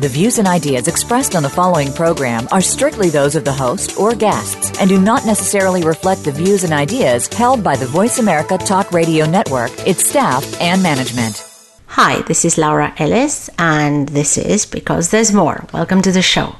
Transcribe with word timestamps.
The 0.00 0.08
views 0.08 0.38
and 0.38 0.48
ideas 0.48 0.88
expressed 0.88 1.36
on 1.36 1.44
the 1.44 1.48
following 1.48 1.92
program 1.92 2.48
are 2.50 2.60
strictly 2.60 3.10
those 3.10 3.36
of 3.36 3.44
the 3.44 3.52
host 3.52 3.96
or 3.96 4.12
guests 4.12 4.76
and 4.80 4.90
do 4.90 5.00
not 5.00 5.24
necessarily 5.24 5.84
reflect 5.84 6.24
the 6.24 6.32
views 6.32 6.64
and 6.64 6.72
ideas 6.72 7.28
held 7.28 7.62
by 7.62 7.76
the 7.76 7.86
Voice 7.86 8.18
America 8.18 8.58
Talk 8.58 8.90
Radio 8.90 9.24
Network, 9.24 9.70
its 9.86 10.04
staff, 10.04 10.60
and 10.60 10.82
management. 10.82 11.48
Hi, 11.86 12.22
this 12.22 12.44
is 12.44 12.58
Laura 12.58 12.92
Ellis, 12.98 13.48
and 13.56 14.08
this 14.08 14.36
is 14.36 14.66
Because 14.66 15.10
There's 15.10 15.32
More. 15.32 15.64
Welcome 15.72 16.02
to 16.02 16.10
the 16.10 16.22
show. 16.22 16.56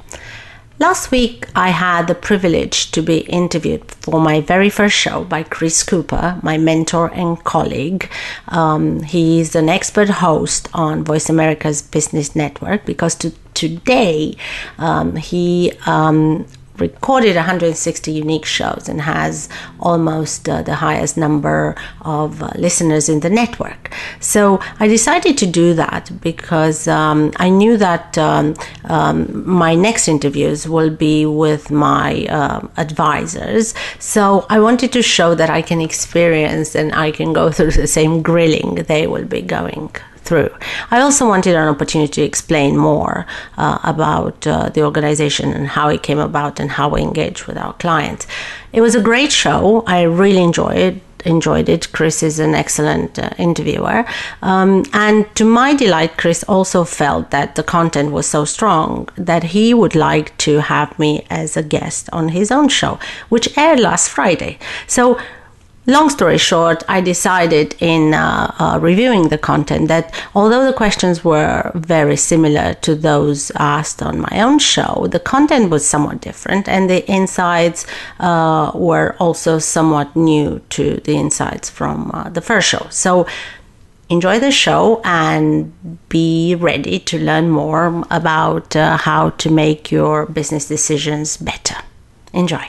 Last 0.80 1.12
week, 1.12 1.46
I 1.54 1.68
had 1.68 2.08
the 2.08 2.16
privilege 2.16 2.90
to 2.90 3.00
be 3.00 3.18
interviewed 3.18 3.88
for 3.92 4.20
my 4.20 4.40
very 4.40 4.68
first 4.68 4.96
show 4.96 5.22
by 5.22 5.44
Chris 5.44 5.84
Cooper, 5.84 6.40
my 6.42 6.58
mentor 6.58 7.12
and 7.14 7.42
colleague. 7.44 8.10
Um, 8.48 9.04
he's 9.04 9.54
an 9.54 9.68
expert 9.68 10.08
host 10.08 10.68
on 10.74 11.04
Voice 11.04 11.30
America's 11.30 11.80
Business 11.80 12.34
Network 12.34 12.84
because 12.86 13.14
to, 13.16 13.30
today 13.54 14.36
um, 14.78 15.14
he 15.14 15.72
um, 15.86 16.44
recorded 16.78 17.36
160 17.36 18.10
unique 18.10 18.44
shows 18.44 18.88
and 18.88 19.00
has 19.00 19.48
almost 19.80 20.48
uh, 20.48 20.62
the 20.62 20.74
highest 20.74 21.16
number 21.16 21.76
of 22.02 22.42
uh, 22.42 22.50
listeners 22.56 23.08
in 23.08 23.20
the 23.20 23.30
network. 23.30 23.92
So 24.20 24.60
I 24.80 24.88
decided 24.88 25.38
to 25.38 25.46
do 25.46 25.74
that 25.74 26.10
because 26.20 26.88
um, 26.88 27.32
I 27.36 27.48
knew 27.48 27.76
that 27.76 28.18
um, 28.18 28.54
um, 28.84 29.48
my 29.48 29.74
next 29.74 30.08
interviews 30.08 30.68
will 30.68 30.90
be 30.90 31.26
with 31.26 31.70
my 31.70 32.26
uh, 32.26 32.66
advisors. 32.76 33.74
So 33.98 34.46
I 34.50 34.58
wanted 34.60 34.92
to 34.92 35.02
show 35.02 35.34
that 35.34 35.50
I 35.50 35.62
can 35.62 35.80
experience 35.80 36.74
and 36.74 36.92
I 36.94 37.10
can 37.10 37.32
go 37.32 37.50
through 37.50 37.72
the 37.72 37.86
same 37.86 38.22
grilling 38.22 38.74
they 38.74 39.06
will 39.06 39.24
be 39.24 39.42
going 39.42 39.90
through. 40.24 40.50
I 40.90 41.00
also 41.00 41.26
wanted 41.28 41.54
an 41.54 41.68
opportunity 41.68 42.12
to 42.12 42.22
explain 42.22 42.76
more 42.76 43.26
uh, 43.56 43.78
about 43.84 44.46
uh, 44.46 44.70
the 44.70 44.82
organization 44.82 45.52
and 45.52 45.68
how 45.68 45.88
it 45.88 46.02
came 46.02 46.18
about 46.18 46.60
and 46.60 46.70
how 46.72 46.88
we 46.88 47.02
engage 47.02 47.46
with 47.46 47.56
our 47.56 47.74
clients. 47.74 48.26
It 48.72 48.80
was 48.80 48.94
a 48.94 49.00
great 49.00 49.32
show. 49.32 49.84
I 49.86 50.02
really 50.02 50.42
enjoyed 50.42 50.76
it 50.76 51.02
enjoyed 51.24 51.68
it. 51.68 51.90
Chris 51.92 52.22
is 52.22 52.38
an 52.38 52.54
excellent 52.54 53.18
uh, 53.18 53.30
interviewer. 53.38 54.04
Um, 54.42 54.84
and 54.92 55.26
to 55.36 55.44
my 55.44 55.74
delight, 55.74 56.18
Chris 56.18 56.44
also 56.44 56.84
felt 56.84 57.30
that 57.30 57.54
the 57.54 57.62
content 57.62 58.12
was 58.12 58.26
so 58.26 58.44
strong 58.44 59.08
that 59.16 59.42
he 59.42 59.74
would 59.74 59.94
like 59.94 60.36
to 60.38 60.60
have 60.60 60.98
me 60.98 61.26
as 61.30 61.56
a 61.56 61.62
guest 61.62 62.08
on 62.12 62.28
his 62.28 62.50
own 62.50 62.68
show, 62.68 62.98
which 63.28 63.56
aired 63.56 63.80
last 63.80 64.08
Friday. 64.10 64.58
So 64.86 65.18
Long 65.86 66.08
story 66.08 66.38
short, 66.38 66.82
I 66.88 67.02
decided 67.02 67.76
in 67.78 68.14
uh, 68.14 68.54
uh, 68.58 68.78
reviewing 68.80 69.28
the 69.28 69.36
content 69.36 69.88
that 69.88 70.14
although 70.34 70.64
the 70.64 70.72
questions 70.72 71.22
were 71.22 71.70
very 71.74 72.16
similar 72.16 72.72
to 72.80 72.94
those 72.94 73.52
asked 73.56 74.02
on 74.02 74.20
my 74.20 74.40
own 74.40 74.58
show, 74.58 75.06
the 75.10 75.20
content 75.20 75.68
was 75.68 75.86
somewhat 75.86 76.22
different 76.22 76.70
and 76.70 76.88
the 76.88 77.06
insights 77.06 77.84
uh, 78.18 78.72
were 78.74 79.14
also 79.20 79.58
somewhat 79.58 80.16
new 80.16 80.60
to 80.70 81.00
the 81.04 81.16
insights 81.16 81.68
from 81.68 82.10
uh, 82.14 82.30
the 82.30 82.40
first 82.40 82.66
show. 82.66 82.86
So 82.88 83.26
enjoy 84.08 84.40
the 84.40 84.52
show 84.52 85.02
and 85.04 85.70
be 86.08 86.54
ready 86.54 86.98
to 87.00 87.18
learn 87.18 87.50
more 87.50 88.04
about 88.10 88.74
uh, 88.74 88.96
how 88.96 89.30
to 89.30 89.50
make 89.50 89.92
your 89.92 90.24
business 90.24 90.66
decisions 90.66 91.36
better. 91.36 91.76
Enjoy. 92.32 92.64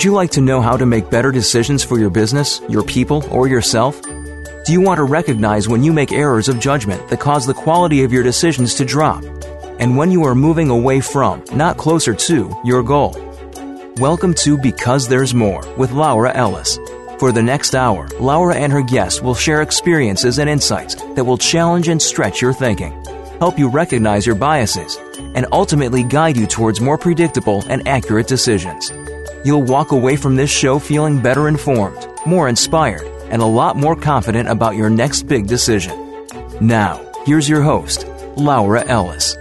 Would 0.00 0.06
you 0.06 0.12
like 0.12 0.30
to 0.30 0.40
know 0.40 0.62
how 0.62 0.78
to 0.78 0.86
make 0.86 1.10
better 1.10 1.30
decisions 1.30 1.84
for 1.84 1.98
your 1.98 2.08
business, 2.08 2.62
your 2.70 2.82
people, 2.82 3.22
or 3.30 3.48
yourself? 3.48 4.00
Do 4.00 4.72
you 4.72 4.80
want 4.80 4.96
to 4.96 5.04
recognize 5.04 5.68
when 5.68 5.82
you 5.82 5.92
make 5.92 6.10
errors 6.10 6.48
of 6.48 6.58
judgment 6.58 7.06
that 7.10 7.20
cause 7.20 7.46
the 7.46 7.52
quality 7.52 8.02
of 8.02 8.10
your 8.10 8.22
decisions 8.22 8.74
to 8.76 8.86
drop? 8.86 9.22
And 9.78 9.98
when 9.98 10.10
you 10.10 10.24
are 10.24 10.34
moving 10.34 10.70
away 10.70 11.00
from, 11.00 11.44
not 11.52 11.76
closer 11.76 12.14
to, 12.14 12.58
your 12.64 12.82
goal? 12.82 13.14
Welcome 13.98 14.32
to 14.36 14.56
Because 14.56 15.06
There's 15.06 15.34
More 15.34 15.62
with 15.76 15.92
Laura 15.92 16.32
Ellis. 16.34 16.78
For 17.18 17.30
the 17.30 17.42
next 17.42 17.74
hour, 17.74 18.08
Laura 18.18 18.56
and 18.56 18.72
her 18.72 18.80
guests 18.80 19.20
will 19.20 19.34
share 19.34 19.60
experiences 19.60 20.38
and 20.38 20.48
insights 20.48 20.94
that 20.94 21.24
will 21.24 21.36
challenge 21.36 21.88
and 21.88 22.00
stretch 22.00 22.40
your 22.40 22.54
thinking, 22.54 22.92
help 23.38 23.58
you 23.58 23.68
recognize 23.68 24.24
your 24.24 24.34
biases, 24.34 24.96
and 25.34 25.44
ultimately 25.52 26.04
guide 26.04 26.38
you 26.38 26.46
towards 26.46 26.80
more 26.80 26.96
predictable 26.96 27.62
and 27.68 27.86
accurate 27.86 28.28
decisions. 28.28 28.90
You'll 29.42 29.62
walk 29.62 29.92
away 29.92 30.16
from 30.16 30.36
this 30.36 30.50
show 30.50 30.78
feeling 30.78 31.22
better 31.22 31.48
informed, 31.48 32.06
more 32.26 32.48
inspired, 32.48 33.06
and 33.30 33.40
a 33.40 33.46
lot 33.46 33.74
more 33.74 33.96
confident 33.96 34.48
about 34.48 34.76
your 34.76 34.90
next 34.90 35.22
big 35.22 35.46
decision. 35.46 36.26
Now, 36.60 37.00
here's 37.24 37.48
your 37.48 37.62
host, 37.62 38.06
Laura 38.36 38.84
Ellis. 38.84 39.36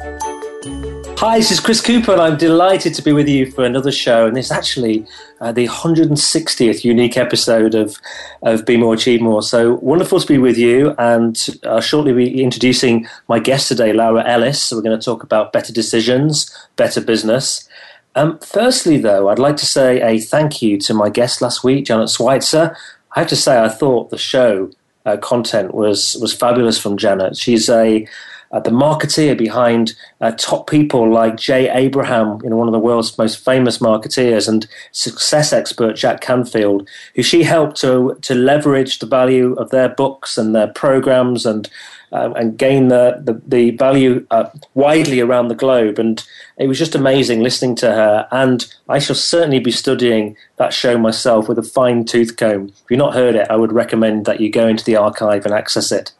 Hi, 1.19 1.39
this 1.39 1.51
is 1.51 1.59
Chris 1.59 1.81
Cooper, 1.81 2.13
and 2.13 2.21
I'm 2.21 2.37
delighted 2.37 2.93
to 2.93 3.01
be 3.01 3.11
with 3.11 3.27
you 3.27 3.51
for 3.51 3.65
another 3.65 3.91
show. 3.91 4.25
And 4.25 4.37
is 4.37 4.51
actually 4.51 5.05
uh, 5.41 5.51
the 5.51 5.67
160th 5.67 6.85
unique 6.85 7.17
episode 7.17 7.75
of, 7.75 7.97
of 8.41 8.65
Be 8.65 8.77
More, 8.77 8.93
Achieve 8.93 9.19
More. 9.19 9.41
So 9.41 9.73
wonderful 9.81 10.21
to 10.21 10.25
be 10.25 10.37
with 10.37 10.57
you. 10.57 10.95
And 10.97 11.37
I'll 11.65 11.81
shortly 11.81 12.13
be 12.13 12.41
introducing 12.41 13.05
my 13.27 13.39
guest 13.39 13.67
today, 13.67 13.91
Laura 13.91 14.23
Ellis. 14.25 14.63
So 14.63 14.77
we're 14.77 14.81
going 14.81 14.97
to 14.97 15.03
talk 15.03 15.21
about 15.21 15.51
better 15.51 15.73
decisions, 15.73 16.57
better 16.77 17.01
business. 17.01 17.67
Um, 18.15 18.39
firstly, 18.39 18.97
though, 18.97 19.29
I'd 19.29 19.39
like 19.39 19.57
to 19.57 19.65
say 19.65 20.01
a 20.01 20.19
thank 20.19 20.61
you 20.61 20.77
to 20.79 20.93
my 20.93 21.09
guest 21.09 21.41
last 21.41 21.63
week, 21.63 21.85
Janet 21.85 22.09
Switzer. 22.09 22.75
I 23.15 23.19
have 23.19 23.29
to 23.29 23.35
say, 23.35 23.59
I 23.59 23.69
thought 23.69 24.09
the 24.09 24.17
show 24.17 24.71
uh, 25.05 25.17
content 25.17 25.73
was 25.73 26.17
was 26.21 26.33
fabulous 26.33 26.79
from 26.79 26.97
Janet. 26.97 27.37
She's 27.37 27.69
a 27.69 28.07
uh, 28.51 28.59
the 28.59 28.71
marketeer 28.71 29.37
behind 29.37 29.93
uh, 30.21 30.31
top 30.31 30.67
people 30.67 31.11
like 31.11 31.37
Jay 31.37 31.69
Abraham, 31.69 32.39
you 32.43 32.49
know, 32.49 32.55
one 32.55 32.67
of 32.67 32.71
the 32.71 32.79
world's 32.79 33.15
most 33.17 33.43
famous 33.45 33.77
marketeers, 33.77 34.47
and 34.47 34.67
success 34.91 35.53
expert 35.53 35.95
Jack 35.95 36.21
Canfield, 36.21 36.89
who 37.15 37.23
she 37.23 37.43
helped 37.43 37.77
to 37.81 38.17
to 38.21 38.35
leverage 38.35 38.99
the 38.99 39.05
value 39.05 39.53
of 39.53 39.69
their 39.69 39.89
books 39.89 40.37
and 40.37 40.55
their 40.55 40.67
programs 40.67 41.45
and 41.45 41.69
uh, 42.11 42.31
and 42.35 42.57
gain 42.57 42.87
the 42.87 43.21
the, 43.23 43.41
the 43.47 43.71
value 43.71 44.25
uh, 44.31 44.49
widely 44.73 45.19
around 45.19 45.47
the 45.47 45.55
globe. 45.55 45.99
And 45.99 46.23
it 46.57 46.67
was 46.67 46.79
just 46.79 46.95
amazing 46.95 47.41
listening 47.41 47.75
to 47.77 47.91
her. 47.91 48.27
And 48.31 48.65
I 48.87 48.99
shall 48.99 49.15
certainly 49.15 49.59
be 49.59 49.71
studying 49.71 50.35
that 50.57 50.73
show 50.73 50.97
myself 50.97 51.47
with 51.47 51.59
a 51.59 51.63
fine 51.63 52.05
tooth 52.05 52.37
comb. 52.37 52.69
If 52.69 52.83
you've 52.89 52.97
not 52.97 53.13
heard 53.13 53.35
it, 53.35 53.47
I 53.49 53.55
would 53.55 53.71
recommend 53.71 54.25
that 54.25 54.39
you 54.39 54.49
go 54.49 54.67
into 54.67 54.83
the 54.83 54.95
archive 54.95 55.45
and 55.45 55.53
access 55.53 55.91
it. 55.91 56.11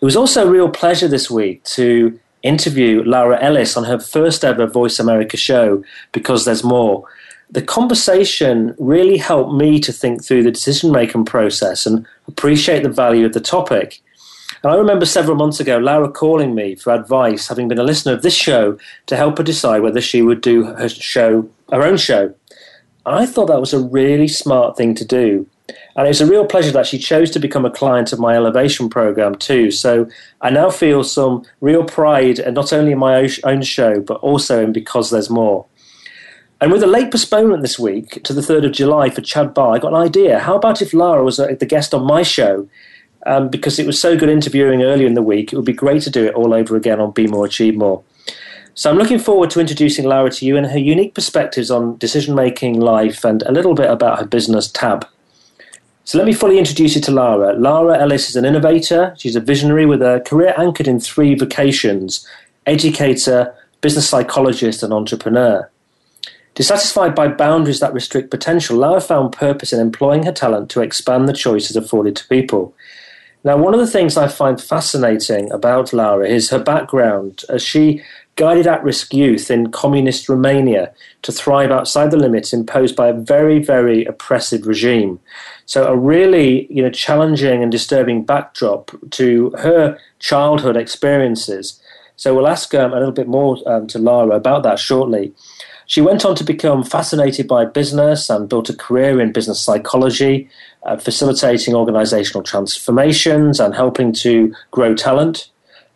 It 0.00 0.04
was 0.04 0.16
also 0.16 0.46
a 0.46 0.50
real 0.50 0.68
pleasure 0.68 1.08
this 1.08 1.30
week 1.30 1.64
to 1.64 2.18
interview 2.42 3.02
Laura 3.02 3.38
Ellis 3.42 3.76
on 3.76 3.84
her 3.84 3.98
first 3.98 4.44
ever 4.44 4.66
Voice 4.66 4.98
America 4.98 5.36
show, 5.36 5.82
Because 6.12 6.44
There's 6.44 6.62
More. 6.62 7.04
The 7.50 7.62
conversation 7.62 8.74
really 8.78 9.18
helped 9.18 9.52
me 9.52 9.80
to 9.80 9.92
think 9.92 10.24
through 10.24 10.42
the 10.42 10.50
decision 10.50 10.92
making 10.92 11.24
process 11.24 11.86
and 11.86 12.06
appreciate 12.28 12.82
the 12.82 12.88
value 12.88 13.24
of 13.24 13.32
the 13.32 13.40
topic. 13.40 14.00
And 14.62 14.72
I 14.72 14.76
remember 14.76 15.06
several 15.06 15.36
months 15.36 15.60
ago 15.60 15.78
Laura 15.78 16.10
calling 16.10 16.54
me 16.54 16.74
for 16.74 16.92
advice, 16.92 17.48
having 17.48 17.68
been 17.68 17.78
a 17.78 17.84
listener 17.84 18.12
of 18.12 18.22
this 18.22 18.34
show, 18.34 18.78
to 19.06 19.16
help 19.16 19.38
her 19.38 19.44
decide 19.44 19.82
whether 19.82 20.00
she 20.00 20.22
would 20.22 20.40
do 20.40 20.64
her 20.64 20.88
show, 20.88 21.48
her 21.70 21.82
own 21.82 21.96
show. 21.96 22.34
I 23.04 23.26
thought 23.26 23.46
that 23.46 23.60
was 23.60 23.72
a 23.72 23.80
really 23.80 24.28
smart 24.28 24.76
thing 24.76 24.94
to 24.96 25.04
do. 25.04 25.46
And 25.96 26.06
it 26.06 26.10
was 26.10 26.20
a 26.20 26.26
real 26.26 26.44
pleasure 26.44 26.72
that 26.72 26.86
she 26.86 26.98
chose 26.98 27.30
to 27.32 27.38
become 27.38 27.64
a 27.64 27.70
client 27.70 28.12
of 28.12 28.18
my 28.18 28.34
elevation 28.34 28.88
program 28.88 29.34
too. 29.34 29.70
So 29.70 30.08
I 30.40 30.50
now 30.50 30.70
feel 30.70 31.02
some 31.02 31.44
real 31.60 31.84
pride, 31.84 32.38
and 32.38 32.54
not 32.54 32.72
only 32.72 32.92
in 32.92 32.98
my 32.98 33.28
own 33.44 33.62
show, 33.62 34.00
but 34.00 34.18
also 34.18 34.62
in 34.62 34.72
Because 34.72 35.10
There's 35.10 35.30
More. 35.30 35.66
And 36.60 36.72
with 36.72 36.82
a 36.82 36.86
late 36.86 37.10
postponement 37.10 37.62
this 37.62 37.78
week 37.78 38.22
to 38.24 38.32
the 38.32 38.40
3rd 38.40 38.66
of 38.66 38.72
July 38.72 39.10
for 39.10 39.20
Chad 39.20 39.52
Barr, 39.52 39.74
I 39.74 39.78
got 39.78 39.92
an 39.92 40.00
idea. 40.00 40.38
How 40.38 40.56
about 40.56 40.80
if 40.80 40.94
Lara 40.94 41.22
was 41.22 41.38
uh, 41.38 41.54
the 41.58 41.66
guest 41.66 41.92
on 41.92 42.06
my 42.06 42.22
show? 42.22 42.68
Um, 43.26 43.48
because 43.48 43.80
it 43.80 43.86
was 43.86 44.00
so 44.00 44.16
good 44.16 44.28
interviewing 44.28 44.84
earlier 44.84 45.06
in 45.06 45.14
the 45.14 45.22
week, 45.22 45.52
it 45.52 45.56
would 45.56 45.64
be 45.64 45.72
great 45.72 46.02
to 46.02 46.10
do 46.10 46.24
it 46.24 46.34
all 46.34 46.54
over 46.54 46.76
again 46.76 47.00
on 47.00 47.10
Be 47.10 47.26
More, 47.26 47.44
Achieve 47.44 47.76
More. 47.76 48.04
So 48.74 48.88
I'm 48.88 48.98
looking 48.98 49.18
forward 49.18 49.50
to 49.50 49.60
introducing 49.60 50.04
Lara 50.04 50.30
to 50.30 50.46
you 50.46 50.56
and 50.56 50.66
her 50.66 50.78
unique 50.78 51.14
perspectives 51.14 51.70
on 51.70 51.96
decision 51.96 52.36
making, 52.36 52.78
life, 52.78 53.24
and 53.24 53.42
a 53.42 53.50
little 53.50 53.74
bit 53.74 53.90
about 53.90 54.20
her 54.20 54.26
business, 54.26 54.70
Tab. 54.70 55.08
So 56.04 56.18
let 56.18 56.26
me 56.26 56.32
fully 56.32 56.56
introduce 56.56 56.94
you 56.94 57.00
to 57.00 57.10
Lara. 57.10 57.54
Lara 57.54 57.98
Ellis 57.98 58.28
is 58.28 58.36
an 58.36 58.44
innovator. 58.44 59.12
She's 59.18 59.34
a 59.34 59.40
visionary 59.40 59.86
with 59.86 60.02
a 60.02 60.22
career 60.24 60.54
anchored 60.56 60.86
in 60.86 61.00
three 61.00 61.34
vocations 61.34 62.24
educator, 62.64 63.54
business 63.80 64.08
psychologist, 64.08 64.84
and 64.84 64.92
entrepreneur. 64.92 65.68
Dissatisfied 66.54 67.14
by 67.14 67.28
boundaries 67.28 67.80
that 67.80 67.92
restrict 67.92 68.30
potential, 68.30 68.76
Lara 68.76 69.00
found 69.00 69.32
purpose 69.32 69.72
in 69.72 69.80
employing 69.80 70.24
her 70.24 70.32
talent 70.32 70.70
to 70.70 70.80
expand 70.80 71.28
the 71.28 71.32
choices 71.32 71.76
afforded 71.76 72.14
to 72.16 72.28
people. 72.28 72.74
Now, 73.46 73.56
one 73.56 73.74
of 73.74 73.78
the 73.78 73.86
things 73.86 74.16
I 74.16 74.26
find 74.26 74.60
fascinating 74.60 75.52
about 75.52 75.92
Laura 75.92 76.28
is 76.28 76.50
her 76.50 76.58
background 76.58 77.44
as 77.48 77.62
she 77.62 78.02
guided 78.34 78.66
at 78.66 78.82
risk 78.82 79.14
youth 79.14 79.52
in 79.52 79.70
communist 79.70 80.28
Romania 80.28 80.92
to 81.22 81.30
thrive 81.30 81.70
outside 81.70 82.10
the 82.10 82.16
limits 82.16 82.52
imposed 82.52 82.96
by 82.96 83.06
a 83.06 83.12
very, 83.12 83.60
very 83.62 84.04
oppressive 84.04 84.66
regime. 84.66 85.20
So, 85.64 85.86
a 85.86 85.96
really 85.96 86.66
you 86.74 86.82
know, 86.82 86.90
challenging 86.90 87.62
and 87.62 87.70
disturbing 87.70 88.24
backdrop 88.24 88.90
to 89.12 89.50
her 89.50 89.96
childhood 90.18 90.76
experiences. 90.76 91.80
So, 92.16 92.34
we'll 92.34 92.48
ask 92.48 92.74
um, 92.74 92.92
a 92.92 92.98
little 92.98 93.12
bit 93.12 93.28
more 93.28 93.58
um, 93.66 93.86
to 93.88 93.98
Lara 93.98 94.36
about 94.36 94.62
that 94.64 94.78
shortly. 94.78 95.32
She 95.86 96.00
went 96.00 96.24
on 96.24 96.34
to 96.34 96.44
become 96.44 96.82
fascinated 96.82 97.46
by 97.46 97.64
business 97.64 98.28
and 98.28 98.48
built 98.48 98.68
a 98.68 98.74
career 98.74 99.20
in 99.20 99.32
business 99.32 99.60
psychology, 99.60 100.48
uh, 100.82 100.96
facilitating 100.96 101.74
organizational 101.74 102.42
transformations 102.42 103.60
and 103.60 103.74
helping 103.74 104.12
to 104.14 104.52
grow 104.72 104.94
talent. 104.94 105.48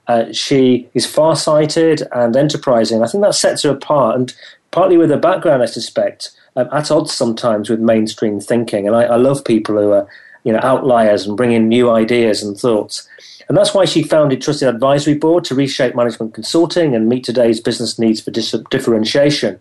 Uh, 0.07 0.33
she 0.33 0.89
is 0.95 1.07
far-sighted 1.07 2.03
and 2.13 2.37
enterprising. 2.37 3.03
I 3.03 3.07
think 3.07 3.23
that 3.25 3.35
sets 3.35 3.63
her 3.63 3.71
apart, 3.71 4.17
and 4.17 4.35
partly 4.71 4.97
with 4.97 5.11
her 5.11 5.17
background, 5.17 5.63
I 5.63 5.67
suspect, 5.67 6.31
um, 6.57 6.69
at 6.73 6.91
odds 6.91 7.13
sometimes 7.13 7.69
with 7.69 7.81
mainstream 7.81 8.41
thinking. 8.41 8.87
And 8.87 8.97
I, 8.97 9.03
I 9.05 9.17
love 9.17 9.45
people 9.45 9.77
who 9.77 9.91
are, 9.93 10.09
you 10.45 10.53
know, 10.53 10.61
outliers 10.63 11.27
and 11.27 11.37
bring 11.37 11.53
in 11.53 11.69
new 11.69 11.91
ideas 11.91 12.43
and 12.43 12.57
thoughts. 12.57 13.09
And 13.51 13.59
that's 13.59 13.75
why 13.75 13.85
she 13.85 14.05
founded 14.05 14.41
Trusted 14.41 14.69
Advisory 14.69 15.15
Board 15.15 15.43
to 15.47 15.57
reshape 15.57 15.97
management 15.97 16.35
consulting 16.35 16.95
and 16.95 17.09
meet 17.09 17.25
today's 17.25 17.59
business 17.61 17.99
needs 17.99 18.21
for 18.21 18.31
dis- 18.31 18.55
differentiation. 18.71 19.61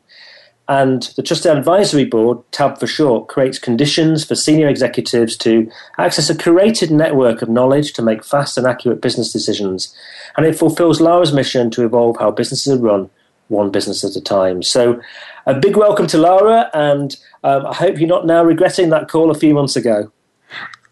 And 0.68 1.12
the 1.16 1.24
Trusted 1.24 1.58
Advisory 1.58 2.06
Board, 2.06 2.38
TAB 2.52 2.80
for 2.80 2.86
short, 2.86 3.30
creates 3.30 3.58
conditions 3.58 4.24
for 4.24 4.36
senior 4.36 4.68
executives 4.68 5.36
to 5.38 5.72
access 5.98 6.30
a 6.30 6.36
curated 6.36 6.92
network 6.92 7.42
of 7.42 7.50
knowledge 7.50 7.94
to 7.94 8.04
make 8.04 8.24
fast 8.24 8.60
and 8.60 8.68
accurate 8.68 9.02
business 9.02 9.34
decisions. 9.34 9.92
And 10.38 10.46
it 10.46 10.56
fulfills 10.56 11.02
Lara's 11.02 11.34
mission 11.34 11.72
to 11.72 11.84
evolve 11.84 12.18
how 12.20 12.30
businesses 12.30 12.74
are 12.74 12.78
run 12.78 13.10
one 13.48 13.72
business 13.72 14.04
at 14.04 14.16
a 14.16 14.22
time. 14.22 14.62
So, 14.62 15.02
a 15.48 15.56
big 15.56 15.76
welcome 15.76 16.06
to 16.06 16.20
Lara, 16.20 16.70
and 16.76 17.18
um, 17.44 17.66
I 17.66 17.74
hope 17.74 17.98
you're 17.98 18.08
not 18.08 18.28
now 18.28 18.44
regretting 18.44 18.90
that 18.92 19.10
call 19.10 19.32
a 19.32 19.34
few 19.34 19.56
months 19.56 19.76
ago. 19.76 20.12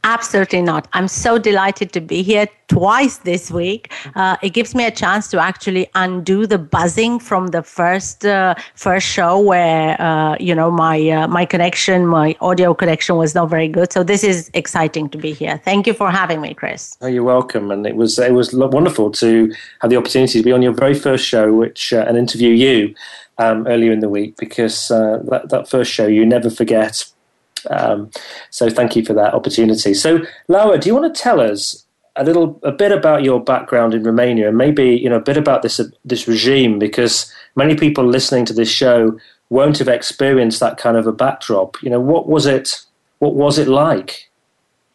Absolutely 0.03 0.61
not. 0.61 0.87
I'm 0.93 1.07
so 1.07 1.37
delighted 1.37 1.91
to 1.93 2.01
be 2.01 2.23
here 2.23 2.47
twice 2.67 3.17
this 3.19 3.51
week. 3.51 3.91
Uh, 4.15 4.37
it 4.41 4.51
gives 4.51 4.73
me 4.73 4.85
a 4.85 4.91
chance 4.91 5.27
to 5.29 5.39
actually 5.39 5.89
undo 5.95 6.45
the 6.47 6.57
buzzing 6.57 7.19
from 7.19 7.47
the 7.47 7.61
first 7.63 8.25
uh, 8.25 8.55
first 8.75 9.05
show 9.07 9.39
where 9.39 9.99
uh, 10.01 10.37
you 10.39 10.55
know 10.55 10.71
my 10.71 11.09
uh, 11.09 11.27
my 11.27 11.45
connection, 11.45 12.07
my 12.07 12.35
audio 12.39 12.73
connection 12.73 13.17
was 13.17 13.35
not 13.35 13.49
very 13.49 13.67
good. 13.67 13.91
So 13.91 14.03
this 14.03 14.23
is 14.23 14.49
exciting 14.53 15.09
to 15.09 15.17
be 15.17 15.33
here. 15.33 15.59
Thank 15.65 15.87
you 15.87 15.93
for 15.93 16.09
having 16.09 16.39
me, 16.41 16.53
Chris. 16.53 16.97
Oh, 17.01 17.07
you're 17.07 17.23
welcome. 17.23 17.71
And 17.71 17.85
it 17.85 17.95
was 17.95 18.17
it 18.17 18.33
was 18.33 18.53
wonderful 18.53 19.11
to 19.11 19.53
have 19.81 19.89
the 19.89 19.97
opportunity 19.97 20.39
to 20.39 20.43
be 20.43 20.51
on 20.51 20.61
your 20.61 20.73
very 20.73 20.93
first 20.93 21.25
show, 21.25 21.51
which 21.53 21.91
uh, 21.91 22.05
and 22.07 22.17
interview 22.17 22.51
you 22.51 22.95
um, 23.37 23.67
earlier 23.67 23.91
in 23.91 23.99
the 23.99 24.09
week 24.09 24.37
because 24.37 24.91
uh, 24.91 25.19
that 25.29 25.49
that 25.49 25.69
first 25.69 25.91
show 25.91 26.07
you 26.07 26.25
never 26.25 26.49
forget 26.49 27.05
um, 27.69 28.09
so 28.49 28.69
thank 28.69 28.95
you 28.95 29.03
for 29.03 29.13
that 29.13 29.33
opportunity. 29.33 29.93
So 29.93 30.19
Laura, 30.47 30.77
do 30.77 30.87
you 30.87 30.95
want 30.95 31.13
to 31.13 31.21
tell 31.21 31.39
us 31.39 31.85
a 32.15 32.23
little, 32.23 32.59
a 32.63 32.71
bit 32.71 32.91
about 32.91 33.23
your 33.23 33.43
background 33.43 33.93
in 33.93 34.03
Romania 34.03 34.49
and 34.49 34.57
maybe 34.57 34.85
you 34.85 35.09
know 35.09 35.17
a 35.17 35.21
bit 35.21 35.37
about 35.37 35.61
this 35.61 35.79
uh, 35.79 35.85
this 36.03 36.27
regime 36.27 36.79
because 36.79 37.31
many 37.55 37.75
people 37.75 38.05
listening 38.05 38.45
to 38.45 38.53
this 38.53 38.69
show 38.69 39.17
won't 39.49 39.77
have 39.77 39.87
experienced 39.87 40.59
that 40.59 40.77
kind 40.77 40.97
of 40.97 41.07
a 41.07 41.13
backdrop. 41.13 41.81
You 41.81 41.89
know, 41.89 42.01
what 42.01 42.27
was 42.27 42.45
it? 42.45 42.81
What 43.19 43.33
was 43.33 43.57
it 43.57 43.67
like? 43.67 44.29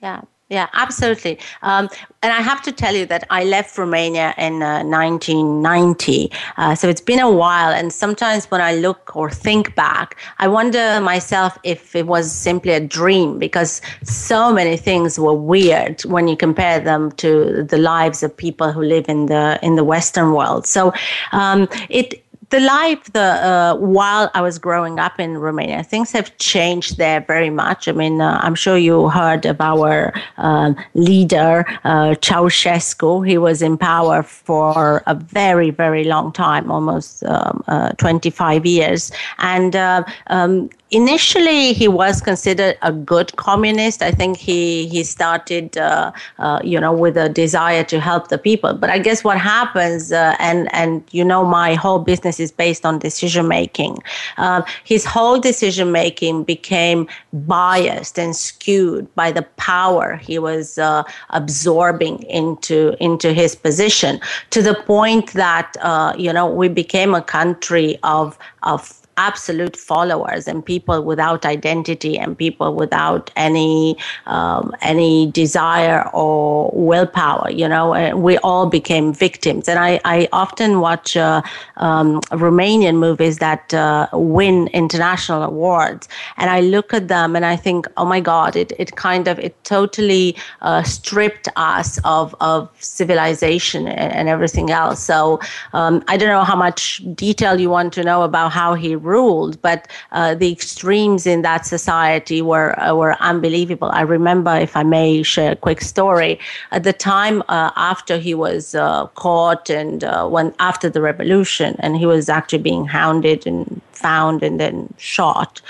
Yeah. 0.03 0.23
Yeah, 0.53 0.69
absolutely. 0.75 1.39
Um, 1.63 1.89
and 2.23 2.31
I 2.31 2.43
have 2.43 2.61
to 2.65 2.73
tell 2.73 2.95
you 2.95 3.07
that 3.07 3.27
I 3.31 3.43
left 3.45 3.79
Romania 3.79 4.35
in 4.37 4.63
uh, 4.63 4.85
1990. 4.85 6.31
Uh, 6.59 6.75
so 6.75 6.91
it's 6.91 7.01
been 7.01 7.21
a 7.21 7.31
while. 7.31 7.73
And 7.73 7.91
sometimes 7.91 8.45
when 8.51 8.61
I 8.61 8.75
look 8.75 9.17
or 9.17 9.31
think 9.31 9.75
back, 9.75 10.19
I 10.41 10.49
wonder 10.49 11.01
myself 11.01 11.59
if 11.65 11.97
it 11.97 12.07
was 12.07 12.31
simply 12.31 12.73
a 12.73 12.81
dream 12.81 13.39
because 13.39 13.81
so 14.05 14.53
many 14.53 14.77
things 14.77 15.19
were 15.19 15.33
weird 15.33 16.03
when 16.03 16.29
you 16.29 16.37
compare 16.37 16.79
them 16.81 17.13
to 17.13 17.63
the 17.63 17.79
lives 17.79 18.23
of 18.23 18.37
people 18.37 18.73
who 18.73 18.83
live 18.83 19.09
in 19.09 19.27
the 19.27 19.59
in 19.63 19.77
the 19.77 19.85
Western 19.85 20.33
world. 20.33 20.67
So 20.67 20.93
um, 21.33 21.67
it 21.89 22.22
the 22.53 22.61
life 22.61 23.11
the 23.15 23.29
uh, 23.51 23.75
while 23.77 24.31
I 24.35 24.43
was 24.43 24.59
growing 24.59 25.01
up 25.01 25.19
in 25.19 25.39
Romania, 25.39 25.83
things 25.83 26.13
have 26.13 26.37
changed 26.37 26.99
there 26.99 27.23
very 27.27 27.49
much. 27.49 27.89
I 27.89 27.93
mean, 27.93 28.21
uh, 28.21 28.39
I'm 28.43 28.55
sure 28.55 28.77
you 28.77 29.09
heard 29.09 29.47
of 29.47 29.59
our 29.61 30.13
uh, 30.37 30.75
leader 30.93 31.65
uh, 31.85 32.15
Ceausescu. 32.27 33.27
He 33.27 33.39
was 33.39 33.63
in 33.63 33.79
power 33.79 34.23
for 34.23 35.03
a 35.07 35.15
very, 35.15 35.71
very 35.71 36.05
long 36.05 36.31
time, 36.31 36.71
almost 36.71 37.25
um, 37.25 37.65
uh, 37.69 37.93
25 37.93 38.67
years, 38.67 39.11
and 39.39 39.75
uh, 39.75 40.05
um, 40.27 40.69
initially 40.93 41.73
he 41.73 41.89
was 41.89 42.21
considered 42.21 42.77
a 42.83 42.93
good 42.93 43.35
communist. 43.37 44.03
I 44.03 44.13
think 44.13 44.37
he 44.37 44.87
he 44.89 45.03
started, 45.03 45.77
uh, 45.77 46.13
uh, 46.39 46.61
you 46.63 46.79
know, 46.79 46.93
with 46.93 47.17
a 47.17 47.29
desire 47.29 47.83
to 47.85 47.99
help 47.99 48.29
the 48.29 48.39
people. 48.39 48.75
But 48.75 48.91
I 48.91 48.99
guess 48.99 49.25
what 49.25 49.39
happens, 49.39 50.13
uh, 50.13 50.37
and 50.39 50.73
and 50.75 51.03
you 51.11 51.25
know, 51.25 51.45
my 51.45 51.75
whole 51.75 51.99
business 51.99 52.39
is 52.39 52.53
based 52.53 52.87
on 52.87 52.99
decision 52.99 53.49
making. 53.49 53.99
Um, 54.37 54.65
his 54.85 55.05
whole 55.05 55.41
decision 55.41 55.91
making 55.91 56.45
became 56.45 57.09
biased 57.33 58.19
and 58.19 58.37
skewed 58.37 59.13
by 59.15 59.33
the 59.33 59.43
power 59.57 60.17
he 60.17 60.39
was 60.39 60.79
uh, 60.79 61.03
absorbing 61.31 62.23
into 62.25 62.95
into 63.01 63.33
his 63.33 63.57
position, 63.57 64.21
to 64.51 64.63
the 64.63 64.75
point 64.75 65.33
that 65.33 65.75
uh, 65.81 66.13
you 66.19 66.33
know 66.33 66.47
we 66.47 66.69
became 66.69 67.15
a 67.15 67.23
country 67.23 67.99
of 68.03 68.39
of 68.63 69.02
absolute 69.17 69.77
followers 69.77 70.49
and 70.49 70.65
people 70.65 71.03
without 71.05 71.45
identity 71.45 72.19
and 72.19 72.37
people 72.37 72.75
without 72.75 73.31
any 73.37 73.97
um, 74.27 74.75
any 74.81 75.31
desire 75.31 76.09
or 76.13 76.71
willpower 76.75 77.51
you 77.51 77.69
know 77.69 77.95
and 77.95 78.23
we 78.23 78.39
all 78.39 78.67
became 78.67 79.13
victims. 79.13 79.69
And 79.69 79.79
i, 79.79 80.01
I 80.05 80.29
often 80.33 80.81
watch 80.81 81.17
uh, 81.17 81.43
um, 81.77 82.21
romanian 82.31 82.97
movies 82.97 83.39
that 83.39 83.75
uh, 83.75 84.09
win 84.13 84.69
international 84.69 85.43
awards 85.43 86.09
and 86.39 86.49
i 86.49 86.61
look 86.61 86.95
at 86.95 87.09
them 87.09 87.37
and 87.37 87.45
i 87.45 87.57
think 87.57 87.87
oh 87.97 88.05
my 88.05 88.21
god 88.21 88.57
it, 88.57 88.73
it 88.79 88.97
kind 88.97 89.29
of 89.29 89.39
it 89.39 89.63
totally 89.65 90.37
uh, 90.63 90.83
stripped 90.83 91.49
us 91.57 91.99
of 92.05 92.35
of 92.41 92.71
civilization 92.81 93.87
and, 93.89 94.13
and 94.13 94.29
everything 94.29 94.71
else. 94.71 95.01
So 95.01 95.41
um, 95.73 96.03
i 96.09 96.17
don't 96.17 96.29
know 96.29 96.45
how 96.45 96.57
much 96.57 97.03
detail 97.15 97.61
you 97.61 97.69
want 97.69 97.93
to 97.93 98.03
know 98.03 98.23
about 98.23 98.53
how 98.53 98.75
he 98.75 98.97
ruled, 99.03 99.61
but 99.63 99.89
uh, 100.13 100.35
the 100.35 100.51
extremes 100.53 101.27
in 101.27 101.43
that 101.43 101.67
society 101.67 102.43
were 102.43 102.79
uh, 102.79 102.95
were 102.95 103.17
unbelievable. 103.21 103.91
I 103.93 104.03
remember, 104.03 104.55
if 104.57 104.77
I 104.77 104.83
may 104.83 105.23
share 105.23 105.53
a 105.53 105.57
quick 105.57 105.81
story, 105.81 106.39
at 106.71 106.85
the 106.85 106.93
time 106.93 107.43
uh, 107.49 107.71
after 107.77 108.19
he 108.19 108.35
was 108.35 108.75
uh, 108.75 109.07
caught 109.15 109.71
and 109.71 110.05
uh, 110.05 110.27
when 110.29 110.55
after 110.59 110.89
the 110.89 111.01
revolution, 111.01 111.77
and 111.79 111.97
he 111.97 112.07
was 112.07 112.29
actually 112.29 112.63
being 112.63 112.85
hounded 112.87 113.47
and 113.47 113.81
found 113.93 114.43
and 114.43 114.59
then 114.59 114.93
shot. 114.99 115.61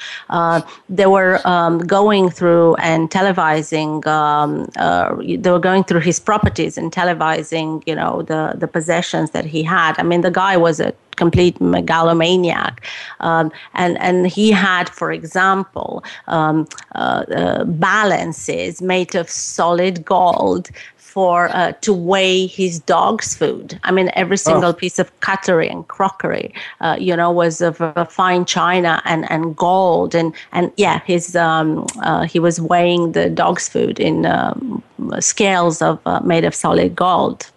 They 0.88 1.06
were 1.06 1.46
um, 1.46 1.78
going 1.80 2.30
through 2.30 2.76
and 2.76 3.10
televising. 3.10 4.06
Um, 4.06 4.50
they 5.42 5.50
were 5.50 5.58
going 5.58 5.84
through 5.84 6.00
his 6.00 6.18
properties 6.18 6.78
and 6.78 6.90
televising, 6.90 7.82
you 7.86 7.94
know, 7.94 8.22
the 8.22 8.54
the 8.56 8.68
possessions 8.68 9.30
that 9.32 9.44
he 9.44 9.62
had. 9.62 9.98
I 9.98 10.02
mean, 10.02 10.22
the 10.22 10.30
guy 10.30 10.56
was 10.56 10.80
a 10.80 10.92
complete 11.24 11.56
megalomaniac. 11.60 12.74
Um, 13.28 13.46
and, 13.82 13.92
and 14.08 14.18
he 14.36 14.46
had, 14.50 14.86
for 15.00 15.08
example, 15.18 15.90
um, 16.36 16.56
uh, 16.94 17.24
uh, 17.40 17.64
balances 17.64 18.72
made 18.92 19.12
of 19.20 19.26
solid 19.58 20.04
gold 20.04 20.64
for 21.12 21.38
uh, 21.54 21.72
to 21.82 21.92
weigh 21.92 22.46
his 22.46 22.80
dog's 22.94 23.34
food. 23.40 23.78
I 23.84 23.90
mean, 23.92 24.08
every 24.22 24.38
oh. 24.42 24.48
single 24.48 24.70
oh. 24.70 24.82
piece 24.82 24.98
of 24.98 25.08
cutlery 25.20 25.68
and 25.68 25.86
crockery, 25.86 26.48
uh, 26.80 26.96
you 26.98 27.14
know, 27.14 27.30
was 27.30 27.60
of 27.60 27.76
fine 28.10 28.44
china 28.46 29.02
and, 29.04 29.30
and 29.30 29.54
gold. 29.54 30.14
And 30.14 30.32
and 30.52 30.72
yeah, 30.78 31.00
his 31.12 31.36
um, 31.36 31.86
uh, 32.08 32.24
he 32.32 32.38
was 32.38 32.56
weighing 32.72 33.12
the 33.12 33.28
dog's 33.28 33.68
food 33.68 34.00
in 34.00 34.24
um, 34.24 34.82
scales 35.20 35.82
of 35.82 36.00
uh, 36.06 36.20
made 36.20 36.46
of 36.46 36.54
solid 36.54 36.96
gold 36.96 37.52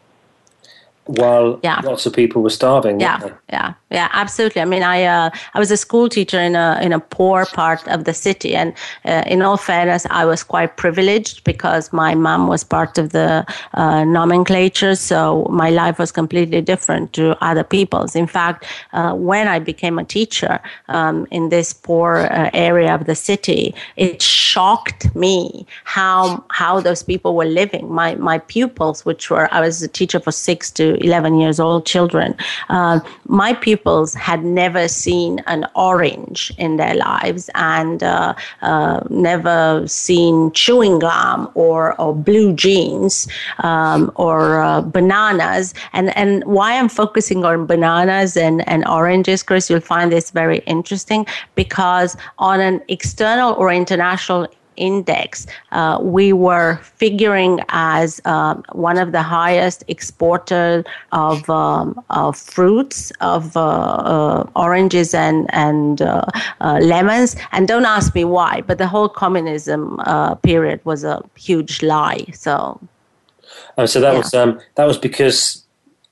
while 1.05 1.59
yeah. 1.63 1.81
lots 1.83 2.05
of 2.05 2.13
people 2.13 2.41
were 2.41 2.50
starving. 2.50 3.00
Yeah, 3.00 3.29
yeah, 3.50 3.74
yeah, 3.95 4.09
absolutely. 4.11 4.61
I 4.61 4.65
mean, 4.65 4.83
I 4.83 5.03
uh, 5.03 5.29
I 5.53 5.59
was 5.59 5.71
a 5.71 5.77
school 5.77 6.09
teacher 6.09 6.37
in 6.37 6.55
a 6.55 6.77
in 6.81 6.91
a 6.91 6.99
poor 6.99 7.45
part 7.45 7.87
of 7.87 8.03
the 8.03 8.13
city, 8.13 8.53
and 8.53 8.73
uh, 9.05 9.23
in 9.25 9.41
all 9.41 9.55
fairness, 9.55 10.05
I 10.21 10.25
was 10.25 10.43
quite 10.43 10.75
privileged 10.75 11.45
because 11.45 11.93
my 11.93 12.13
mom 12.13 12.47
was 12.47 12.61
part 12.65 12.97
of 12.97 13.13
the 13.13 13.45
uh, 13.73 14.03
nomenclature, 14.03 14.95
so 14.95 15.47
my 15.49 15.69
life 15.69 15.97
was 15.97 16.11
completely 16.11 16.61
different 16.61 17.13
to 17.13 17.23
other 17.41 17.63
people's. 17.63 18.17
In 18.17 18.27
fact, 18.27 18.65
uh, 18.91 19.13
when 19.13 19.47
I 19.47 19.59
became 19.59 19.97
a 19.97 20.03
teacher 20.03 20.59
um, 20.89 21.25
in 21.31 21.47
this 21.47 21.71
poor 21.71 22.27
uh, 22.29 22.49
area 22.53 22.93
of 22.93 23.05
the 23.05 23.15
city, 23.15 23.73
it 23.95 24.21
shocked 24.21 25.15
me 25.15 25.65
how 25.85 26.43
how 26.49 26.81
those 26.81 27.01
people 27.01 27.33
were 27.33 27.51
living. 27.61 27.89
My 28.01 28.15
my 28.15 28.39
pupils, 28.39 29.05
which 29.05 29.29
were 29.29 29.47
I 29.53 29.61
was 29.61 29.81
a 29.81 29.87
teacher 29.87 30.19
for 30.19 30.33
six 30.33 30.69
to 30.71 30.83
eleven 30.95 31.39
years 31.39 31.61
old 31.61 31.85
children, 31.85 32.35
uh, 32.67 32.99
my 33.43 33.53
pupils 33.53 33.85
pupils 33.86 34.13
had 34.13 34.44
never 34.44 34.88
seen 34.88 35.39
an 35.48 35.65
orange 35.75 36.51
in 36.58 36.77
their 36.77 36.96
lives 36.96 37.50
and 37.56 38.01
uh, 38.04 38.34
uh, 38.62 39.00
never 39.10 39.84
seen 39.88 40.51
chewing 40.51 41.00
gum 41.00 41.50
or, 41.54 42.00
or 42.01 42.15
blue 42.15 42.54
jeans 42.54 43.27
um, 43.60 44.12
or 44.15 44.62
uh, 44.62 44.82
bananas. 44.82 45.74
And, 45.94 46.15
and 46.18 46.44
why 46.46 46.77
I'm 46.77 46.89
focusing 46.89 47.46
on 47.46 47.68
bananas 47.68 48.36
and, 48.36 48.68
and 48.68 48.88
oranges, 48.88 49.44
Chris, 49.44 49.70
you'll 49.70 49.82
find 49.82 50.12
this 50.12 50.32
very 50.32 50.60
interesting 50.65 51.25
because 51.56 52.18
on 52.39 52.60
an 52.60 52.82
external 52.88 53.54
or 53.54 53.72
international 53.72 54.48
index, 54.77 55.48
uh, 55.72 56.00
we 56.01 56.34
were 56.34 56.77
figuring 56.84 57.60
as 57.70 58.22
um, 58.25 58.63
one 58.72 58.98
of 58.98 59.12
the 59.12 59.22
highest 59.22 59.84
exporter 59.88 60.84
of, 61.12 61.50
um, 61.50 62.01
of 62.10 62.38
fruits, 62.38 63.12
of 63.22 63.55
uh, 63.58 63.62
uh, 63.62 64.50
oranges 64.55 65.13
and, 65.13 65.48
and 65.53 66.01
uh, 66.01 66.25
uh, 66.62 66.79
lemons. 66.82 67.36
And 67.51 67.67
don't 67.67 67.86
ask 67.86 68.13
me 68.15 68.25
why, 68.25 68.62
but 68.62 68.77
the 68.77 68.88
whole 68.88 69.10
communism 69.10 70.00
uh, 70.01 70.36
period 70.36 70.79
was 70.86 71.03
a 71.03 71.22
huge 71.36 71.82
lie. 71.82 72.25
So, 72.34 72.79
oh, 73.77 73.86
so 73.86 74.00
that 74.01 74.13
yeah. 74.13 74.17
was 74.17 74.34
um, 74.34 74.60
that 74.75 74.86
was 74.86 74.98
because 74.98 75.63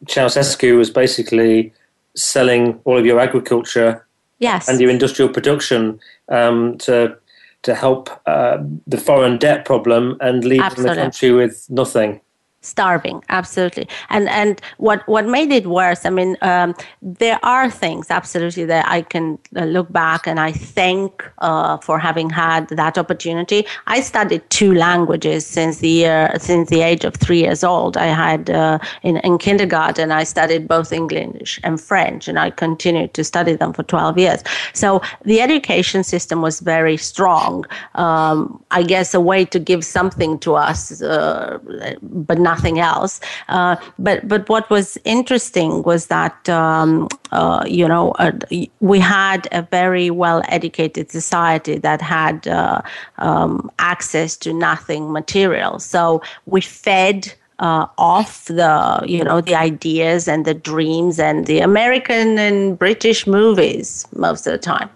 Ceausescu 0.05 0.77
was 0.77 0.89
basically 0.89 1.73
selling 2.15 2.79
all 2.85 2.97
of 2.97 3.05
your 3.05 3.19
agriculture 3.19 4.05
yes. 4.39 4.67
and 4.67 4.79
your 4.79 4.89
industrial 4.89 5.29
production 5.29 5.99
um, 6.29 6.77
to 6.79 7.17
to 7.63 7.73
help 7.73 8.09
uh, 8.25 8.57
the 8.87 8.97
foreign 8.97 9.37
debt 9.37 9.65
problem 9.65 10.17
and 10.21 10.43
leave 10.43 10.75
the 10.75 10.93
country 10.95 11.31
with 11.31 11.65
nothing 11.69 12.21
starving 12.63 13.23
absolutely. 13.29 13.87
And 14.09 14.29
and 14.29 14.61
what 14.77 15.07
what 15.07 15.25
made 15.25 15.51
it 15.51 15.67
worse 15.67 16.05
i 16.05 16.09
mean 16.09 16.37
um, 16.41 16.73
there 17.01 17.39
are 17.43 17.69
things 17.69 18.07
absolutely 18.09 18.65
that 18.65 18.85
i 18.87 19.01
can 19.01 19.37
uh, 19.55 19.65
look 19.65 19.91
back 19.91 20.27
and 20.27 20.39
i 20.39 20.51
thank 20.51 21.11
uh, 21.39 21.77
for 21.77 21.99
having 21.99 22.29
had 22.29 22.67
that 22.69 22.97
opportunity. 22.97 23.65
I 23.87 24.01
studied 24.01 24.41
two 24.49 24.73
languages 24.73 25.45
since 25.45 25.79
the 25.79 25.89
year 25.89 26.31
since 26.37 26.69
the 26.69 26.81
age 26.81 27.03
of 27.05 27.13
three 27.15 27.39
years 27.39 27.63
old. 27.63 27.97
I 27.97 28.07
had 28.07 28.49
uh, 28.49 28.79
in, 29.03 29.17
in 29.17 29.37
kindergarten 29.37 30.11
i 30.11 30.23
studied 30.23 30.67
both 30.67 30.91
english 30.91 31.59
and 31.63 31.79
french 31.79 32.27
and 32.27 32.37
i 32.39 32.49
continued 32.49 33.13
to 33.13 33.23
study 33.23 33.53
them 33.55 33.73
for 33.73 33.83
12 33.83 34.17
years. 34.17 34.43
So 34.73 35.01
the 35.23 35.41
education 35.41 36.03
system 36.03 36.41
was 36.41 36.59
very 36.59 36.97
strong. 36.97 37.65
Um, 37.95 38.63
i 38.71 38.81
guess 38.83 39.13
a 39.13 39.21
way 39.21 39.45
to 39.45 39.59
give 39.59 39.83
something 39.83 40.39
to 40.39 40.55
us 40.55 41.01
uh, 41.01 41.59
but 42.01 42.39
not 42.39 42.52
nothing 42.53 42.79
else. 42.79 43.19
Uh, 43.49 43.75
but 43.97 44.27
but 44.27 44.47
what 44.53 44.69
was 44.69 44.97
interesting 45.03 45.71
was 45.83 46.07
that 46.07 46.37
um, 46.49 47.07
uh, 47.31 47.63
you 47.79 47.87
know 47.87 48.11
uh, 48.19 48.31
we 48.79 48.99
had 48.99 49.47
a 49.51 49.61
very 49.79 50.09
well 50.09 50.41
educated 50.57 51.11
society 51.11 51.77
that 51.87 52.01
had 52.01 52.47
uh, 52.47 52.81
um, 53.17 53.69
access 53.79 54.37
to 54.37 54.53
nothing 54.53 55.11
material, 55.11 55.79
so 55.79 56.21
we 56.45 56.61
fed. 56.61 57.33
Uh, 57.59 57.85
off 57.99 58.45
the 58.45 58.99
you 59.05 59.23
know 59.23 59.39
the 59.39 59.55
ideas 59.55 60.27
and 60.27 60.43
the 60.43 60.55
dreams 60.55 61.19
and 61.19 61.45
the 61.45 61.59
American 61.59 62.37
and 62.39 62.77
British 62.79 63.27
movies 63.27 64.07
most 64.15 64.47
of 64.47 64.51
the 64.51 64.57
time. 64.57 64.89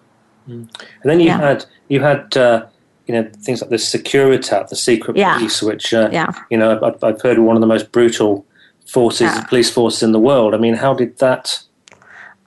Mm. 0.49 0.67
And 1.01 1.07
then 1.09 1.19
you 1.19 1.27
yeah. 1.27 1.39
had 1.39 1.65
you 1.87 2.01
had 2.01 2.35
uh, 2.35 2.65
you 3.07 3.13
know 3.13 3.29
things 3.41 3.61
like 3.61 3.69
the 3.69 3.77
Securitate, 3.77 4.69
the 4.69 4.75
secret 4.75 5.17
yeah. 5.17 5.37
police, 5.37 5.61
which 5.61 5.93
uh, 5.93 6.09
yeah. 6.11 6.31
you 6.49 6.57
know 6.57 6.79
I've, 6.81 7.03
I've, 7.03 7.21
heard 7.21 7.39
one 7.39 7.55
of 7.55 7.61
the 7.61 7.67
most 7.67 7.91
brutal 7.91 8.45
forces, 8.85 9.21
yeah. 9.21 9.43
police 9.45 9.69
forces 9.69 10.03
in 10.03 10.11
the 10.11 10.19
world. 10.19 10.53
I 10.53 10.57
mean, 10.57 10.75
how 10.75 10.93
did 10.93 11.17
that? 11.19 11.61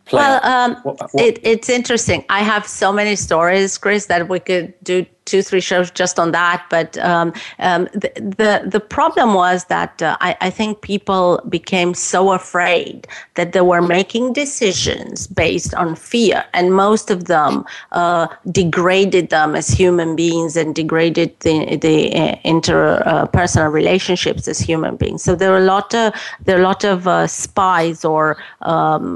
Play 0.07 0.21
well, 0.23 0.45
um, 0.45 0.77
what, 0.83 1.01
what? 1.13 1.25
It, 1.25 1.39
it's 1.43 1.69
interesting. 1.69 2.25
I 2.29 2.43
have 2.43 2.67
so 2.67 2.93
many 2.93 3.15
stories, 3.17 3.79
Chris, 3.79 4.07
that 4.07 4.29
we 4.29 4.41
could 4.41 4.75
do 4.83 5.07
two, 5.31 5.43
three 5.43 5.61
shows 5.61 5.91
just 5.91 6.19
on 6.19 6.33
that. 6.33 6.65
But 6.71 6.99
um, 6.99 7.33
um, 7.59 7.85
the, 7.93 8.11
the, 8.41 8.53
the 8.75 8.81
problem 8.81 9.35
was 9.35 9.65
that 9.67 10.03
uh, 10.03 10.17
I, 10.21 10.37
I 10.41 10.51
think 10.51 10.81
people 10.83 11.41
became 11.49 11.95
so 11.95 12.33
afraid 12.33 13.07
that 13.35 13.53
they 13.53 13.61
were 13.61 13.83
making 13.83 14.33
decisions 14.33 15.27
based 15.27 15.73
on 15.75 15.97
fear, 15.97 16.45
and 16.53 16.75
most 16.75 17.11
of 17.11 17.25
them 17.25 17.65
uh, 17.93 18.27
degraded 18.51 19.31
them 19.31 19.55
as 19.55 19.69
human 19.69 20.17
beings 20.17 20.57
and 20.57 20.75
degraded 20.75 21.31
the 21.41 21.77
the 21.77 21.97
uh, 22.15 22.37
interpersonal 22.45 23.67
uh, 23.67 23.81
relationships 23.81 24.49
as 24.49 24.59
human 24.59 24.97
beings. 24.97 25.23
So 25.23 25.35
there 25.35 25.53
are 25.53 25.59
a 25.59 25.71
lot 25.77 25.95
of 25.95 26.13
there 26.45 26.57
are 26.57 26.61
a 26.61 26.65
lot 26.65 26.85
of 26.85 27.07
uh, 27.07 27.27
spies 27.27 28.05
or 28.05 28.37
um, 28.63 29.11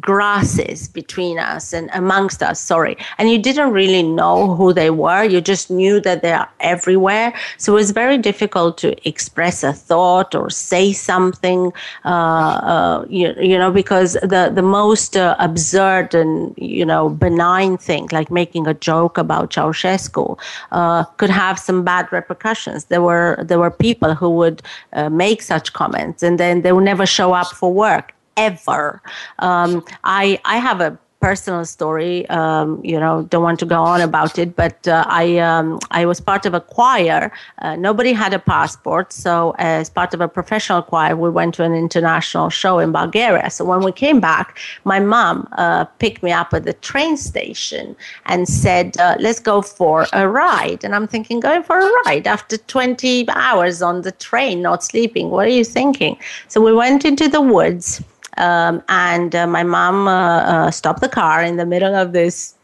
grasses 0.00 0.88
between 0.88 1.38
us 1.38 1.72
and 1.72 1.90
amongst 1.92 2.42
us. 2.42 2.60
Sorry, 2.60 2.96
and 3.18 3.30
you 3.30 3.38
didn't 3.38 3.72
really 3.72 4.02
know 4.02 4.54
who 4.54 4.72
they 4.72 4.90
were. 4.90 5.24
You 5.24 5.40
just 5.52 5.70
knew 5.70 5.96
that 6.06 6.18
they 6.22 6.34
are 6.40 6.48
everywhere. 6.74 7.28
So 7.62 7.66
it 7.72 7.78
was 7.82 7.90
very 8.02 8.18
difficult 8.30 8.72
to 8.84 8.88
express 9.12 9.56
a 9.70 9.72
thought 9.88 10.30
or 10.40 10.46
say 10.50 10.86
something, 10.92 11.60
uh, 12.04 12.54
uh, 12.74 13.04
you, 13.18 13.34
you, 13.50 13.56
know, 13.60 13.72
because 13.82 14.10
the, 14.34 14.42
the 14.54 14.66
most 14.80 15.16
uh, 15.16 15.34
absurd 15.48 16.14
and, 16.14 16.54
you 16.56 16.86
know, 16.90 17.02
benign 17.26 17.72
thing, 17.88 18.08
like 18.12 18.30
making 18.30 18.64
a 18.68 18.74
joke 18.90 19.18
about 19.18 19.50
Ceausescu, 19.50 20.38
uh, 20.78 21.02
could 21.18 21.30
have 21.30 21.58
some 21.58 21.84
bad 21.92 22.04
repercussions. 22.12 22.84
There 22.92 23.02
were, 23.02 23.30
there 23.48 23.58
were 23.58 23.74
people 23.88 24.14
who 24.14 24.30
would 24.40 24.62
uh, 24.92 25.08
make 25.24 25.42
such 25.42 25.72
comments 25.72 26.22
and 26.22 26.38
then 26.38 26.62
they 26.62 26.72
would 26.72 26.88
never 26.92 27.06
show 27.06 27.32
up 27.32 27.48
for 27.48 27.72
work 27.72 28.14
ever. 28.36 29.02
Um, 29.40 29.84
I, 30.04 30.40
I 30.44 30.58
have 30.58 30.80
a 30.80 30.96
personal 31.20 31.64
story. 31.64 32.28
Um, 32.30 32.80
you 32.82 32.98
know, 32.98 33.22
don't 33.30 33.42
want 33.42 33.60
to 33.60 33.66
go 33.66 33.80
on 33.80 34.00
about 34.00 34.38
it, 34.38 34.56
but 34.56 34.88
uh, 34.88 35.04
I 35.06 35.38
um, 35.38 35.78
I 35.90 36.06
was 36.06 36.20
part 36.20 36.46
of 36.46 36.54
a 36.54 36.60
choir. 36.60 37.30
Uh, 37.58 37.76
nobody 37.76 38.12
had 38.12 38.32
a 38.34 38.38
passport, 38.38 39.12
so 39.12 39.54
as 39.58 39.90
part 39.90 40.14
of 40.14 40.20
a 40.20 40.28
professional 40.28 40.82
choir, 40.82 41.14
we 41.16 41.30
went 41.30 41.54
to 41.54 41.62
an 41.62 41.74
international 41.74 42.48
show 42.50 42.78
in 42.78 42.92
Bulgaria. 42.92 43.50
So 43.50 43.64
when 43.64 43.80
we 43.80 43.92
came 43.92 44.20
back, 44.20 44.58
my 44.84 44.98
mom 44.98 45.48
uh, 45.52 45.84
picked 46.02 46.22
me 46.22 46.32
up 46.32 46.52
at 46.54 46.64
the 46.64 46.72
train 46.72 47.16
station 47.16 47.94
and 48.26 48.48
said, 48.48 48.96
uh, 48.98 49.16
"Let's 49.20 49.40
go 49.40 49.62
for 49.62 50.06
a 50.12 50.26
ride." 50.26 50.84
And 50.84 50.94
I'm 50.94 51.06
thinking, 51.06 51.40
going 51.40 51.62
for 51.62 51.78
a 51.78 51.90
ride 52.04 52.26
after 52.26 52.56
20 52.56 53.28
hours 53.30 53.82
on 53.82 54.02
the 54.02 54.12
train, 54.12 54.62
not 54.62 54.82
sleeping. 54.82 55.30
What 55.30 55.46
are 55.46 55.56
you 55.60 55.64
thinking? 55.64 56.16
So 56.48 56.60
we 56.60 56.72
went 56.72 57.04
into 57.04 57.28
the 57.28 57.40
woods 57.40 58.02
um, 58.40 58.82
and 58.88 59.34
uh, 59.34 59.46
my 59.46 59.62
mom 59.62 60.08
uh, 60.08 60.40
uh, 60.40 60.70
stopped 60.70 61.00
the 61.00 61.08
car 61.08 61.42
in 61.42 61.56
the 61.56 61.66
middle 61.66 61.94
of 61.94 62.12
this 62.12 62.54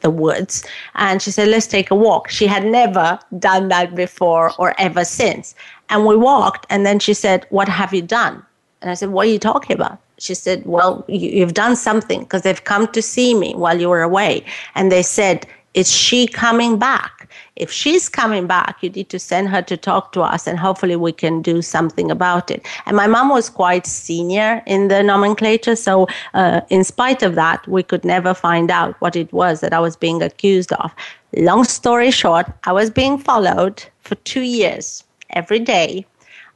the 0.00 0.10
woods. 0.10 0.64
And 0.94 1.20
she 1.20 1.30
said 1.30 1.48
let's 1.48 1.66
take 1.66 1.90
a 1.90 1.94
walk. 1.94 2.30
She 2.30 2.46
had 2.46 2.64
never 2.64 3.18
done 3.38 3.68
that 3.68 3.94
before 3.94 4.52
or 4.58 4.74
ever 4.78 5.04
since. 5.04 5.54
And 5.90 6.06
we 6.06 6.16
walked 6.16 6.66
and 6.70 6.86
then 6.86 6.98
she 6.98 7.14
said 7.14 7.46
what 7.50 7.68
have 7.68 7.92
you 7.92 8.02
done? 8.02 8.44
And 8.80 8.90
i 8.90 8.94
said 8.94 9.10
what 9.10 9.26
are 9.26 9.30
you 9.30 9.38
talking 9.38 9.74
about? 9.74 9.98
She 10.18 10.34
said 10.34 10.64
well 10.64 11.04
you, 11.08 11.40
have 11.40 11.54
done 11.54 11.76
something 11.76 12.20
because 12.20 12.42
they've 12.42 12.64
come 12.64 12.86
to 12.88 13.02
see 13.02 13.34
me 13.34 13.54
while 13.54 13.78
you 13.78 13.88
were 13.88 14.02
away. 14.02 14.44
And 14.74 14.90
they 14.90 15.02
said 15.02 15.46
is 15.74 15.92
she 15.92 16.26
coming 16.26 16.78
back 16.78 17.17
if 17.58 17.70
she's 17.70 18.08
coming 18.08 18.46
back, 18.46 18.78
you 18.82 18.90
need 18.90 19.08
to 19.10 19.18
send 19.18 19.48
her 19.48 19.62
to 19.62 19.76
talk 19.76 20.12
to 20.12 20.22
us 20.22 20.46
and 20.46 20.58
hopefully 20.58 20.96
we 20.96 21.12
can 21.12 21.42
do 21.42 21.60
something 21.60 22.10
about 22.10 22.50
it. 22.50 22.64
And 22.86 22.96
my 22.96 23.06
mom 23.06 23.28
was 23.28 23.50
quite 23.50 23.86
senior 23.86 24.62
in 24.66 24.88
the 24.88 25.02
nomenclature. 25.02 25.76
So, 25.76 26.06
uh, 26.34 26.60
in 26.70 26.84
spite 26.84 27.22
of 27.22 27.34
that, 27.34 27.66
we 27.68 27.82
could 27.82 28.04
never 28.04 28.32
find 28.34 28.70
out 28.70 28.94
what 29.00 29.16
it 29.16 29.32
was 29.32 29.60
that 29.60 29.72
I 29.72 29.80
was 29.80 29.96
being 29.96 30.22
accused 30.22 30.72
of. 30.72 30.94
Long 31.36 31.64
story 31.64 32.10
short, 32.10 32.46
I 32.64 32.72
was 32.72 32.90
being 32.90 33.18
followed 33.18 33.84
for 34.00 34.14
two 34.16 34.42
years 34.42 35.04
every 35.30 35.58
day. 35.58 36.06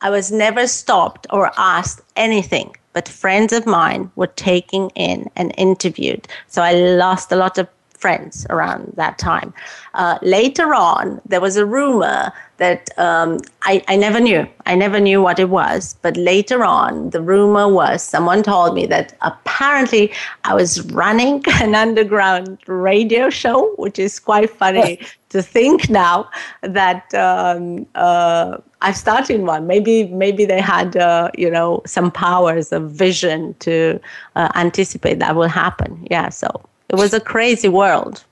I 0.01 0.11
was 0.11 0.33
never 0.33 0.67
stopped 0.67 1.27
or 1.31 1.53
asked 1.57 2.01
anything 2.17 2.75
but 2.93 3.09
friends 3.09 3.53
of 3.53 3.67
mine 3.67 4.11
were 4.17 4.27
taken 4.27 4.91
in 4.91 5.31
and 5.37 5.55
interviewed. 5.57 6.29
So 6.49 6.63
I 6.63 6.73
lost 6.73 7.33
a 7.33 7.37
lot 7.37 7.59
of 7.59 7.69
friends 8.03 8.47
around 8.51 8.93
that 8.97 9.17
time. 9.17 9.55
Uh, 9.95 10.19
later 10.23 10.75
on, 10.75 11.21
there 11.25 11.41
was 11.41 11.57
a 11.57 11.65
rumor 11.65 12.33
that 12.57 12.91
um, 12.99 13.39
I, 13.63 13.83
I 13.87 13.97
never 13.97 14.21
knew. 14.21 14.47
I 14.67 14.75
never 14.75 14.99
knew 14.99 15.23
what 15.23 15.39
it 15.39 15.51
was. 15.51 15.97
But 16.03 16.17
later 16.17 16.65
on, 16.65 17.11
the 17.11 17.21
rumor 17.21 17.69
was 17.69 18.03
someone 18.03 18.43
told 18.43 18.75
me 18.75 18.87
that 18.87 19.17
apparently 19.21 20.13
I 20.45 20.55
was 20.55 20.71
running 20.91 21.45
an 21.63 21.75
underground 21.75 22.59
radio 22.67 23.31
show, 23.31 23.73
which 23.77 23.99
is 23.99 24.19
quite 24.19 24.51
funny 24.51 24.99
to 25.31 25.41
think 25.41 25.89
now 25.89 26.29
that 26.63 27.15
um, 27.15 27.87
uh, 27.95 28.59
I've 28.81 28.97
started 28.97 29.41
one. 29.43 29.67
Maybe 29.67 30.09
maybe 30.25 30.45
they 30.45 30.61
had 30.61 30.97
uh, 30.97 31.31
you 31.39 31.51
know 31.51 31.83
some 31.87 32.11
powers 32.11 32.73
of 32.73 32.91
vision 32.91 33.55
to 33.61 34.01
uh, 34.37 34.49
anticipate 34.55 35.19
that 35.21 35.37
will 35.37 35.55
happen. 35.65 36.07
Yeah, 36.11 36.29
so 36.31 36.49
it 36.93 36.97
was 36.97 37.15
a 37.15 37.21
crazy 37.21 37.69
world. 37.69 38.25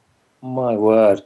My 0.43 0.77
word. 0.77 1.23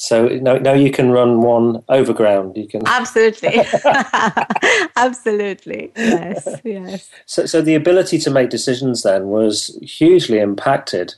So 0.00 0.28
now, 0.28 0.54
now 0.58 0.74
you 0.74 0.92
can 0.92 1.10
run 1.10 1.42
one 1.42 1.82
overground. 1.88 2.56
You 2.56 2.68
can 2.68 2.86
absolutely, 2.86 3.60
absolutely, 4.96 5.90
yes, 5.96 6.60
yes. 6.62 7.10
So, 7.26 7.46
so 7.46 7.60
the 7.60 7.74
ability 7.74 8.18
to 8.20 8.30
make 8.30 8.48
decisions 8.48 9.02
then 9.02 9.26
was 9.26 9.76
hugely 9.82 10.38
impacted 10.38 11.16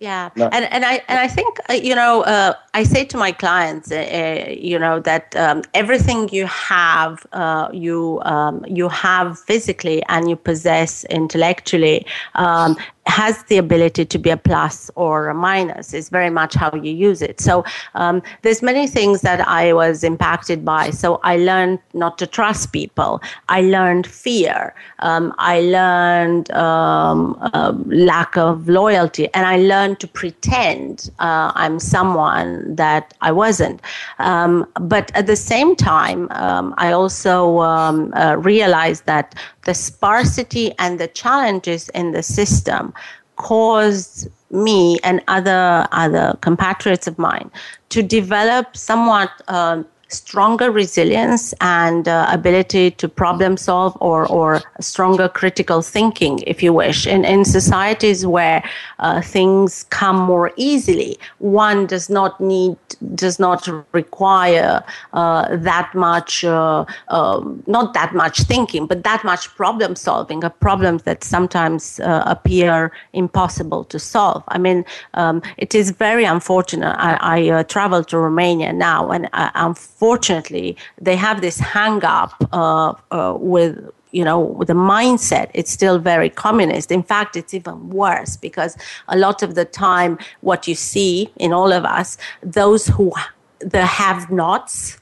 yeah, 0.00 0.30
no. 0.36 0.48
and 0.52 0.64
and 0.66 0.84
I 0.84 1.02
and 1.08 1.18
I 1.18 1.26
think 1.26 1.58
uh, 1.68 1.72
you 1.72 1.94
know 1.94 2.22
uh, 2.22 2.54
I 2.72 2.84
say 2.84 3.04
to 3.06 3.16
my 3.16 3.32
clients, 3.32 3.90
uh, 3.90 3.96
uh 3.96 4.50
you 4.50 4.78
know 4.78 5.00
that 5.00 5.34
um, 5.34 5.62
everything 5.74 6.28
you 6.28 6.46
have, 6.46 7.26
uh, 7.32 7.68
you 7.72 8.20
um, 8.24 8.64
you 8.68 8.88
have 8.88 9.40
physically 9.40 10.02
and 10.08 10.30
you 10.30 10.36
possess 10.36 11.02
intellectually, 11.04 12.06
um, 12.36 12.76
has 13.08 13.42
the 13.44 13.56
ability 13.56 14.04
to 14.04 14.18
be 14.18 14.30
a 14.30 14.36
plus 14.36 14.90
or 14.94 15.28
a 15.28 15.34
minus 15.34 15.94
It's 15.94 16.10
very 16.10 16.30
much 16.30 16.54
how 16.54 16.70
you 16.74 16.92
use 16.92 17.22
it. 17.22 17.40
So 17.40 17.64
um, 17.94 18.22
there's 18.42 18.62
many 18.62 18.86
things 18.86 19.22
that 19.22 19.40
i 19.48 19.72
was 19.72 20.04
impacted 20.04 20.64
by. 20.64 20.90
So 20.90 21.20
i 21.24 21.36
learned 21.36 21.78
not 21.94 22.18
to 22.18 22.26
trust 22.26 22.72
people. 22.72 23.22
I 23.48 23.62
learned 23.62 24.06
fear. 24.06 24.74
Um, 24.98 25.34
i 25.38 25.60
learned 25.60 26.50
um, 26.52 27.20
uh, 27.54 27.72
lack 27.86 28.36
of 28.36 28.68
loyalty. 28.68 29.24
And 29.34 29.46
i 29.46 29.56
learned 29.56 29.87
to 29.96 30.06
pretend 30.06 31.10
uh, 31.18 31.52
i'm 31.54 31.78
someone 31.78 32.74
that 32.74 33.14
i 33.20 33.32
wasn't. 33.32 33.80
Um, 34.18 34.66
but 34.80 35.10
at 35.14 35.26
the 35.26 35.36
same 35.36 35.76
time 35.76 36.28
um, 36.32 36.74
i 36.78 36.92
also 36.92 37.60
um, 37.60 38.12
uh, 38.14 38.36
realized 38.36 39.06
that 39.06 39.34
the 39.64 39.74
sparsity 39.74 40.72
and 40.78 40.98
the 40.98 41.08
challenges 41.08 41.88
in 41.90 42.12
the 42.12 42.22
system 42.22 42.92
caused 43.36 44.28
me 44.50 44.98
and 45.04 45.22
other 45.28 45.86
other 45.92 46.36
compatriots 46.40 47.06
of 47.06 47.18
mine 47.18 47.50
to 47.90 48.02
develop 48.02 48.76
somewhat 48.76 49.30
uh, 49.48 49.82
stronger 50.08 50.70
resilience 50.70 51.52
and 51.60 52.08
uh, 52.08 52.26
ability 52.30 52.90
to 52.92 53.08
problem 53.08 53.56
solve 53.56 53.96
or, 54.00 54.26
or 54.26 54.60
stronger 54.80 55.28
critical 55.28 55.82
thinking, 55.82 56.40
if 56.46 56.62
you 56.62 56.72
wish. 56.72 57.06
In, 57.06 57.24
in 57.24 57.44
societies 57.44 58.26
where 58.26 58.62
uh, 58.98 59.20
things 59.20 59.84
come 59.90 60.16
more 60.16 60.50
easily, 60.56 61.18
one 61.38 61.86
does 61.86 62.08
not 62.08 62.40
need, 62.40 62.76
does 63.14 63.38
not 63.38 63.68
require 63.92 64.82
uh, 65.12 65.56
that 65.56 65.94
much, 65.94 66.42
uh, 66.44 66.84
um, 67.08 67.62
not 67.66 67.92
that 67.94 68.14
much 68.14 68.40
thinking, 68.40 68.86
but 68.86 69.04
that 69.04 69.22
much 69.24 69.54
problem 69.56 69.94
solving 69.94 70.42
of 70.42 70.58
problems 70.60 71.02
that 71.02 71.22
sometimes 71.22 72.00
uh, 72.00 72.22
appear 72.26 72.90
impossible 73.12 73.84
to 73.84 73.98
solve. 73.98 74.42
I 74.48 74.58
mean, 74.58 74.84
um, 75.14 75.42
it 75.58 75.74
is 75.74 75.90
very 75.90 76.24
unfortunate. 76.24 76.96
I, 76.98 77.18
I 77.20 77.50
uh, 77.50 77.62
travel 77.64 78.02
to 78.04 78.18
Romania 78.18 78.72
now, 78.72 79.10
and 79.10 79.28
I, 79.32 79.50
I'm 79.54 79.74
unfortunately, 79.98 80.76
they 81.00 81.16
have 81.16 81.40
this 81.40 81.58
hang 81.58 82.04
up 82.04 82.32
uh, 82.52 82.94
uh, 83.10 83.36
with 83.36 83.90
you 84.12 84.24
know 84.24 84.62
the 84.66 84.72
mindset. 84.72 85.50
It's 85.54 85.72
still 85.72 85.98
very 85.98 86.30
communist. 86.30 86.92
In 86.92 87.02
fact 87.02 87.36
it's 87.36 87.52
even 87.52 87.90
worse 87.90 88.36
because 88.36 88.76
a 89.08 89.18
lot 89.18 89.42
of 89.42 89.56
the 89.56 89.64
time 89.64 90.16
what 90.40 90.68
you 90.68 90.76
see 90.76 91.30
in 91.36 91.52
all 91.52 91.72
of 91.72 91.84
us 91.84 92.16
those 92.42 92.86
who 92.86 93.12
the 93.58 93.84
have 93.84 94.30
nots 94.30 94.97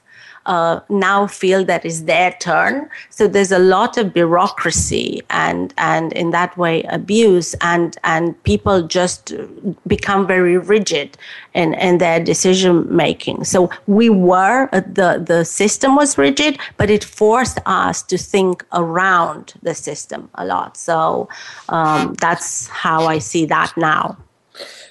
uh, 0.47 0.79
now 0.89 1.27
feel 1.27 1.63
that 1.65 1.85
it's 1.85 2.01
their 2.01 2.31
turn. 2.39 2.89
So 3.09 3.27
there's 3.27 3.51
a 3.51 3.59
lot 3.59 3.97
of 3.97 4.13
bureaucracy 4.13 5.21
and 5.29 5.73
and 5.77 6.13
in 6.13 6.31
that 6.31 6.57
way 6.57 6.83
abuse 6.83 7.53
and 7.61 7.97
and 8.03 8.41
people 8.43 8.87
just 8.87 9.33
become 9.85 10.25
very 10.25 10.57
rigid 10.57 11.17
in, 11.53 11.73
in 11.73 11.97
their 11.97 12.23
decision 12.23 12.87
making. 12.95 13.43
So 13.43 13.69
we 13.87 14.09
were 14.09 14.69
uh, 14.71 14.81
the 14.87 15.21
the 15.25 15.43
system 15.43 15.95
was 15.95 16.17
rigid, 16.17 16.57
but 16.77 16.89
it 16.89 17.03
forced 17.03 17.59
us 17.65 18.01
to 18.03 18.17
think 18.17 18.65
around 18.71 19.53
the 19.61 19.75
system 19.75 20.29
a 20.35 20.45
lot. 20.45 20.77
So 20.77 21.27
um, 21.69 22.13
that's 22.21 22.67
how 22.67 23.05
I 23.05 23.19
see 23.19 23.45
that 23.47 23.73
now. 23.75 24.17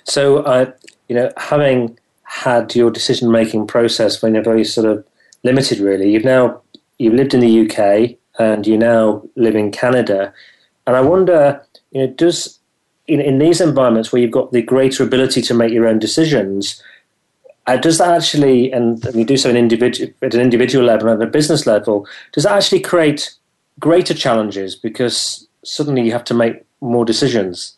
So 0.04 0.38
uh, 0.40 0.70
you 1.08 1.16
know 1.16 1.32
having 1.38 1.98
had 2.24 2.74
your 2.74 2.90
decision 2.90 3.30
making 3.30 3.66
process 3.66 4.20
when 4.20 4.34
you're 4.34 4.42
very 4.42 4.64
sort 4.64 4.86
of 4.86 5.04
limited 5.46 5.78
really. 5.78 6.12
You've 6.12 6.24
now 6.24 6.60
you've 6.98 7.14
lived 7.14 7.32
in 7.32 7.40
the 7.40 7.54
UK 7.62 8.16
and 8.38 8.66
you 8.66 8.76
now 8.76 9.22
live 9.36 9.56
in 9.56 9.70
Canada, 9.70 10.32
and 10.86 10.94
I 10.94 11.00
wonder, 11.00 11.64
you 11.92 12.00
know, 12.02 12.12
does 12.12 12.58
in, 13.08 13.20
in 13.20 13.38
these 13.38 13.60
environments 13.60 14.12
where 14.12 14.20
you've 14.20 14.30
got 14.30 14.52
the 14.52 14.62
greater 14.62 15.02
ability 15.02 15.40
to 15.42 15.54
make 15.54 15.72
your 15.72 15.86
own 15.86 15.98
decisions, 15.98 16.82
uh, 17.66 17.76
does 17.76 17.98
that 17.98 18.14
actually, 18.14 18.72
and 18.72 19.04
you 19.14 19.24
do 19.24 19.36
so 19.36 19.50
in 19.50 19.56
individual, 19.56 20.12
at 20.22 20.34
an 20.34 20.40
individual 20.40 20.84
level 20.84 21.08
and 21.08 21.20
at 21.22 21.28
a 21.28 21.30
business 21.30 21.66
level, 21.66 22.06
does 22.32 22.44
that 22.44 22.56
actually 22.56 22.80
create 22.80 23.34
greater 23.78 24.14
challenges 24.14 24.74
because 24.74 25.46
suddenly 25.64 26.02
you 26.02 26.12
have 26.12 26.24
to 26.24 26.34
make 26.34 26.64
more 26.80 27.04
decisions? 27.04 27.75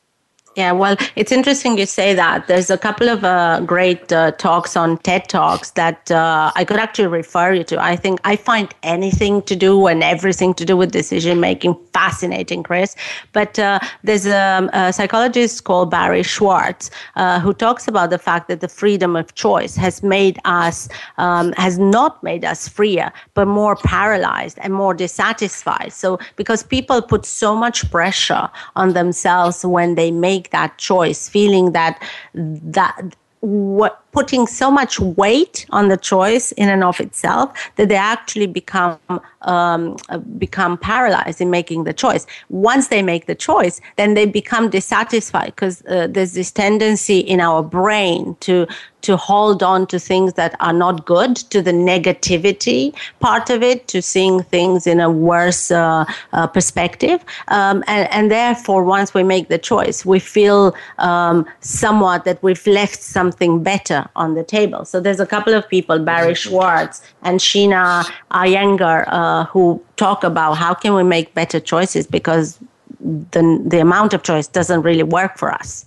Yeah, 0.58 0.72
well, 0.72 0.96
it's 1.14 1.30
interesting 1.30 1.78
you 1.78 1.86
say 1.86 2.14
that. 2.14 2.48
There's 2.48 2.68
a 2.68 2.76
couple 2.76 3.08
of 3.08 3.22
uh, 3.22 3.60
great 3.60 4.12
uh, 4.12 4.32
talks 4.32 4.76
on 4.76 4.98
TED 4.98 5.28
Talks 5.28 5.70
that 5.82 6.10
uh, 6.10 6.50
I 6.56 6.64
could 6.64 6.80
actually 6.80 7.06
refer 7.06 7.52
you 7.52 7.62
to. 7.62 7.80
I 7.80 7.94
think 7.94 8.18
I 8.24 8.34
find 8.34 8.74
anything 8.82 9.42
to 9.42 9.54
do 9.54 9.86
and 9.86 10.02
everything 10.02 10.54
to 10.54 10.64
do 10.64 10.76
with 10.76 10.90
decision 10.90 11.38
making 11.38 11.76
fascinating, 11.92 12.64
Chris. 12.64 12.96
But 13.32 13.56
uh, 13.56 13.78
there's 14.02 14.26
a, 14.26 14.68
a, 14.72 14.92
psychologist 14.92 15.62
called 15.62 15.92
Barry 15.92 16.24
Schwartz 16.24 16.90
uh, 17.14 17.38
who 17.38 17.54
talks 17.54 17.86
about 17.86 18.10
the 18.10 18.18
fact 18.18 18.48
that 18.48 18.60
the 18.60 18.66
freedom 18.68 19.14
of 19.14 19.32
choice 19.36 19.76
has 19.76 20.02
made 20.02 20.40
us, 20.44 20.88
um, 21.18 21.52
has 21.52 21.78
not 21.78 22.20
made 22.24 22.44
us 22.44 22.66
freer, 22.66 23.12
but 23.34 23.46
more 23.46 23.76
paralyzed 23.76 24.58
and 24.60 24.74
more 24.74 24.92
dissatisfied. 24.92 25.92
So, 25.92 26.18
because 26.34 26.64
people 26.64 27.00
put 27.00 27.24
so 27.24 27.54
much 27.54 27.88
pressure 27.92 28.50
on 28.74 28.94
themselves 28.94 29.64
when 29.64 29.94
they 29.94 30.10
make 30.10 30.47
that 30.50 30.78
choice, 30.78 31.28
feeling 31.28 31.72
that 31.72 32.02
that 32.34 33.16
what 33.40 34.07
putting 34.18 34.48
so 34.48 34.68
much 34.68 34.98
weight 34.98 35.64
on 35.70 35.86
the 35.86 35.96
choice 35.96 36.50
in 36.62 36.68
and 36.68 36.82
of 36.82 36.98
itself 36.98 37.46
that 37.76 37.88
they 37.88 38.00
actually 38.14 38.48
become 38.48 38.98
um, 39.42 39.96
become 40.38 40.76
paralyzed 40.76 41.40
in 41.40 41.50
making 41.50 41.84
the 41.84 41.92
choice. 41.92 42.26
Once 42.48 42.88
they 42.88 43.00
make 43.00 43.26
the 43.26 43.34
choice, 43.36 43.80
then 43.96 44.14
they 44.14 44.26
become 44.26 44.68
dissatisfied 44.70 45.54
because 45.54 45.84
uh, 45.86 46.08
there's 46.10 46.32
this 46.32 46.50
tendency 46.50 47.20
in 47.20 47.40
our 47.40 47.62
brain 47.62 48.36
to 48.40 48.66
to 49.02 49.16
hold 49.16 49.62
on 49.62 49.86
to 49.86 49.98
things 49.98 50.32
that 50.34 50.54
are 50.60 50.72
not 50.72 51.06
good, 51.06 51.36
to 51.36 51.62
the 51.62 51.70
negativity 51.70 52.92
part 53.20 53.48
of 53.48 53.62
it, 53.62 53.86
to 53.88 54.02
seeing 54.02 54.42
things 54.42 54.86
in 54.86 54.98
a 55.00 55.10
worse 55.10 55.70
uh, 55.70 56.04
uh, 56.32 56.46
perspective, 56.46 57.24
um, 57.48 57.84
and, 57.86 58.10
and, 58.10 58.30
therefore, 58.30 58.82
once 58.82 59.14
we 59.14 59.22
make 59.22 59.48
the 59.48 59.58
choice, 59.58 60.04
we 60.04 60.18
feel 60.18 60.74
um, 60.98 61.46
somewhat 61.60 62.24
that 62.24 62.42
we've 62.42 62.66
left 62.66 63.00
something 63.00 63.62
better 63.62 64.07
on 64.16 64.34
the 64.34 64.44
table. 64.44 64.84
So 64.84 65.00
there's 65.00 65.20
a 65.20 65.26
couple 65.26 65.54
of 65.54 65.68
people, 65.68 65.98
Barry 65.98 66.34
Schwartz 66.34 67.02
and 67.22 67.40
Sheena 67.40 68.04
Iyengar, 68.30 69.04
uh, 69.08 69.44
who 69.46 69.82
talk 69.96 70.24
about 70.24 70.54
how 70.54 70.74
can 70.74 70.94
we 70.94 71.02
make 71.02 71.34
better 71.34 71.60
choices 71.60 72.06
because 72.06 72.58
the, 73.00 73.62
the 73.66 73.80
amount 73.80 74.14
of 74.14 74.22
choice 74.22 74.46
doesn't 74.46 74.82
really 74.82 75.02
work 75.02 75.38
for 75.38 75.52
us. 75.52 75.86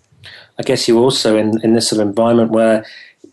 I 0.60 0.63
guess 0.63 0.88
you 0.88 0.99
also 0.99 1.38
in, 1.38 1.60
in 1.63 1.73
this 1.73 1.89
sort 1.89 2.01
of 2.01 2.07
environment 2.07 2.51
where 2.51 2.86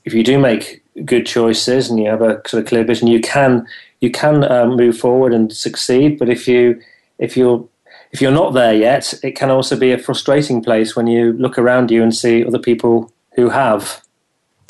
if 0.04 0.14
you 0.14 0.24
do 0.24 0.38
make 0.38 0.82
good 1.04 1.26
choices 1.26 1.90
and 1.90 1.98
you 1.98 2.08
have 2.08 2.22
a 2.22 2.40
sort 2.46 2.62
of 2.62 2.68
clear 2.68 2.84
vision, 2.84 3.08
you 3.08 3.20
can 3.20 3.66
you 4.00 4.10
can 4.10 4.44
um, 4.50 4.76
move 4.76 4.96
forward 4.96 5.34
and 5.34 5.52
succeed. 5.52 6.18
But 6.18 6.28
if 6.28 6.48
you 6.48 6.80
if 7.18 7.36
you're 7.36 7.68
if 8.12 8.22
you're 8.22 8.32
not 8.32 8.54
there 8.54 8.74
yet, 8.74 9.12
it 9.22 9.32
can 9.32 9.50
also 9.50 9.76
be 9.76 9.92
a 9.92 9.98
frustrating 9.98 10.62
place 10.62 10.96
when 10.96 11.06
you 11.06 11.32
look 11.34 11.58
around 11.58 11.90
you 11.90 12.02
and 12.02 12.14
see 12.14 12.44
other 12.44 12.58
people 12.58 13.12
who 13.34 13.50
have. 13.50 14.02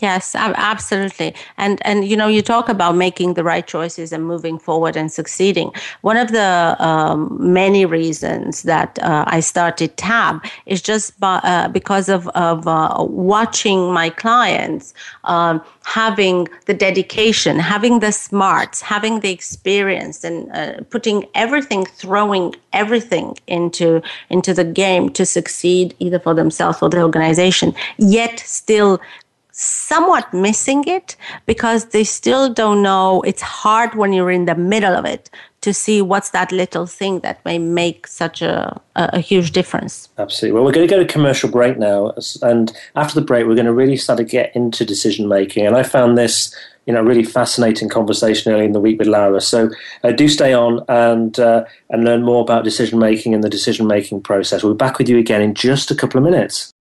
Yes, 0.00 0.36
absolutely. 0.36 1.34
And 1.56 1.80
and 1.84 2.06
you 2.06 2.16
know, 2.16 2.28
you 2.28 2.40
talk 2.40 2.68
about 2.68 2.94
making 2.94 3.34
the 3.34 3.42
right 3.42 3.66
choices 3.66 4.12
and 4.12 4.24
moving 4.24 4.56
forward 4.56 4.96
and 4.96 5.10
succeeding. 5.10 5.72
One 6.02 6.16
of 6.16 6.30
the 6.30 6.76
um, 6.78 7.36
many 7.40 7.84
reasons 7.84 8.62
that 8.62 8.96
uh, 9.02 9.24
I 9.26 9.40
started 9.40 9.96
Tab 9.96 10.44
is 10.66 10.80
just 10.82 11.18
by, 11.18 11.38
uh, 11.42 11.66
because 11.68 12.08
of 12.08 12.28
of 12.28 12.68
uh, 12.68 12.94
watching 13.08 13.92
my 13.92 14.08
clients 14.08 14.94
um, 15.24 15.60
having 15.84 16.46
the 16.66 16.74
dedication, 16.74 17.58
having 17.58 17.98
the 17.98 18.12
smarts, 18.12 18.80
having 18.80 19.18
the 19.18 19.32
experience, 19.32 20.22
and 20.22 20.48
uh, 20.52 20.80
putting 20.90 21.26
everything, 21.34 21.84
throwing 21.86 22.54
everything 22.72 23.36
into 23.48 24.00
into 24.30 24.54
the 24.54 24.64
game 24.64 25.10
to 25.10 25.26
succeed 25.26 25.92
either 25.98 26.20
for 26.20 26.34
themselves 26.34 26.80
or 26.82 26.88
the 26.88 27.02
organization. 27.02 27.74
Yet 27.98 28.38
still 28.38 29.00
somewhat 29.58 30.32
missing 30.32 30.84
it 30.86 31.16
because 31.44 31.86
they 31.86 32.04
still 32.04 32.52
don't 32.52 32.80
know. 32.80 33.22
It's 33.22 33.42
hard 33.42 33.96
when 33.96 34.12
you're 34.12 34.30
in 34.30 34.44
the 34.44 34.54
middle 34.54 34.94
of 34.94 35.04
it 35.04 35.30
to 35.62 35.74
see 35.74 36.00
what's 36.00 36.30
that 36.30 36.52
little 36.52 36.86
thing 36.86 37.18
that 37.20 37.44
may 37.44 37.58
make 37.58 38.06
such 38.06 38.40
a, 38.40 38.80
a, 38.94 39.18
huge 39.18 39.50
difference. 39.50 40.08
Absolutely. 40.16 40.54
Well, 40.54 40.64
we're 40.64 40.72
going 40.72 40.86
to 40.86 40.94
go 40.94 41.02
to 41.02 41.12
commercial 41.12 41.50
break 41.50 41.76
now. 41.76 42.12
And 42.42 42.72
after 42.94 43.18
the 43.18 43.26
break, 43.26 43.46
we're 43.46 43.56
going 43.56 43.66
to 43.66 43.72
really 43.72 43.96
start 43.96 44.18
to 44.18 44.24
get 44.24 44.54
into 44.54 44.84
decision 44.84 45.26
making. 45.26 45.66
And 45.66 45.76
I 45.76 45.82
found 45.82 46.16
this. 46.16 46.54
You 46.86 46.94
know, 46.94 47.02
really 47.02 47.22
fascinating 47.22 47.90
conversation 47.90 48.50
early 48.50 48.64
in 48.64 48.72
the 48.72 48.80
week 48.80 48.98
with 48.98 49.08
Laura. 49.08 49.42
So 49.42 49.68
uh, 50.04 50.10
do 50.10 50.26
stay 50.26 50.54
on 50.54 50.82
and 50.88 51.38
uh, 51.38 51.66
and 51.90 52.02
learn 52.02 52.22
more 52.22 52.40
about 52.40 52.64
decision 52.64 52.98
making 52.98 53.34
and 53.34 53.44
the 53.44 53.50
decision 53.50 53.86
making 53.86 54.22
process. 54.22 54.62
We'll 54.62 54.72
be 54.72 54.78
back 54.78 54.96
with 54.96 55.06
you 55.06 55.18
again 55.18 55.42
in 55.42 55.52
just 55.52 55.90
a 55.90 55.94
couple 55.94 56.16
of 56.16 56.24
minutes. 56.24 56.72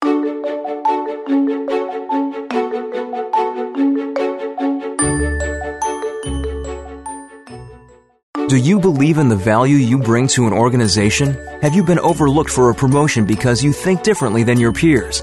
Do 8.48 8.56
you 8.56 8.80
believe 8.80 9.18
in 9.18 9.28
the 9.28 9.36
value 9.36 9.76
you 9.76 9.98
bring 9.98 10.26
to 10.28 10.46
an 10.46 10.54
organization? 10.54 11.34
Have 11.60 11.74
you 11.74 11.84
been 11.84 11.98
overlooked 11.98 12.48
for 12.48 12.70
a 12.70 12.74
promotion 12.74 13.26
because 13.26 13.62
you 13.62 13.74
think 13.74 14.02
differently 14.02 14.42
than 14.42 14.58
your 14.58 14.72
peers? 14.72 15.22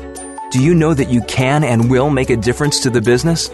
Do 0.51 0.63
you 0.63 0.75
know 0.75 0.93
that 0.93 1.09
you 1.09 1.21
can 1.21 1.63
and 1.63 1.89
will 1.89 2.11
make 2.11 2.29
a 2.29 2.37
difference 2.37 2.81
to 2.81 2.91
the 2.91 3.01
business? 3.01 3.49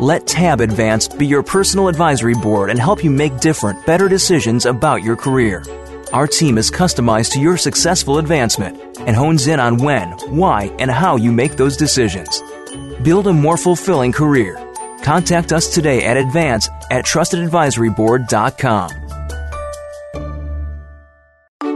Let 0.00 0.26
Tab 0.26 0.60
Advanced 0.60 1.20
be 1.20 1.26
your 1.26 1.44
personal 1.44 1.86
advisory 1.86 2.34
board 2.34 2.68
and 2.68 2.80
help 2.80 3.04
you 3.04 3.12
make 3.12 3.38
different, 3.38 3.86
better 3.86 4.08
decisions 4.08 4.66
about 4.66 5.04
your 5.04 5.14
career. 5.14 5.62
Our 6.12 6.26
team 6.26 6.58
is 6.58 6.68
customized 6.68 7.30
to 7.34 7.40
your 7.40 7.56
successful 7.56 8.18
advancement 8.18 8.76
and 8.98 9.14
hones 9.14 9.46
in 9.46 9.60
on 9.60 9.76
when, 9.76 10.10
why, 10.36 10.74
and 10.80 10.90
how 10.90 11.14
you 11.14 11.30
make 11.30 11.52
those 11.52 11.76
decisions. 11.76 12.42
Build 13.04 13.28
a 13.28 13.32
more 13.32 13.56
fulfilling 13.56 14.10
career. 14.10 14.58
Contact 15.04 15.52
us 15.52 15.72
today 15.72 16.04
at 16.06 16.16
advance 16.16 16.68
at 16.90 17.04
trustedadvisoryboard.com. 17.04 19.01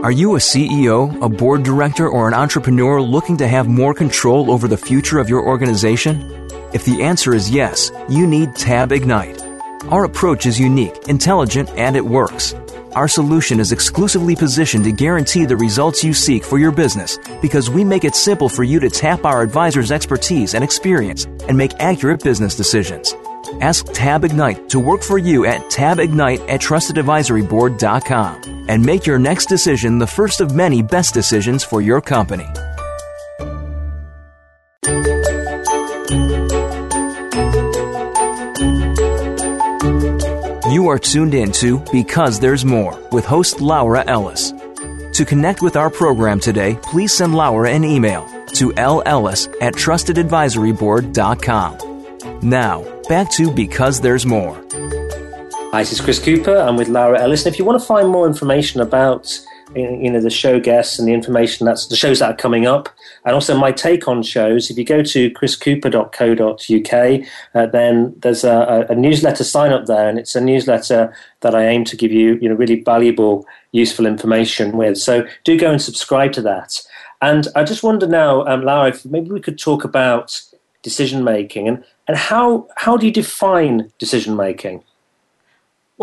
Are 0.07 0.19
you 0.19 0.35
a 0.35 0.39
CEO, 0.39 1.21
a 1.21 1.27
board 1.27 1.63
director, 1.63 2.07
or 2.07 2.29
an 2.29 2.33
entrepreneur 2.33 3.01
looking 3.01 3.35
to 3.35 3.45
have 3.45 3.67
more 3.67 3.93
control 3.93 4.49
over 4.49 4.65
the 4.65 4.77
future 4.77 5.19
of 5.19 5.27
your 5.27 5.45
organization? 5.45 6.47
If 6.71 6.85
the 6.85 7.03
answer 7.03 7.35
is 7.35 7.51
yes, 7.51 7.91
you 8.07 8.25
need 8.25 8.55
Tab 8.55 8.93
Ignite. 8.93 9.43
Our 9.89 10.05
approach 10.05 10.45
is 10.45 10.57
unique, 10.57 11.09
intelligent, 11.09 11.69
and 11.71 11.97
it 11.97 12.05
works. 12.05 12.53
Our 12.95 13.09
solution 13.09 13.59
is 13.59 13.73
exclusively 13.73 14.33
positioned 14.33 14.85
to 14.85 14.93
guarantee 14.93 15.43
the 15.43 15.57
results 15.57 16.05
you 16.05 16.13
seek 16.13 16.45
for 16.45 16.57
your 16.57 16.71
business 16.71 17.19
because 17.41 17.69
we 17.69 17.83
make 17.83 18.05
it 18.05 18.15
simple 18.15 18.47
for 18.47 18.63
you 18.63 18.79
to 18.79 18.89
tap 18.89 19.25
our 19.25 19.41
advisor's 19.41 19.91
expertise 19.91 20.53
and 20.53 20.63
experience 20.63 21.25
and 21.49 21.57
make 21.57 21.81
accurate 21.81 22.23
business 22.23 22.55
decisions. 22.55 23.13
Ask 23.61 23.85
Tab 23.93 24.23
Ignite 24.23 24.69
to 24.69 24.79
work 24.79 25.03
for 25.03 25.17
you 25.17 25.45
at 25.45 25.69
tabignite 25.69 26.39
at 26.41 26.61
trustedadvisoryboard.com 26.61 28.65
and 28.67 28.85
make 28.85 29.05
your 29.05 29.19
next 29.19 29.47
decision 29.47 29.99
the 29.99 30.07
first 30.07 30.41
of 30.41 30.53
many 30.53 30.81
best 30.81 31.13
decisions 31.13 31.63
for 31.63 31.81
your 31.81 32.01
company. 32.01 32.47
You 40.71 40.89
are 40.89 40.99
tuned 40.99 41.33
in 41.33 41.51
to 41.53 41.79
Because 41.91 42.39
There's 42.39 42.63
More 42.63 42.95
with 43.11 43.25
host 43.25 43.59
Laura 43.61 44.03
Ellis. 44.07 44.53
To 45.13 45.25
connect 45.25 45.63
with 45.63 45.75
our 45.75 45.89
program 45.89 46.39
today, 46.39 46.77
please 46.83 47.11
send 47.13 47.33
Laura 47.33 47.71
an 47.71 47.83
email 47.83 48.27
to 48.53 48.71
lellis 48.73 49.47
at 49.61 49.73
trustedadvisoryboard.com. 49.73 51.96
Now, 52.41 52.83
back 53.09 53.31
to 53.31 53.51
Because 53.51 53.99
There's 53.99 54.25
More. 54.25 54.55
Hi, 55.71 55.81
this 55.81 55.91
is 55.91 56.01
Chris 56.01 56.23
Cooper. 56.23 56.55
I'm 56.55 56.77
with 56.77 56.87
Laura 56.87 57.19
Ellis. 57.19 57.45
And 57.45 57.53
if 57.53 57.59
you 57.59 57.65
want 57.65 57.79
to 57.79 57.85
find 57.85 58.09
more 58.09 58.27
information 58.27 58.79
about 58.79 59.39
you 59.75 60.09
know 60.09 60.21
the 60.21 60.29
show 60.29 60.59
guests 60.59 60.97
and 60.97 61.07
the 61.07 61.13
information 61.13 61.65
that's 61.65 61.87
the 61.87 61.95
shows 61.95 62.19
that 62.19 62.31
are 62.31 62.35
coming 62.37 62.65
up 62.65 62.89
and 63.25 63.33
also 63.33 63.57
my 63.57 63.71
take 63.71 64.07
on 64.07 64.23
shows 64.23 64.71
if 64.71 64.77
you 64.77 64.85
go 64.85 65.03
to 65.03 65.29
chriscooper.co.uk 65.31 67.27
uh, 67.53 67.65
then 67.65 68.15
there's 68.19 68.45
a, 68.45 68.85
a, 68.89 68.95
newsletter 68.95 69.43
sign 69.43 69.73
up 69.73 69.85
there 69.85 70.07
and 70.07 70.17
it's 70.17 70.35
a 70.35 70.41
newsletter 70.41 71.13
that 71.41 71.53
i 71.53 71.65
aim 71.65 71.83
to 71.83 71.97
give 71.97 72.13
you 72.13 72.37
you 72.41 72.47
know 72.47 72.55
really 72.55 72.81
valuable 72.81 73.45
useful 73.73 74.05
information 74.05 74.77
with 74.77 74.97
so 74.97 75.27
do 75.43 75.59
go 75.59 75.69
and 75.69 75.81
subscribe 75.81 76.31
to 76.31 76.41
that 76.41 76.81
and 77.21 77.49
i 77.55 77.63
just 77.63 77.83
wonder 77.83 78.07
now 78.07 78.45
um, 78.45 78.63
laura 78.63 78.87
if 78.87 79.05
maybe 79.05 79.29
we 79.29 79.41
could 79.41 79.59
talk 79.59 79.83
about 79.83 80.41
decision 80.89 81.19
making 81.23 81.67
and 81.67 81.77
and 82.07 82.15
how 82.29 82.47
how 82.83 82.93
do 82.97 83.05
you 83.05 83.15
define 83.23 83.75
decision 83.99 84.33
making? 84.47 84.77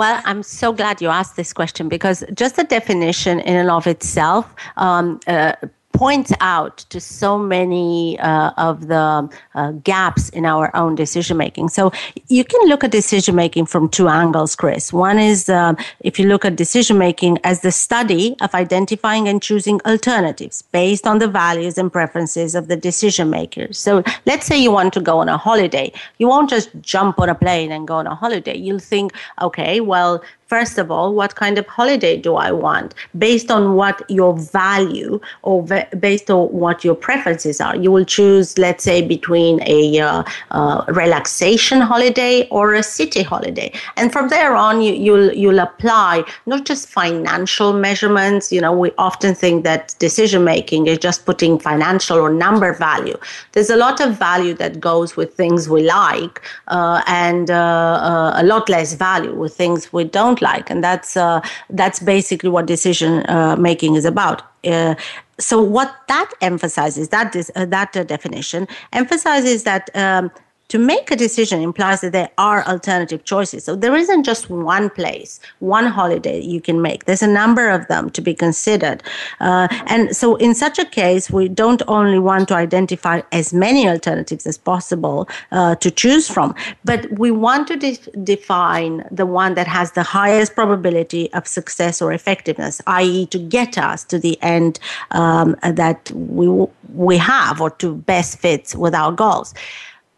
Well, 0.01 0.21
I'm 0.25 0.43
so 0.43 0.73
glad 0.81 1.01
you 1.01 1.09
asked 1.21 1.37
this 1.37 1.53
question 1.61 1.89
because 1.89 2.19
just 2.35 2.57
the 2.57 2.65
definition 2.65 3.35
in 3.51 3.57
and 3.63 3.71
of 3.71 3.87
itself 3.87 4.45
um, 4.77 5.21
uh, 5.27 5.55
points 5.95 6.33
out 6.41 6.79
to 6.91 7.01
so 7.01 7.39
many 7.39 8.19
uh, 8.19 8.51
of 8.59 8.89
the 8.89 9.29
uh, 9.55 9.71
gaps 9.85 10.29
in 10.31 10.45
our 10.45 10.75
own 10.77 10.95
decision 10.95 11.37
making. 11.37 11.69
So 11.69 11.93
you 12.29 12.45
can 12.45 12.69
look 12.69 12.85
at 12.85 12.91
decision 12.91 13.35
making 13.37 13.67
from 13.67 13.89
two 13.89 14.09
angles, 14.09 14.57
Chris. 14.57 14.93
One 14.93 15.19
is 15.19 15.49
uh, 15.49 15.75
if 16.01 16.19
you 16.19 16.27
look 16.27 16.45
at 16.45 16.57
decision 16.57 16.99
making 16.99 17.39
as 17.45 17.61
the 17.61 17.73
study 17.73 18.37
of 18.41 18.55
identifying 18.55 19.29
and 19.29 19.41
choosing 19.41 19.81
alternatives 19.87 20.63
based 20.73 21.07
on 21.07 21.21
the 21.21 21.29
values 21.29 21.79
and 21.79 21.93
preferences 21.93 22.55
of 22.55 22.67
the 22.67 22.77
decision 22.77 23.31
makers. 23.31 23.79
So 23.79 24.03
let's 24.27 24.47
say 24.47 24.59
you 24.59 24.73
want 24.73 24.93
to 24.95 25.01
go 25.01 25.19
on 25.21 25.29
a 25.29 25.39
holiday. 25.39 25.93
You 26.19 26.27
won't 26.29 26.51
just 26.51 26.71
jump 26.81 27.21
on 27.21 27.29
a 27.29 27.35
plane 27.35 27.71
and 27.71 27.87
go 27.87 27.95
on 27.95 28.07
a 28.09 28.15
holiday. 28.15 28.57
You'll 28.57 28.81
think, 28.81 29.13
okay, 29.41 29.81
well, 29.81 30.23
first 30.47 30.79
of 30.79 30.91
all, 30.91 31.15
what 31.15 31.35
kind 31.35 31.59
of 31.59 31.67
holiday 31.67 32.17
do 32.17 32.37
I 32.37 32.51
want? 32.53 32.95
Based 33.19 33.51
on 33.51 33.75
what 33.75 34.03
your 34.09 34.37
value 34.37 35.21
or 35.43 35.63
ve- 35.63 35.87
based 35.99 36.31
on 36.31 36.49
what 36.53 36.85
your 36.85 36.95
preferences 36.95 37.61
are. 37.61 37.77
You 37.77 37.91
will 37.91 38.05
choose, 38.05 38.59
let's 38.59 38.85
say, 38.85 39.03
between 39.03 39.63
a 39.63 40.01
uh, 40.01 40.23
uh, 40.51 40.85
relaxation 40.89 41.81
holiday 41.81 42.47
or 42.51 42.75
a 42.75 42.83
city 42.83 43.23
holiday. 43.23 43.73
And 43.97 44.13
from 44.13 44.29
there 44.29 44.55
on, 44.55 44.83
you, 44.83 44.93
you'll, 44.95 45.33
you'll 45.33 45.59
apply 45.59 46.25
not 46.47 46.65
just 46.65 46.89
financial 46.89 47.73
measurements. 47.73 48.53
You 48.53 48.61
know, 48.61 48.73
we 48.73 48.91
often 48.99 49.35
think 49.35 49.65
that 49.65 49.95
decision 49.99 50.45
making 50.45 50.87
is 50.87 50.99
just 50.99 51.25
putting 51.25 51.59
financial 51.59 52.19
or 52.19 52.31
number 52.31 52.73
value. 52.73 53.17
There's 53.53 53.71
a 53.71 53.77
lot 53.77 54.01
of 54.01 54.19
value 54.19 54.55
that 54.55 54.81
goes 54.81 55.17
with 55.17 55.35
things 55.35 55.69
we 55.69 55.83
like 55.83 56.43
uh, 56.69 57.03
and 57.07 57.51
uh, 57.51 57.55
uh, 57.55 58.33
a 58.37 58.45
lot 58.45 58.69
less 58.69 58.95
value 58.95 59.35
with 59.35 59.55
things 59.55 59.93
we 59.93 60.05
don't 60.05 60.34
don't 60.35 60.43
like, 60.43 60.71
and 60.71 60.83
that's 60.83 61.17
uh, 61.17 61.41
that's 61.71 62.01
basically 62.01 62.51
what 62.51 62.67
decision 62.67 63.25
uh, 63.29 63.57
making 63.57 63.97
is 63.97 64.05
about. 64.05 64.43
Uh, 64.65 64.95
so 65.39 65.61
what 65.61 65.95
that 66.09 66.31
emphasizes 66.41 67.09
that 67.09 67.35
is 67.37 67.51
uh, 67.57 67.65
that 67.67 67.93
definition 68.07 68.67
emphasizes 68.93 69.65
that 69.65 69.91
um, 69.95 70.31
to 70.69 70.79
make 70.79 71.11
a 71.11 71.17
decision 71.17 71.61
implies 71.61 72.01
that 72.01 72.13
there 72.13 72.31
are 72.39 72.67
alternative 72.67 73.25
choices. 73.25 73.65
So 73.65 73.77
there 73.77 73.95
isn't 73.95 74.25
just 74.25 74.49
one 74.49 74.91
place, 74.91 75.41
one 75.59 75.87
holiday 75.87 76.41
you 76.41 76.61
can 76.61 76.81
make. 76.81 77.05
There's 77.05 77.23
a 77.23 77.29
number 77.29 77.69
of 77.69 77.87
them 77.89 78.11
to 78.11 78.21
be 78.21 78.35
considered. 78.35 79.03
Uh, 79.41 79.69
and 79.87 80.17
so 80.17 80.37
in 80.37 80.55
such 80.55 80.79
a 80.79 80.85
case, 80.85 81.31
we 81.31 81.49
don't 81.49 81.83
only 81.87 82.19
want 82.19 82.49
to 82.49 82.55
identify 82.55 83.23
as 83.33 83.53
many 83.53 83.89
alternatives 83.89 84.47
as 84.47 84.57
possible 84.57 85.29
uh, 85.53 85.75
to 85.77 85.91
choose 85.91 86.29
from, 86.29 86.55
but 86.85 87.11
we 87.19 87.31
want 87.31 87.69
to 87.69 87.77
de- 87.77 87.99
define 88.23 89.07
the 89.11 89.27
one 89.27 89.55
that 89.55 89.67
has 89.67 89.93
the 89.93 90.03
highest 90.03 90.55
probability 90.55 91.33
of 91.35 91.47
success 91.47 92.01
or 92.01 92.13
effectiveness, 92.13 92.81
i.e., 92.87 93.27
to 93.27 93.39
get 93.39 93.77
us 93.77 94.05
to 94.05 94.19
the 94.19 94.41
end 94.43 94.79
um, 95.11 95.57
that 95.63 96.11
we, 96.13 96.67
we 96.95 97.17
have 97.19 97.61
or 97.61 97.71
to 97.71 97.95
best 97.95 98.39
fits 98.39 98.75
with 98.75 98.95
our 98.95 99.13
goals 99.13 99.55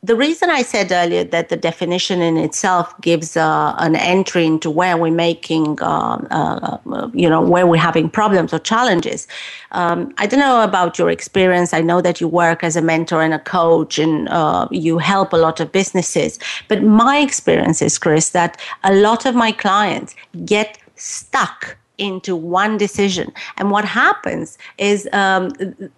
the 0.06 0.14
reason 0.14 0.50
I 0.50 0.62
said 0.62 0.92
earlier 0.92 1.24
that 1.24 1.48
the 1.48 1.56
definition 1.56 2.22
in 2.22 2.36
itself 2.36 2.94
gives 3.00 3.36
uh, 3.36 3.74
an 3.78 3.96
entry 3.96 4.46
into 4.46 4.70
where 4.70 4.96
we're 4.96 5.10
making, 5.10 5.82
uh, 5.82 6.18
uh, 6.30 7.10
you 7.12 7.28
know, 7.28 7.42
where 7.42 7.66
we're 7.66 7.86
having 7.90 8.08
problems 8.08 8.54
or 8.54 8.60
challenges. 8.60 9.26
Um, 9.72 10.14
I 10.18 10.26
don't 10.26 10.38
know 10.38 10.62
about 10.62 10.96
your 10.96 11.10
experience. 11.10 11.74
I 11.74 11.80
know 11.80 12.00
that 12.00 12.20
you 12.20 12.28
work 12.28 12.62
as 12.62 12.76
a 12.76 12.82
mentor 12.82 13.20
and 13.20 13.34
a 13.34 13.40
coach 13.40 13.98
and 13.98 14.28
uh, 14.28 14.68
you 14.70 14.98
help 14.98 15.32
a 15.32 15.36
lot 15.36 15.58
of 15.58 15.72
businesses. 15.72 16.38
But 16.68 16.84
my 16.84 17.18
experience 17.18 17.82
is, 17.82 17.98
Chris, 17.98 18.30
that 18.30 18.60
a 18.84 18.94
lot 18.94 19.26
of 19.26 19.34
my 19.34 19.50
clients 19.50 20.14
get 20.44 20.78
stuck 20.94 21.76
into 21.98 22.36
one 22.36 22.76
decision. 22.76 23.32
And 23.56 23.70
what 23.70 23.84
happens 23.84 24.58
is 24.78 25.08
um, 25.12 25.52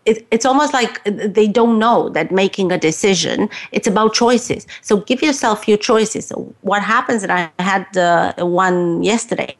it, 0.05 0.27
it's 0.31 0.47
almost 0.47 0.73
like 0.73 1.03
they 1.05 1.49
don't 1.49 1.79
know 1.79 2.09
that 2.11 2.31
making 2.31 2.73
a 2.73 2.79
decision, 2.79 3.49
it's 3.73 3.87
about 3.87 4.15
choices. 4.15 4.67
So 4.83 4.99
give 4.99 5.23
yourself 5.23 5.65
few 5.65 5.77
choices. 5.77 6.27
So 6.27 6.55
what 6.63 6.83
happens, 6.83 7.23
and 7.23 7.33
I 7.33 7.51
had 7.59 7.97
uh, 7.97 8.35
one 8.47 9.03
yesterday, 9.03 9.57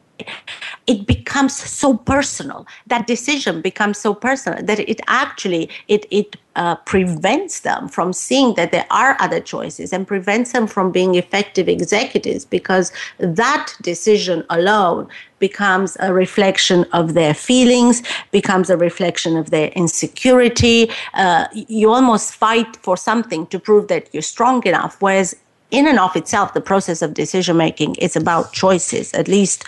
it 0.87 1.05
becomes 1.05 1.55
so 1.55 1.95
personal 1.95 2.65
that 2.87 3.05
decision 3.05 3.61
becomes 3.61 3.97
so 3.97 4.13
personal 4.13 4.61
that 4.63 4.79
it 4.79 4.99
actually 5.07 5.69
it 5.87 6.05
it 6.09 6.35
uh, 6.55 6.75
prevents 6.75 7.61
them 7.61 7.87
from 7.87 8.11
seeing 8.11 8.53
that 8.55 8.71
there 8.71 8.85
are 8.91 9.15
other 9.19 9.39
choices 9.39 9.93
and 9.93 10.05
prevents 10.07 10.51
them 10.51 10.67
from 10.67 10.91
being 10.91 11.15
effective 11.15 11.69
executives 11.69 12.43
because 12.43 12.91
that 13.19 13.73
decision 13.81 14.43
alone 14.49 15.07
becomes 15.39 15.95
a 16.01 16.11
reflection 16.11 16.85
of 16.91 17.13
their 17.13 17.33
feelings, 17.33 18.03
becomes 18.31 18.69
a 18.69 18.75
reflection 18.75 19.37
of 19.37 19.51
their 19.51 19.69
insecurity. 19.69 20.91
Uh, 21.13 21.47
you 21.53 21.89
almost 21.89 22.35
fight 22.35 22.75
for 22.77 22.97
something 22.97 23.47
to 23.47 23.57
prove 23.57 23.87
that 23.87 24.09
you're 24.11 24.21
strong 24.21 24.65
enough, 24.65 25.01
whereas 25.01 25.35
in 25.71 25.87
and 25.87 25.99
of 25.99 26.15
itself, 26.15 26.53
the 26.53 26.61
process 26.61 27.01
of 27.01 27.13
decision 27.13 27.55
making 27.55 27.95
is 27.95 28.15
about 28.15 28.51
choices, 28.51 29.13
at 29.13 29.27
least 29.27 29.63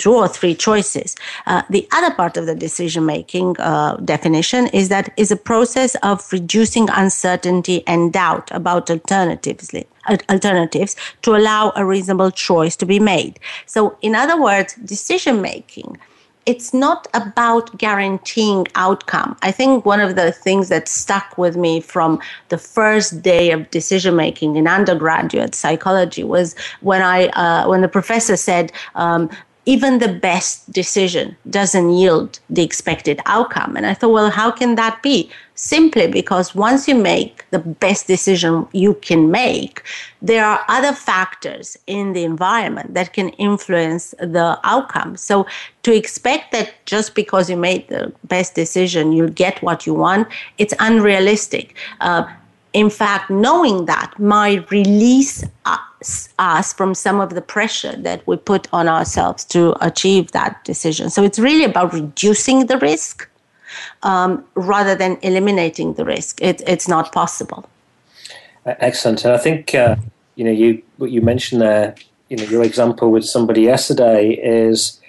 two 0.00 0.14
or 0.14 0.26
three 0.26 0.54
choices. 0.54 1.14
Uh, 1.46 1.62
the 1.70 1.86
other 1.92 2.12
part 2.14 2.36
of 2.36 2.46
the 2.46 2.54
decision 2.54 3.04
making 3.04 3.54
uh, 3.60 3.96
definition 3.96 4.66
is 4.68 4.88
that 4.88 5.12
is 5.16 5.30
a 5.30 5.36
process 5.36 5.94
of 5.96 6.26
reducing 6.32 6.88
uncertainty 6.90 7.84
and 7.86 8.12
doubt 8.12 8.50
about 8.50 8.90
alternatives 8.90 9.70
alternatives 10.30 10.96
to 11.20 11.36
allow 11.36 11.72
a 11.76 11.84
reasonable 11.84 12.30
choice 12.30 12.74
to 12.74 12.86
be 12.86 12.98
made. 12.98 13.38
So, 13.66 13.96
in 14.00 14.14
other 14.14 14.40
words, 14.40 14.74
decision 14.76 15.42
making 15.42 15.98
it's 16.46 16.72
not 16.72 17.06
about 17.12 17.76
guaranteeing 17.76 18.66
outcome. 18.74 19.36
I 19.42 19.52
think 19.52 19.84
one 19.84 20.00
of 20.00 20.16
the 20.16 20.32
things 20.32 20.68
that 20.70 20.88
stuck 20.88 21.36
with 21.36 21.56
me 21.56 21.80
from 21.80 22.18
the 22.48 22.58
first 22.58 23.22
day 23.22 23.50
of 23.50 23.70
decision 23.70 24.16
making 24.16 24.56
in 24.56 24.66
undergraduate 24.66 25.54
psychology 25.54 26.24
was 26.24 26.56
when 26.80 27.02
I 27.02 27.28
uh, 27.28 27.68
when 27.68 27.82
the 27.82 27.88
professor 27.88 28.36
said 28.36 28.72
um, 28.94 29.30
even 29.70 30.00
the 30.00 30.12
best 30.30 30.72
decision 30.72 31.36
doesn't 31.48 31.90
yield 31.90 32.40
the 32.50 32.64
expected 32.68 33.20
outcome. 33.24 33.76
And 33.76 33.86
I 33.86 33.94
thought, 33.94 34.12
well, 34.12 34.28
how 34.28 34.50
can 34.50 34.74
that 34.74 35.00
be? 35.00 35.30
Simply 35.54 36.08
because 36.08 36.56
once 36.56 36.88
you 36.88 36.96
make 36.96 37.44
the 37.50 37.60
best 37.60 38.08
decision 38.08 38.66
you 38.72 38.94
can 38.94 39.30
make, 39.30 39.84
there 40.20 40.44
are 40.44 40.64
other 40.66 40.92
factors 40.92 41.76
in 41.86 42.14
the 42.14 42.24
environment 42.24 42.94
that 42.94 43.12
can 43.12 43.28
influence 43.50 44.12
the 44.18 44.58
outcome. 44.64 45.16
So 45.16 45.46
to 45.84 45.94
expect 45.94 46.50
that 46.50 46.74
just 46.84 47.14
because 47.14 47.48
you 47.48 47.56
made 47.56 47.86
the 47.88 48.12
best 48.24 48.56
decision, 48.56 49.12
you'll 49.12 49.38
get 49.46 49.62
what 49.62 49.86
you 49.86 49.94
want, 49.94 50.26
it's 50.58 50.74
unrealistic. 50.80 51.76
Uh, 52.00 52.24
in 52.72 52.90
fact, 52.90 53.30
knowing 53.30 53.86
that 53.86 54.18
might 54.18 54.70
release 54.70 55.44
us, 55.64 56.28
us, 56.38 56.72
from 56.72 56.94
some 56.94 57.20
of 57.20 57.34
the 57.34 57.42
pressure 57.42 57.96
that 57.96 58.26
we 58.26 58.36
put 58.36 58.68
on 58.72 58.88
ourselves 58.88 59.44
to 59.46 59.74
achieve 59.84 60.32
that 60.32 60.64
decision. 60.64 61.10
So 61.10 61.22
it's 61.22 61.38
really 61.38 61.64
about 61.64 61.92
reducing 61.92 62.66
the 62.66 62.78
risk 62.78 63.28
um, 64.02 64.44
rather 64.54 64.94
than 64.94 65.18
eliminating 65.22 65.94
the 65.94 66.04
risk. 66.04 66.40
It, 66.40 66.62
it's 66.66 66.88
not 66.88 67.12
possible. 67.12 67.68
Excellent, 68.66 69.24
and 69.24 69.32
I 69.32 69.38
think 69.38 69.74
uh, 69.74 69.96
you 70.36 70.44
know 70.44 70.50
you 70.50 70.82
what 70.98 71.10
you 71.10 71.22
mentioned 71.22 71.62
there. 71.62 71.94
You 72.28 72.36
know, 72.36 72.44
your 72.44 72.62
example 72.62 73.10
with 73.10 73.24
somebody 73.24 73.62
yesterday 73.62 74.34
is 74.34 75.00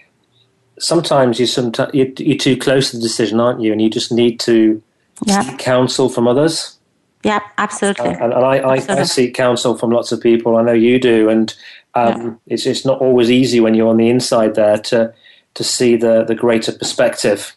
sometimes 0.79 1.39
you 1.39 1.45
sometimes 1.45 1.93
you're, 1.93 2.07
you're 2.17 2.37
too 2.37 2.57
close 2.57 2.91
to 2.91 2.97
the 2.97 3.03
decision, 3.03 3.39
aren't 3.39 3.61
you? 3.61 3.71
And 3.71 3.81
you 3.81 3.89
just 3.89 4.11
need 4.11 4.39
to 4.41 4.81
yeah. 5.25 5.41
seek 5.41 5.59
counsel 5.59 6.09
from 6.09 6.27
others. 6.27 6.77
Yeah, 7.23 7.39
absolutely. 7.57 8.09
Uh, 8.09 8.23
and, 8.23 8.33
and 8.33 8.45
I, 8.45 8.57
I, 8.57 8.73
I, 8.73 9.03
seek 9.03 9.35
counsel 9.35 9.77
from 9.77 9.91
lots 9.91 10.11
of 10.11 10.21
people. 10.21 10.57
I 10.57 10.63
know 10.63 10.73
you 10.73 10.99
do, 10.99 11.29
and 11.29 11.53
um, 11.93 12.21
yeah. 12.21 12.53
it's 12.53 12.65
it's 12.65 12.85
not 12.85 12.99
always 12.99 13.29
easy 13.29 13.59
when 13.59 13.75
you're 13.75 13.89
on 13.89 13.97
the 13.97 14.09
inside 14.09 14.55
there 14.55 14.77
to 14.77 15.13
to 15.53 15.63
see 15.63 15.95
the 15.95 16.23
the 16.23 16.35
greater 16.35 16.71
perspective. 16.71 17.55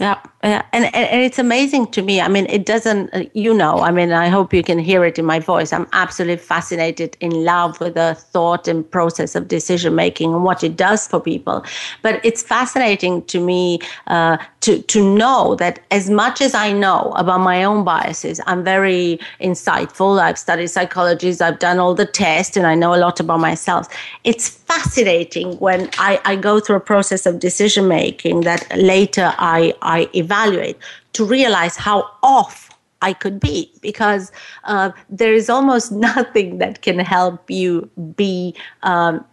Yeah, 0.00 0.18
yeah. 0.42 0.62
And, 0.72 0.92
and 0.94 1.22
it's 1.22 1.38
amazing 1.38 1.88
to 1.88 2.02
me. 2.02 2.20
I 2.20 2.28
mean, 2.28 2.46
it 2.46 2.64
doesn't, 2.64 3.10
uh, 3.12 3.24
you 3.34 3.52
know, 3.52 3.80
I 3.80 3.90
mean, 3.90 4.10
I 4.10 4.28
hope 4.28 4.54
you 4.54 4.62
can 4.62 4.78
hear 4.78 5.04
it 5.04 5.18
in 5.18 5.24
my 5.26 5.38
voice. 5.38 5.72
I'm 5.72 5.86
absolutely 5.92 6.38
fascinated, 6.38 7.16
in 7.20 7.44
love 7.44 7.78
with 7.78 7.94
the 7.94 8.14
thought 8.14 8.66
and 8.66 8.90
process 8.90 9.34
of 9.34 9.48
decision 9.48 9.94
making 9.94 10.32
and 10.32 10.44
what 10.44 10.64
it 10.64 10.76
does 10.76 11.06
for 11.06 11.20
people. 11.20 11.64
But 12.00 12.24
it's 12.24 12.42
fascinating 12.42 13.22
to 13.26 13.38
me 13.38 13.80
uh, 14.06 14.38
to, 14.62 14.80
to 14.80 15.14
know 15.14 15.56
that 15.56 15.80
as 15.90 16.08
much 16.08 16.40
as 16.40 16.54
I 16.54 16.72
know 16.72 17.12
about 17.16 17.40
my 17.40 17.64
own 17.64 17.84
biases, 17.84 18.40
I'm 18.46 18.64
very 18.64 19.18
insightful. 19.40 20.20
I've 20.20 20.38
studied 20.38 20.68
psychology, 20.68 21.34
I've 21.40 21.58
done 21.58 21.78
all 21.78 21.94
the 21.94 22.06
tests, 22.06 22.56
and 22.56 22.66
I 22.66 22.74
know 22.74 22.94
a 22.94 22.96
lot 22.96 23.20
about 23.20 23.40
myself. 23.40 23.88
It's 24.24 24.48
fascinating 24.48 25.58
when 25.58 25.90
I, 25.98 26.20
I 26.24 26.36
go 26.36 26.60
through 26.60 26.76
a 26.76 26.80
process 26.80 27.26
of 27.26 27.40
decision 27.40 27.88
making 27.88 28.42
that 28.42 28.66
later 28.76 29.34
I, 29.38 29.74
I 29.82 30.08
evaluate 30.14 30.78
to 31.14 31.24
realize 31.24 31.76
how 31.76 32.08
off 32.22 32.70
I 33.02 33.12
could 33.12 33.40
be 33.40 33.70
because 33.80 34.30
uh, 34.64 34.92
there 35.10 35.34
is 35.34 35.50
almost 35.50 35.90
nothing 36.10 36.58
that 36.58 36.82
can 36.82 37.00
help 37.00 37.50
you 37.50 37.90
be 38.14 38.54
um, 38.84 39.24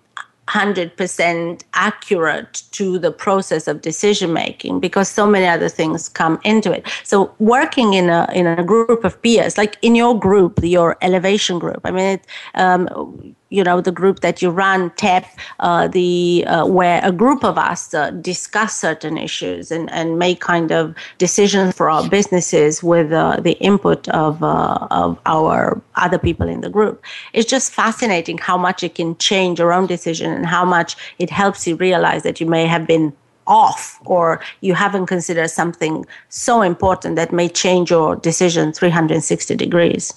100% 0.49 1.63
accurate 1.73 2.63
to 2.71 2.97
the 2.99 3.11
process 3.11 3.67
of 3.67 3.81
decision 3.81 4.33
making 4.33 4.79
because 4.79 5.07
so 5.07 5.27
many 5.27 5.45
other 5.45 5.69
things 5.69 6.09
come 6.09 6.39
into 6.43 6.71
it. 6.71 6.87
So 7.03 7.33
working 7.39 7.93
in 7.93 8.09
a 8.09 8.27
in 8.33 8.47
a 8.47 8.63
group 8.63 9.03
of 9.03 9.21
peers 9.21 9.57
like 9.57 9.77
in 9.81 9.95
your 9.95 10.17
group 10.17 10.59
your 10.63 10.97
elevation 11.01 11.59
group 11.59 11.81
i 11.83 11.91
mean 11.91 12.05
it, 12.05 12.25
um, 12.55 13.35
you 13.49 13.63
know 13.63 13.81
the 13.81 13.91
group 13.91 14.19
that 14.19 14.41
you 14.41 14.49
run 14.49 14.91
tap 14.91 15.25
uh, 15.59 15.87
the 15.87 16.43
uh, 16.47 16.65
where 16.65 17.01
a 17.03 17.11
group 17.11 17.43
of 17.43 17.57
us 17.57 17.93
uh, 17.93 18.11
discuss 18.11 18.75
certain 18.75 19.17
issues 19.17 19.71
and, 19.71 19.91
and 19.91 20.19
make 20.19 20.39
kind 20.39 20.71
of 20.71 20.93
decisions 21.17 21.75
for 21.75 21.89
our 21.89 22.07
businesses 22.09 22.83
with 22.83 23.11
uh, 23.11 23.37
the 23.39 23.53
input 23.53 24.07
of, 24.09 24.43
uh, 24.43 24.87
of 24.91 25.19
our 25.25 25.81
other 25.95 26.17
people 26.17 26.47
in 26.47 26.61
the 26.61 26.69
group. 26.69 27.03
It's 27.33 27.49
just 27.49 27.73
fascinating 27.73 28.37
how 28.37 28.57
much 28.57 28.83
it 28.83 28.95
can 28.95 29.17
change 29.17 29.59
your 29.59 29.73
own 29.73 29.87
decision 29.87 30.31
and 30.31 30.45
how 30.45 30.65
much 30.65 30.95
it 31.17 31.29
helps 31.29 31.67
you 31.67 31.75
realize 31.75 32.23
that 32.23 32.39
you 32.39 32.45
may 32.45 32.65
have 32.65 32.85
been 32.87 33.13
off 33.47 33.99
or 34.05 34.39
you 34.61 34.75
haven't 34.75 35.07
considered 35.07 35.49
something 35.49 36.05
so 36.29 36.61
important 36.61 37.15
that 37.15 37.33
may 37.33 37.49
change 37.49 37.89
your 37.89 38.15
decision 38.15 38.71
360 38.71 39.55
degrees. 39.55 40.13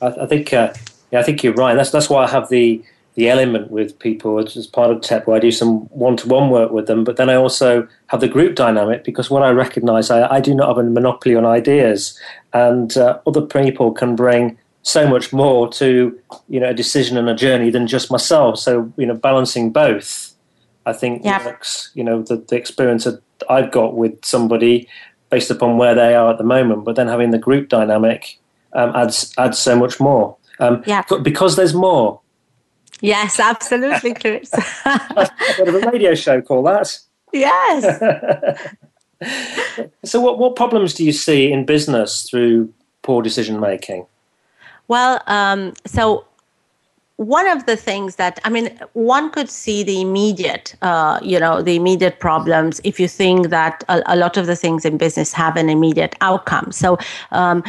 I, 0.00 0.26
think 0.26 0.52
uh, 0.52 0.72
yeah, 1.14 1.20
I 1.20 1.22
think 1.22 1.44
you're 1.44 1.54
right. 1.54 1.74
That's 1.74 1.92
that's 1.92 2.10
why 2.10 2.24
I 2.24 2.28
have 2.28 2.48
the 2.48 2.82
the 3.14 3.30
element 3.30 3.70
with 3.70 3.96
people 4.00 4.40
as 4.40 4.66
part 4.66 4.90
of 4.90 5.00
TEP 5.00 5.28
where 5.28 5.36
I 5.36 5.38
do 5.38 5.52
some 5.52 5.82
one 5.90 6.16
to 6.16 6.26
one 6.26 6.50
work 6.50 6.72
with 6.72 6.88
them, 6.88 7.04
but 7.04 7.16
then 7.16 7.30
I 7.30 7.36
also 7.36 7.86
have 8.08 8.20
the 8.20 8.26
group 8.26 8.56
dynamic 8.56 9.04
because 9.04 9.30
what 9.30 9.44
I 9.44 9.50
recognize, 9.50 10.10
I, 10.10 10.26
I 10.26 10.40
do 10.40 10.52
not 10.52 10.66
have 10.66 10.78
a 10.78 10.82
monopoly 10.82 11.36
on 11.36 11.46
ideas, 11.46 12.18
and 12.52 12.96
uh, 12.96 13.20
other 13.28 13.42
people 13.42 13.92
can 13.92 14.16
bring 14.16 14.58
so 14.82 15.06
much 15.06 15.32
more 15.32 15.70
to 15.74 16.18
you 16.48 16.58
know 16.58 16.70
a 16.70 16.74
decision 16.74 17.16
and 17.16 17.28
a 17.28 17.34
journey 17.36 17.70
than 17.70 17.86
just 17.86 18.10
myself. 18.10 18.58
So 18.58 18.92
you 18.96 19.06
know, 19.06 19.14
balancing 19.14 19.70
both, 19.70 20.34
I 20.84 20.94
think 20.94 21.24
yeah. 21.24 21.44
works. 21.44 21.92
You 21.94 22.02
know, 22.02 22.22
the, 22.22 22.38
the 22.38 22.56
experience 22.56 23.04
that 23.04 23.22
I've 23.48 23.70
got 23.70 23.94
with 23.94 24.24
somebody 24.24 24.88
based 25.30 25.52
upon 25.52 25.78
where 25.78 25.94
they 25.94 26.16
are 26.16 26.32
at 26.32 26.38
the 26.38 26.50
moment, 26.56 26.84
but 26.84 26.96
then 26.96 27.06
having 27.06 27.30
the 27.30 27.38
group 27.38 27.68
dynamic 27.68 28.40
um, 28.72 28.90
adds 28.96 29.32
adds 29.38 29.60
so 29.60 29.78
much 29.78 30.00
more. 30.00 30.36
Um, 30.58 30.82
yeah. 30.86 31.02
Because 31.22 31.56
there's 31.56 31.74
more. 31.74 32.20
Yes, 33.00 33.40
absolutely, 33.40 34.14
Chris. 34.20 34.52
a 34.84 35.30
bit 35.58 35.68
of 35.68 35.74
a 35.74 35.90
radio 35.90 36.14
show, 36.14 36.40
call 36.40 36.62
that. 36.62 36.98
Yes. 37.32 37.98
so, 40.04 40.20
what, 40.20 40.38
what 40.38 40.56
problems 40.56 40.94
do 40.94 41.04
you 41.04 41.12
see 41.12 41.52
in 41.52 41.66
business 41.66 42.28
through 42.28 42.72
poor 43.02 43.22
decision 43.22 43.60
making? 43.60 44.06
Well, 44.86 45.22
um, 45.26 45.72
so 45.86 46.26
one 47.16 47.46
of 47.48 47.66
the 47.66 47.76
things 47.76 48.16
that 48.16 48.40
I 48.44 48.50
mean, 48.50 48.76
one 48.92 49.30
could 49.30 49.48
see 49.48 49.82
the 49.82 50.00
immediate, 50.00 50.74
uh, 50.82 51.20
you 51.22 51.38
know, 51.38 51.62
the 51.62 51.76
immediate 51.76 52.18
problems 52.18 52.80
if 52.84 52.98
you 52.98 53.06
think 53.08 53.50
that 53.50 53.84
a, 53.88 54.02
a, 54.06 54.16
lot 54.16 54.36
of 54.36 54.46
the 54.46 54.56
things 54.56 54.84
in 54.84 54.98
business 54.98 55.32
have 55.32 55.56
an 55.56 55.70
immediate 55.70 56.16
outcome. 56.20 56.72
So, 56.72 56.98
um, 57.30 57.62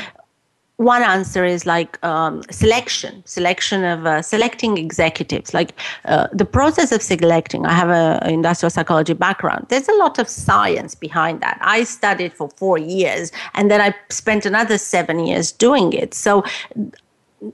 one 0.78 1.04
answer 1.04 1.46
is 1.46 1.66
like 1.66 2.04
um, 2.04 2.44
selection, 2.52 3.24
selection 3.26 3.84
of 3.84 4.06
uh, 4.06 4.22
selecting 4.22 4.78
executives. 4.78 5.54
Like 5.54 5.72
uh, 6.06 6.28
the 6.34 6.46
process 6.46 6.92
of 6.92 7.02
selecting. 7.02 7.66
I 7.66 7.74
have 7.74 7.90
an 7.90 8.30
industrial 8.30 8.70
psychology 8.70 9.14
background. 9.14 9.68
There's 9.70 9.88
a 9.88 9.96
lot 9.96 10.20
of 10.20 10.28
science 10.28 10.94
behind 10.94 11.42
that. 11.42 11.58
I 11.62 11.84
studied 11.84 12.34
for 12.34 12.50
four 12.58 12.78
years, 12.78 13.32
and 13.54 13.72
then 13.72 13.80
I 13.80 13.96
spent 14.10 14.46
another 14.46 14.78
seven 14.78 15.20
years 15.20 15.52
doing 15.52 15.94
it. 15.94 16.14
So 16.14 16.44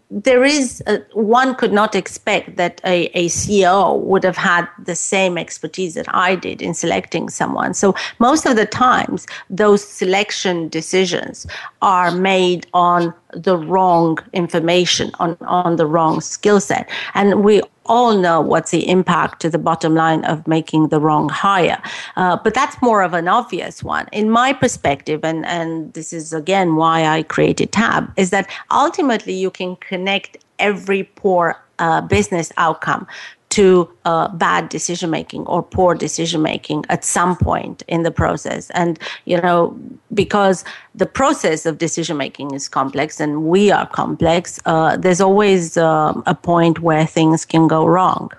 there 0.10 0.44
is 0.44 0.82
a, 0.88 1.00
one 1.14 1.56
could 1.56 1.74
not 1.74 1.96
expect 1.96 2.58
that 2.58 2.82
a, 2.86 3.06
a 3.14 3.28
CEO 3.28 4.00
would 4.00 4.24
have 4.24 4.38
had 4.38 4.68
the 4.84 4.96
same 4.96 5.38
expertise 5.38 5.96
that 5.96 6.14
I 6.14 6.36
did 6.36 6.62
in 6.62 6.74
selecting 6.74 7.30
someone. 7.30 7.74
So 7.74 7.96
most 8.20 8.46
of 8.46 8.56
the 8.56 8.66
times, 8.66 9.28
those 9.50 9.84
selection 9.84 10.70
decisions 10.70 11.48
are 11.82 12.12
made 12.12 12.68
on 12.74 13.14
the 13.34 13.58
wrong 13.58 14.20
information, 14.34 15.12
on, 15.20 15.38
on 15.42 15.78
the 15.78 15.86
wrong 15.86 16.22
skill 16.22 16.60
set. 16.60 16.90
And 17.14 17.44
we 17.44 17.62
all 17.92 18.18
know 18.18 18.40
what's 18.40 18.72
the 18.72 18.88
impact 18.88 19.42
to 19.42 19.50
the 19.50 19.58
bottom 19.58 19.94
line 19.96 20.24
of 20.24 20.48
making 20.48 20.88
the 20.88 21.00
wrong 21.00 21.28
hire. 21.28 21.82
Uh, 22.16 22.38
but 22.44 22.54
that's 22.54 22.82
more 22.82 23.02
of 23.04 23.14
an 23.14 23.28
obvious 23.28 23.84
one. 23.84 24.08
In 24.14 24.30
my 24.30 24.54
perspective, 24.54 25.20
and, 25.24 25.46
and 25.46 25.94
this 25.94 26.14
is 26.14 26.32
again 26.32 26.78
why 26.78 27.06
I 27.06 27.24
created 27.24 27.74
Tab, 27.74 28.04
is 28.16 28.30
that 28.30 28.50
ultimately 28.72 29.34
you 29.34 29.52
can 29.52 29.76
connect 29.76 30.38
every 30.58 31.04
poor 31.04 31.62
uh, 31.80 32.00
business 32.00 32.52
outcome 32.58 33.06
to 33.52 33.88
uh, 34.06 34.30
bad 34.30 34.70
decision 34.70 35.10
making 35.10 35.46
or 35.46 35.62
poor 35.62 35.94
decision 35.94 36.42
making 36.42 36.86
at 36.90 37.04
some 37.04 37.36
point 37.36 37.84
in 37.88 38.04
the 38.04 38.12
process. 38.12 38.70
And, 38.72 38.98
you 39.26 39.40
know, 39.40 39.78
because 40.14 40.64
the 40.96 41.06
process 41.06 41.66
of 41.66 41.78
decision 41.78 42.18
making 42.18 42.54
is 42.54 42.70
complex 42.70 43.20
and 43.20 43.44
we 43.44 43.70
are 43.70 43.86
complex, 43.86 44.60
uh, 44.66 44.98
there's 44.98 45.22
always 45.22 45.78
uh, 45.78 46.14
a 46.26 46.34
point 46.34 46.80
where 46.80 47.06
things 47.06 47.46
can 47.46 47.68
go 47.68 47.86
wrong. 47.86 48.32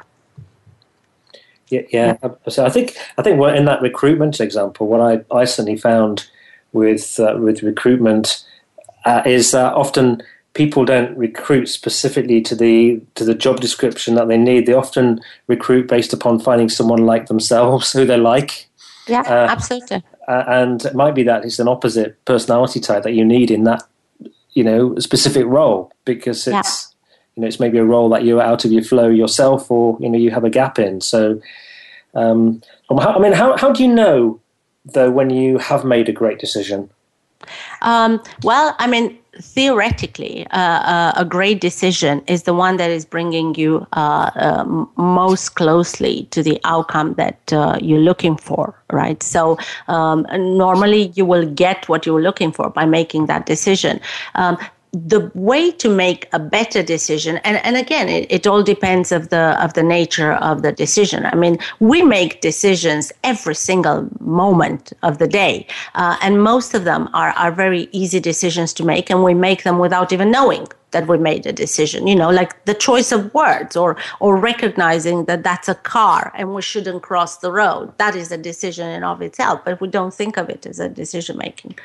Yeah, 1.69 1.83
yeah. 1.91 2.17
So 2.49 2.67
I 2.67 2.71
think 2.71 2.97
I 3.17 3.23
think 3.23 3.41
in 3.57 3.65
that 3.65 3.81
recruitment 3.81 4.41
example, 4.41 4.89
what 4.89 5.01
I, 5.01 5.25
I 5.35 5.45
certainly 5.45 5.79
found 5.79 6.29
with 6.73 7.19
uh, 7.19 7.37
with 7.39 7.63
recruitment 7.63 8.45
uh, 9.07 9.23
is 9.25 9.55
often 9.55 10.23
people 10.55 10.85
don't 10.85 11.17
recruit 11.17 11.67
specifically 11.67 12.41
to 12.43 12.55
the 12.55 13.01
to 13.15 13.25
the 13.25 13.35
job 13.35 13.61
description 13.61 14.15
that 14.17 14.29
they 14.29 14.39
need. 14.39 14.67
They 14.67 14.75
often 14.75 15.21
recruit 15.47 15.89
based 15.89 16.13
upon 16.13 16.41
finding 16.41 16.69
someone 16.69 17.07
like 17.07 17.27
themselves 17.27 17.93
who 17.93 18.05
they 18.05 18.17
like. 18.17 18.69
Yeah, 19.09 19.23
uh, 19.23 19.49
absolutely. 19.51 20.03
Uh, 20.29 20.45
and 20.47 20.85
it 20.85 20.95
might 20.95 21.15
be 21.15 21.25
that 21.25 21.45
it's 21.45 21.59
an 21.59 21.69
opposite 21.69 22.23
personality 22.25 22.79
type 22.79 23.03
that 23.03 23.15
you 23.15 23.25
need 23.25 23.51
in 23.51 23.65
that 23.65 23.83
you 24.53 24.63
know 24.63 24.97
specific 24.99 25.47
role 25.47 25.93
because 26.05 26.47
it's 26.47 26.49
yeah. 26.49 27.33
you 27.35 27.41
know 27.41 27.49
it's 27.49 27.59
maybe 27.59 27.79
a 27.79 27.85
role 27.85 28.09
that 28.11 28.25
you're 28.25 28.41
out 28.41 28.65
of 28.65 28.71
your 28.71 28.85
flow 28.85 29.09
yourself 29.09 29.71
or 29.71 29.97
you 30.01 30.09
know 30.09 30.19
you 30.19 30.31
have 30.31 30.45
a 30.45 30.51
gap 30.51 30.79
in. 30.79 31.01
So, 31.01 31.41
um, 32.15 32.63
I 32.91 33.19
mean, 33.19 33.33
how 33.33 33.57
how 33.57 33.73
do 33.73 33.83
you 33.83 33.93
know 33.93 34.41
though 34.85 35.11
when 35.11 35.31
you 35.31 35.59
have 35.59 35.85
made 35.85 36.09
a 36.09 36.13
great 36.13 36.39
decision? 36.39 36.91
Um, 37.81 38.23
well, 38.45 38.77
I 38.79 38.87
mean, 38.87 39.19
theoretically, 39.41 40.47
uh, 40.51 40.59
uh, 40.59 41.13
a 41.17 41.25
great 41.25 41.61
decision 41.61 42.23
is 42.27 42.43
the 42.43 42.55
one 42.55 42.77
that 42.77 42.91
is 42.91 43.05
bringing 43.05 43.55
you 43.55 43.87
uh, 43.93 44.31
um, 44.35 44.91
most 44.97 45.55
closely 45.55 46.25
to 46.31 46.43
the 46.43 46.61
outcome 46.65 47.15
that 47.15 47.53
uh, 47.53 47.79
you're 47.81 47.99
looking 48.01 48.37
for, 48.37 48.75
right? 48.91 49.23
So 49.23 49.59
um, 49.89 50.27
normally 50.33 51.13
you 51.15 51.25
will 51.25 51.47
get 51.47 51.89
what 51.89 52.05
you're 52.05 52.23
looking 52.23 52.53
for 52.53 52.71
by 52.71 52.85
making 52.85 53.27
that 53.27 53.47
decision. 53.47 54.01
Um, 54.35 54.59
the 54.93 55.31
way 55.35 55.71
to 55.71 55.89
make 55.89 56.29
a 56.35 56.39
better 56.39 56.83
decision 56.83 57.39
and, 57.45 57.57
and 57.65 57.79
again 57.79 58.11
it, 58.11 58.27
it 58.31 58.47
all 58.47 58.63
depends 58.63 59.11
of 59.11 59.31
the 59.31 59.57
of 59.65 59.73
the 59.73 59.83
nature 59.83 60.33
of 60.35 60.61
the 60.61 60.71
decision. 60.71 61.25
I 61.25 61.35
mean 61.35 61.57
we 61.81 62.03
make 62.03 62.43
decisions 62.43 63.11
every 63.25 63.55
single 63.55 64.07
moment 64.21 64.93
of 65.03 65.17
the 65.17 65.27
day 65.27 65.67
uh, 65.95 66.19
and 66.21 66.43
most 66.43 66.75
of 66.75 66.85
them 66.85 67.09
are, 67.15 67.31
are 67.31 67.51
very 67.51 67.89
easy 67.93 68.21
decisions 68.21 68.75
to 68.75 68.85
make 68.85 69.09
and 69.09 69.25
we 69.25 69.33
make 69.33 69.63
them 69.63 69.79
without 69.79 70.13
even 70.13 70.31
knowing 70.31 70.69
that 70.91 71.09
we 71.09 71.17
made 71.17 71.47
a 71.47 71.55
decision 71.55 72.07
you 72.07 72.15
know 72.15 72.29
like 72.29 72.63
the 72.67 72.75
choice 72.75 73.13
of 73.13 73.33
words 73.33 73.75
or 73.77 73.97
or 74.21 74.37
recognizing 74.37 75.25
that 75.25 75.43
that's 75.43 75.71
a 75.71 75.75
car 75.75 76.31
and 76.37 76.55
we 76.55 76.61
shouldn't 76.61 77.03
cross 77.03 77.39
the 77.39 77.51
road. 77.51 77.91
That 77.97 78.15
is 78.15 78.31
a 78.31 78.37
decision 78.37 78.89
in 78.89 79.05
of 79.05 79.23
itself 79.23 79.63
but 79.65 79.81
we 79.81 79.89
don't 79.89 80.13
think 80.13 80.37
of 80.37 80.51
it 80.51 80.67
as 80.67 80.79
a 80.79 80.91
decision 80.91 81.39
making 81.39 81.77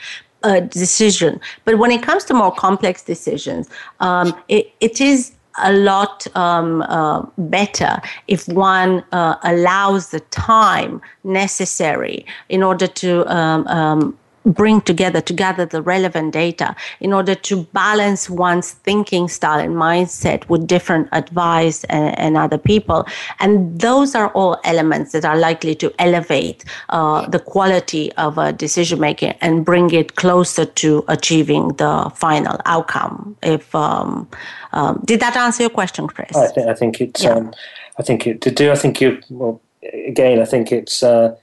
a 0.44 0.62
decision. 0.62 1.40
But 1.66 1.78
when 1.78 1.92
it 1.92 2.04
comes 2.04 2.24
to 2.26 2.34
more 2.34 2.54
complex 2.54 3.04
decisions, 3.04 3.70
um, 4.00 4.36
it, 4.48 4.72
it 4.80 5.02
is 5.02 5.34
a 5.64 5.74
lot 5.74 6.28
um, 6.36 6.84
uh, 6.84 7.26
better 7.38 8.00
if 8.28 8.48
one 8.48 9.04
uh, 9.12 9.36
allows 9.44 10.10
the 10.10 10.20
time 10.20 11.02
necessary 11.24 12.26
in 12.50 12.62
order 12.62 12.88
to 12.88 13.26
um, 13.34 13.66
um 13.68 14.18
bring 14.54 14.82
together 14.82 15.22
to 15.22 15.34
gather 15.34 15.66
the 15.66 15.82
relevant 15.82 16.34
data 16.34 16.76
in 17.00 17.14
order 17.14 17.36
to 17.36 17.64
balance 17.74 18.30
one's 18.30 18.72
thinking 18.72 19.28
style 19.28 19.60
and 19.60 19.76
mindset 19.76 20.48
with 20.50 20.68
different 20.68 21.08
advice 21.12 21.84
and, 21.86 22.18
and 22.18 22.38
other 22.38 22.58
people. 22.58 23.06
And 23.40 23.80
those 23.80 24.16
are 24.16 24.30
all 24.30 24.60
elements 24.64 25.12
that 25.12 25.26
are 25.26 25.38
likely 25.38 25.76
to 25.76 25.94
elevate 26.00 26.64
uh, 26.90 27.28
the 27.28 27.40
quality 27.40 28.12
of 28.14 28.38
a 28.38 28.54
decision 28.54 29.00
making 29.00 29.34
and 29.42 29.66
bring 29.66 29.92
it 29.92 30.16
closer 30.16 30.66
to 30.66 31.04
achieving 31.08 31.70
the 31.76 32.12
final 32.16 32.60
outcome. 32.66 33.36
If 33.44 33.74
um, 33.76 34.28
um, 34.74 35.02
did 35.06 35.20
that 35.20 35.36
answer 35.36 35.64
your 35.64 35.70
question 35.70 36.08
chris? 36.08 36.36
I 36.36 36.48
think, 36.48 36.68
I 36.68 36.74
think 36.74 37.02
it's 37.02 37.24
yeah. 37.24 37.32
um, 37.32 37.54
i 38.00 38.04
think 38.04 38.28
it 38.28 38.42
to 38.42 38.52
do 38.52 38.72
i 38.72 38.76
think 38.76 39.02
you 39.02 39.20
well 39.30 39.62
again 40.08 40.40
i 40.40 40.46
think 40.46 40.72
it's 40.72 41.02
uh, 41.04 41.36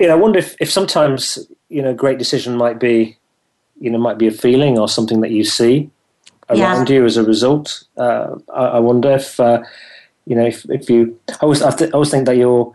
you 0.00 0.08
know, 0.08 0.14
I 0.14 0.16
wonder 0.16 0.38
if, 0.38 0.56
if 0.60 0.70
sometimes 0.70 1.38
you 1.68 1.82
know, 1.82 1.94
great 1.94 2.18
decision 2.18 2.56
might 2.56 2.78
be, 2.78 3.16
you 3.80 3.90
know, 3.90 3.98
might 3.98 4.18
be 4.18 4.26
a 4.26 4.32
feeling 4.32 4.78
or 4.78 4.88
something 4.88 5.20
that 5.20 5.30
you 5.30 5.44
see 5.44 5.90
around 6.50 6.88
yeah. 6.88 6.96
you 6.96 7.04
as 7.04 7.16
a 7.16 7.22
result. 7.22 7.84
Uh, 7.96 8.36
I, 8.52 8.64
I, 8.64 8.78
wonder 8.78 9.12
if, 9.12 9.38
uh, 9.38 9.62
you 10.26 10.34
know, 10.34 10.46
if, 10.46 10.68
if 10.70 10.88
you, 10.88 11.18
I 11.28 11.36
always, 11.42 11.62
I, 11.62 11.70
th- 11.70 11.90
I 11.90 11.94
always 11.94 12.10
think 12.10 12.26
that 12.26 12.36
you're, 12.36 12.72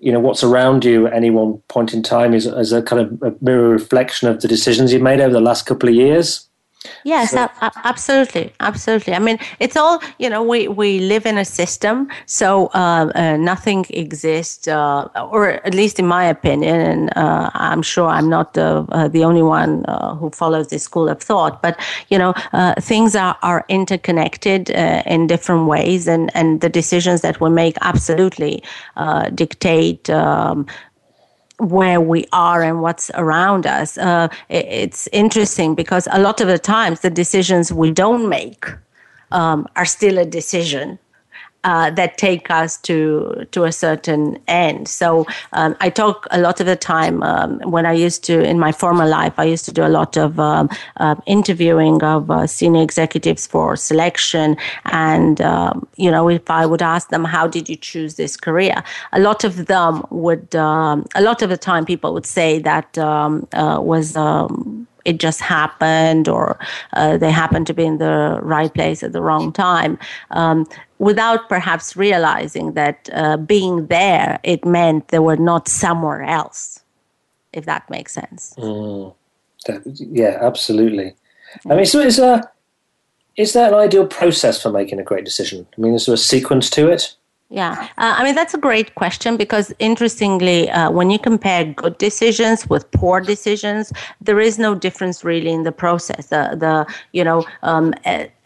you 0.00 0.10
know, 0.10 0.20
what's 0.20 0.42
around 0.42 0.84
you 0.84 1.06
at 1.06 1.12
any 1.12 1.30
one 1.30 1.58
point 1.68 1.94
in 1.94 2.02
time 2.02 2.34
is 2.34 2.46
as 2.46 2.72
a 2.72 2.82
kind 2.82 3.02
of 3.02 3.22
a 3.22 3.34
mirror 3.44 3.68
reflection 3.68 4.28
of 4.28 4.40
the 4.40 4.48
decisions 4.48 4.92
you've 4.92 5.02
made 5.02 5.20
over 5.20 5.32
the 5.32 5.40
last 5.40 5.66
couple 5.66 5.88
of 5.88 5.94
years. 5.94 6.48
Yes, 7.04 7.30
so. 7.30 7.48
absolutely, 7.84 8.52
absolutely. 8.60 9.14
I 9.14 9.18
mean, 9.18 9.38
it's 9.60 9.76
all 9.76 10.00
you 10.18 10.28
know. 10.30 10.42
We 10.42 10.68
we 10.68 11.00
live 11.00 11.26
in 11.26 11.38
a 11.38 11.44
system, 11.44 12.08
so 12.26 12.66
uh, 12.74 13.10
uh, 13.14 13.36
nothing 13.36 13.86
exists, 13.90 14.68
uh, 14.68 15.08
or 15.30 15.64
at 15.66 15.74
least 15.74 15.98
in 15.98 16.06
my 16.06 16.24
opinion, 16.24 16.80
and 16.80 17.16
uh, 17.16 17.50
I'm 17.54 17.82
sure 17.82 18.08
I'm 18.08 18.28
not 18.28 18.54
the 18.54 18.86
uh, 18.90 19.08
the 19.08 19.24
only 19.24 19.42
one 19.42 19.84
uh, 19.86 20.14
who 20.14 20.30
follows 20.30 20.68
this 20.68 20.82
school 20.82 21.08
of 21.08 21.20
thought. 21.20 21.62
But 21.62 21.78
you 22.08 22.18
know, 22.18 22.34
things 22.80 23.14
are 23.16 23.36
are 23.42 23.64
interconnected 23.68 24.70
in 24.70 25.26
different 25.26 25.66
ways, 25.66 26.08
and 26.08 26.30
and 26.34 26.60
the 26.60 26.68
decisions 26.68 27.20
that 27.20 27.40
we 27.40 27.50
make 27.50 27.76
absolutely 27.82 28.62
dictate 29.34 30.10
um, 30.10 30.66
where 31.70 32.00
we 32.00 32.26
are 32.32 32.62
and 32.62 32.82
what's 32.82 33.10
around 33.14 33.66
us. 33.66 33.98
Uh, 33.98 34.28
it's 34.48 35.08
interesting 35.12 35.74
because 35.74 36.08
a 36.10 36.20
lot 36.20 36.40
of 36.40 36.48
the 36.48 36.58
times 36.58 37.00
the 37.00 37.10
decisions 37.10 37.72
we 37.72 37.90
don't 37.90 38.28
make 38.28 38.66
um, 39.30 39.66
are 39.76 39.84
still 39.84 40.18
a 40.18 40.24
decision 40.24 40.98
uh, 41.64 41.90
that 41.90 42.18
take 42.18 42.50
us 42.50 42.76
to 42.78 43.46
to 43.52 43.64
a 43.64 43.72
certain 43.72 44.38
end. 44.48 44.88
So 44.88 45.26
um, 45.52 45.76
I 45.80 45.90
talk 45.90 46.26
a 46.30 46.40
lot 46.40 46.60
of 46.60 46.66
the 46.66 46.76
time 46.76 47.22
um, 47.22 47.60
when 47.60 47.86
I 47.86 47.92
used 47.92 48.24
to 48.24 48.42
in 48.42 48.58
my 48.58 48.72
former 48.72 49.06
life. 49.06 49.34
I 49.38 49.44
used 49.44 49.64
to 49.66 49.72
do 49.72 49.84
a 49.84 49.88
lot 49.88 50.16
of 50.16 50.40
um, 50.40 50.68
uh, 50.96 51.14
interviewing 51.26 52.02
of 52.02 52.30
uh, 52.30 52.46
senior 52.46 52.82
executives 52.82 53.46
for 53.46 53.76
selection, 53.76 54.56
and 54.86 55.40
um, 55.40 55.86
you 55.96 56.10
know 56.10 56.28
if 56.28 56.50
I 56.50 56.66
would 56.66 56.82
ask 56.82 57.08
them 57.10 57.24
how 57.24 57.46
did 57.46 57.68
you 57.68 57.76
choose 57.76 58.16
this 58.16 58.36
career, 58.36 58.82
a 59.12 59.20
lot 59.20 59.44
of 59.44 59.66
them 59.66 60.04
would 60.10 60.54
um, 60.56 61.06
a 61.14 61.22
lot 61.22 61.42
of 61.42 61.48
the 61.48 61.56
time 61.56 61.84
people 61.84 62.12
would 62.14 62.26
say 62.26 62.58
that 62.60 62.98
uh, 62.98 63.40
was 63.80 64.16
it 65.04 65.18
just 65.18 65.40
happened 65.40 66.28
or 66.28 66.58
uh, 66.92 67.16
they 67.16 67.30
happened 67.30 67.66
to 67.66 67.74
be 67.74 67.84
in 67.84 67.98
the 67.98 68.38
right 68.42 68.72
place 68.72 69.02
at 69.02 69.12
the 69.12 69.22
wrong 69.22 69.52
time 69.52 69.98
um, 70.30 70.66
without 71.02 71.48
perhaps 71.48 71.96
realizing 71.96 72.74
that 72.74 73.10
uh, 73.12 73.36
being 73.36 73.86
there 73.88 74.38
it 74.44 74.64
meant 74.64 75.08
they 75.08 75.18
were 75.18 75.36
not 75.36 75.66
somewhere 75.66 76.22
else 76.22 76.80
if 77.52 77.66
that 77.66 77.88
makes 77.90 78.12
sense. 78.12 78.54
Mm, 78.56 79.14
that, 79.66 79.82
yeah 80.22 80.38
absolutely. 80.40 81.14
I 81.68 81.74
mean 81.74 81.86
so 81.86 81.98
is 82.00 82.16
there 82.16 82.40
is 83.36 83.52
there 83.52 83.68
an 83.68 83.74
ideal 83.74 84.06
process 84.06 84.62
for 84.62 84.70
making 84.70 85.00
a 85.00 85.02
great 85.02 85.24
decision? 85.24 85.66
I 85.76 85.80
mean 85.80 85.94
is 85.94 86.06
there 86.06 86.14
a 86.14 86.28
sequence 86.32 86.70
to 86.70 86.88
it? 86.88 87.16
Yeah, 87.52 87.72
uh, 87.98 88.14
I 88.16 88.24
mean 88.24 88.34
that's 88.34 88.54
a 88.54 88.58
great 88.68 88.94
question 88.94 89.36
because 89.36 89.74
interestingly, 89.78 90.70
uh, 90.70 90.90
when 90.90 91.10
you 91.10 91.18
compare 91.18 91.64
good 91.66 91.98
decisions 91.98 92.66
with 92.70 92.90
poor 92.92 93.20
decisions, 93.20 93.92
there 94.22 94.40
is 94.40 94.58
no 94.58 94.74
difference 94.74 95.22
really 95.22 95.50
in 95.50 95.62
the 95.64 95.72
process. 95.72 96.28
The 96.28 96.56
the 96.64 96.86
you 97.12 97.22
know 97.22 97.44
um, 97.62 97.92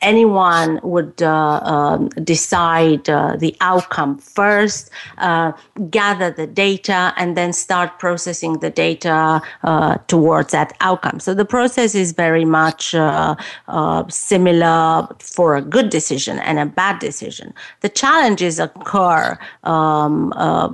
anyone 0.03 0.79
would 0.83 1.23
uh, 1.23 1.61
um, 1.63 2.09
decide 2.23 3.09
uh, 3.09 3.37
the 3.37 3.57
outcome 3.61 4.19
first, 4.19 4.91
uh, 5.19 5.53
gather 5.91 6.31
the 6.31 6.47
data, 6.47 7.15
and 7.17 7.37
then 7.37 7.53
start 7.53 7.99
processing 7.99 8.59
the 8.61 8.71
data 8.71 9.41
uh, 9.65 9.97
towards 10.07 10.53
that 10.53 10.77
outcome. 10.81 11.19
So 11.19 11.35
the 11.35 11.45
process 11.45 11.95
is 11.95 12.13
very 12.13 12.45
much 12.45 12.95
uh, 12.95 13.37
uh, 13.69 14.05
similar 14.09 15.09
for 15.19 15.57
a 15.57 15.63
good 15.63 15.91
decision 15.91 16.39
and 16.41 16.59
a 16.59 16.67
bad 16.67 16.99
decision. 16.99 17.55
The 17.81 17.89
challenges 17.89 18.59
occur 18.59 19.39
um, 19.65 20.33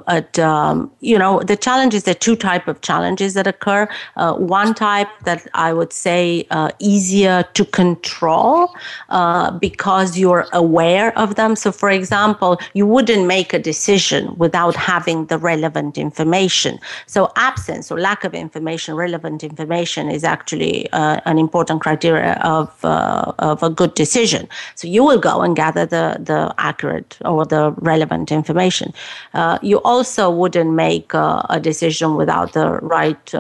at 0.09 0.39
um, 0.39 0.91
you 1.01 1.19
know 1.19 1.41
the 1.41 1.57
challenges. 1.57 2.05
There 2.05 2.13
are 2.13 2.27
two 2.29 2.37
type 2.37 2.67
of 2.67 2.81
challenges 2.81 3.35
that 3.35 3.47
occur. 3.47 3.89
one 4.17 4.75
type 4.75 5.09
that 5.25 5.47
I 5.55 5.73
would 5.73 5.93
say 5.93 6.47
easier 6.81 7.45
to 7.55 7.65
control. 7.65 8.75
Uh, 9.13 9.51
because 9.59 10.17
you're 10.17 10.47
aware 10.55 11.17
of 11.19 11.35
them. 11.35 11.55
So, 11.55 11.71
for 11.71 11.91
example, 11.91 12.59
you 12.73 12.87
wouldn't 12.87 13.27
make 13.27 13.53
a 13.53 13.59
decision 13.59 14.35
without 14.39 14.75
having 14.75 15.27
the 15.27 15.37
relevant 15.37 15.99
information. 15.99 16.79
So, 17.07 17.31
absence 17.37 17.93
or 17.93 18.01
lack 18.01 18.25
of 18.25 18.33
information, 18.33 18.95
relevant 18.95 19.45
information, 19.45 20.09
is 20.09 20.25
actually 20.25 20.91
uh, 20.93 21.21
an 21.27 21.37
important 21.39 21.83
criteria 21.83 22.41
of 22.43 22.71
uh, 22.87 23.33
of 23.39 23.63
a 23.63 23.69
good 23.69 23.93
decision. 23.93 24.49
So, 24.77 24.89
you 24.89 25.05
will 25.05 25.21
go 25.21 25.43
and 25.43 25.55
gather 25.55 25.85
the 25.85 26.17
the 26.19 26.55
accurate 26.57 27.19
or 27.23 27.45
the 27.45 27.73
relevant 27.83 28.33
information. 28.33 28.95
Uh, 29.35 29.59
you 29.61 29.83
also 29.83 30.31
wouldn't 30.31 30.73
make 30.73 31.15
uh, 31.15 31.43
a 31.51 31.61
decision 31.61 32.17
without 32.17 32.55
the 32.55 32.79
right 32.97 33.35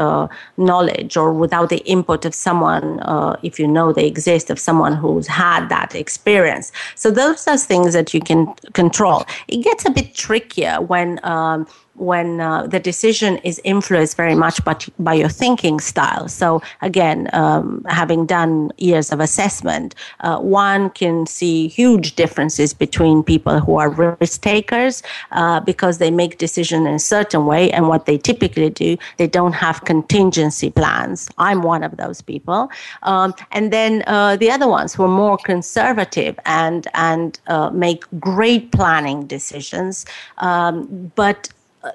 knowledge 0.58 1.16
or 1.16 1.32
without 1.32 1.70
the 1.70 1.82
input 1.86 2.26
of 2.26 2.34
someone, 2.34 3.00
if 3.42 3.58
you 3.58 3.66
know 3.66 3.90
they 3.94 4.06
exist, 4.06 4.50
of 4.50 4.58
someone 4.58 4.94
who's 4.94 5.26
had 5.26 5.61
that 5.68 5.94
experience. 5.94 6.72
So 6.94 7.10
those 7.10 7.46
are 7.46 7.56
things 7.56 7.92
that 7.94 8.14
you 8.14 8.20
can 8.20 8.52
control. 8.72 9.24
It 9.48 9.62
gets 9.62 9.84
a 9.84 9.90
bit 9.90 10.14
trickier 10.14 10.80
when 10.80 11.20
um, 11.22 11.66
when 11.94 12.40
uh, 12.40 12.66
the 12.66 12.80
decision 12.80 13.36
is 13.38 13.60
influenced 13.64 14.16
very 14.16 14.34
much 14.34 14.64
by, 14.64 14.76
by 14.98 15.14
your 15.14 15.28
thinking 15.28 15.80
style. 15.80 16.28
So, 16.28 16.62
again, 16.80 17.28
um, 17.32 17.84
having 17.88 18.26
done 18.26 18.70
years 18.78 19.12
of 19.12 19.20
assessment, 19.20 19.94
uh, 20.20 20.38
one 20.38 20.90
can 20.90 21.26
see 21.26 21.68
huge 21.68 22.16
differences 22.16 22.74
between 22.74 23.22
people 23.22 23.60
who 23.60 23.76
are 23.76 23.90
risk 24.20 24.40
takers 24.40 25.02
uh, 25.32 25.60
because 25.60 25.98
they 25.98 26.10
make 26.10 26.38
decisions 26.38 26.86
in 26.86 26.94
a 26.94 26.98
certain 26.98 27.46
way, 27.46 27.70
and 27.70 27.88
what 27.88 28.06
they 28.06 28.18
typically 28.18 28.70
do, 28.70 28.96
they 29.18 29.26
don't 29.26 29.52
have 29.52 29.84
contingency 29.84 30.70
plans. 30.70 31.28
I'm 31.38 31.62
one 31.62 31.82
of 31.82 31.96
those 31.96 32.22
people. 32.22 32.70
Um, 33.02 33.34
and 33.50 33.72
then 33.72 34.02
uh, 34.06 34.36
the 34.36 34.50
other 34.50 34.68
ones 34.68 34.94
who 34.94 35.04
are 35.04 35.08
more 35.08 35.38
conservative 35.38 36.38
and, 36.46 36.88
and 36.94 37.38
uh, 37.46 37.70
make 37.70 38.04
great 38.18 38.72
planning 38.72 39.26
decisions, 39.26 40.06
um, 40.38 41.12
but 41.14 41.48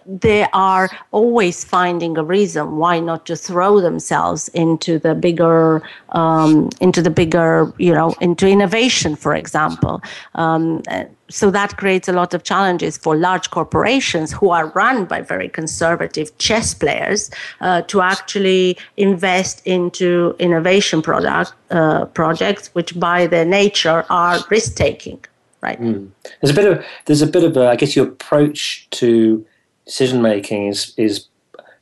they 0.05 0.45
are 0.53 0.89
always 1.11 1.63
finding 1.63 2.17
a 2.17 2.23
reason 2.23 2.77
why 2.77 2.99
not 2.99 3.25
to 3.25 3.35
throw 3.35 3.79
themselves 3.79 4.49
into 4.49 4.99
the 4.99 5.15
bigger 5.15 5.81
um, 6.09 6.69
into 6.81 7.01
the 7.01 7.09
bigger 7.09 7.73
you 7.77 7.93
know 7.93 8.13
into 8.19 8.47
innovation 8.47 9.15
for 9.15 9.33
example 9.35 10.01
um, 10.35 10.81
so 11.29 11.51
that 11.51 11.75
creates 11.77 12.07
a 12.07 12.13
lot 12.13 12.33
of 12.33 12.43
challenges 12.43 12.97
for 12.97 13.15
large 13.15 13.49
corporations 13.49 14.31
who 14.31 14.49
are 14.49 14.67
run 14.67 15.05
by 15.05 15.21
very 15.21 15.49
conservative 15.49 16.37
chess 16.37 16.73
players 16.73 17.29
uh, 17.61 17.81
to 17.83 18.01
actually 18.01 18.77
invest 18.95 19.65
into 19.65 20.35
innovation 20.39 21.01
product 21.01 21.53
uh, 21.71 22.05
projects 22.05 22.73
which 22.73 22.97
by 22.99 23.27
their 23.27 23.45
nature 23.45 24.05
are 24.09 24.39
risk 24.49 24.75
taking 24.75 25.23
right 25.61 25.81
mm. 25.81 26.09
there's 26.41 26.51
a 26.51 26.53
bit 26.53 26.71
of 26.71 26.85
there's 27.05 27.21
a 27.21 27.27
bit 27.27 27.43
of 27.43 27.55
a, 27.55 27.67
I 27.69 27.75
guess 27.77 27.95
your 27.95 28.07
approach 28.07 28.89
to 28.91 29.45
decision 29.87 30.21
making 30.21 30.67
is 30.67 30.93
is 30.97 31.25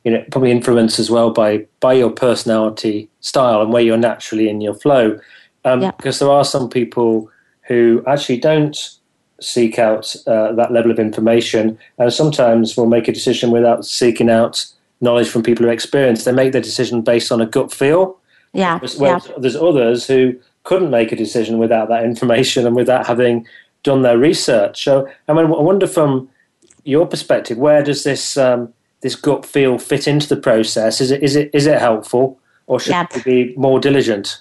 you 0.04 0.12
know 0.12 0.24
probably 0.30 0.50
influenced 0.50 0.98
as 0.98 1.10
well 1.10 1.30
by 1.30 1.66
by 1.80 1.92
your 1.92 2.10
personality 2.10 3.10
style 3.20 3.60
and 3.60 3.72
where 3.72 3.82
you're 3.82 3.98
naturally 3.98 4.48
in 4.48 4.62
your 4.62 4.74
flow. 4.74 5.18
Um, 5.66 5.82
yeah. 5.82 5.90
Because 5.90 6.20
there 6.20 6.30
are 6.30 6.44
some 6.44 6.70
people 6.70 7.28
who 7.66 8.02
actually 8.06 8.38
don't 8.38 8.78
seek 9.40 9.78
out 9.78 10.14
uh, 10.26 10.52
that 10.52 10.72
level 10.72 10.90
of 10.90 10.98
information, 10.98 11.78
and 11.98 12.12
sometimes 12.12 12.76
will 12.76 12.86
make 12.86 13.08
a 13.08 13.12
decision 13.12 13.50
without 13.50 13.84
seeking 13.84 14.30
out 14.30 14.64
knowledge 15.00 15.28
from 15.28 15.42
people 15.42 15.66
who 15.66 15.72
experience. 15.72 16.24
They 16.24 16.32
make 16.32 16.52
their 16.52 16.62
decision 16.62 17.02
based 17.02 17.30
on 17.30 17.40
a 17.40 17.46
gut 17.46 17.72
feel. 17.72 18.18
Yeah. 18.54 18.78
yeah. 18.98 19.18
There's 19.36 19.56
others 19.56 20.06
who 20.06 20.34
couldn't 20.62 20.90
make 20.90 21.12
a 21.12 21.16
decision 21.16 21.58
without 21.58 21.88
that 21.88 22.04
information 22.04 22.66
and 22.66 22.74
without 22.74 23.06
having 23.06 23.46
done 23.82 24.02
their 24.02 24.18
research. 24.18 24.84
So 24.84 25.08
I 25.28 25.32
mean, 25.32 25.46
I 25.46 25.60
wonder 25.60 25.86
from 25.86 26.30
your 26.86 27.06
perspective, 27.06 27.58
where 27.58 27.82
does 27.82 28.04
this 28.04 28.36
um, 28.36 28.72
this 29.00 29.16
gut 29.16 29.44
feel 29.44 29.78
fit 29.78 30.06
into 30.06 30.28
the 30.28 30.36
process? 30.36 31.00
Is 31.00 31.10
it 31.10 31.22
is 31.22 31.36
it 31.36 31.50
is 31.52 31.66
it 31.66 31.78
helpful, 31.78 32.38
or 32.66 32.80
should 32.80 32.90
yep. 32.90 33.24
be 33.24 33.54
more 33.56 33.80
diligent? 33.80 34.40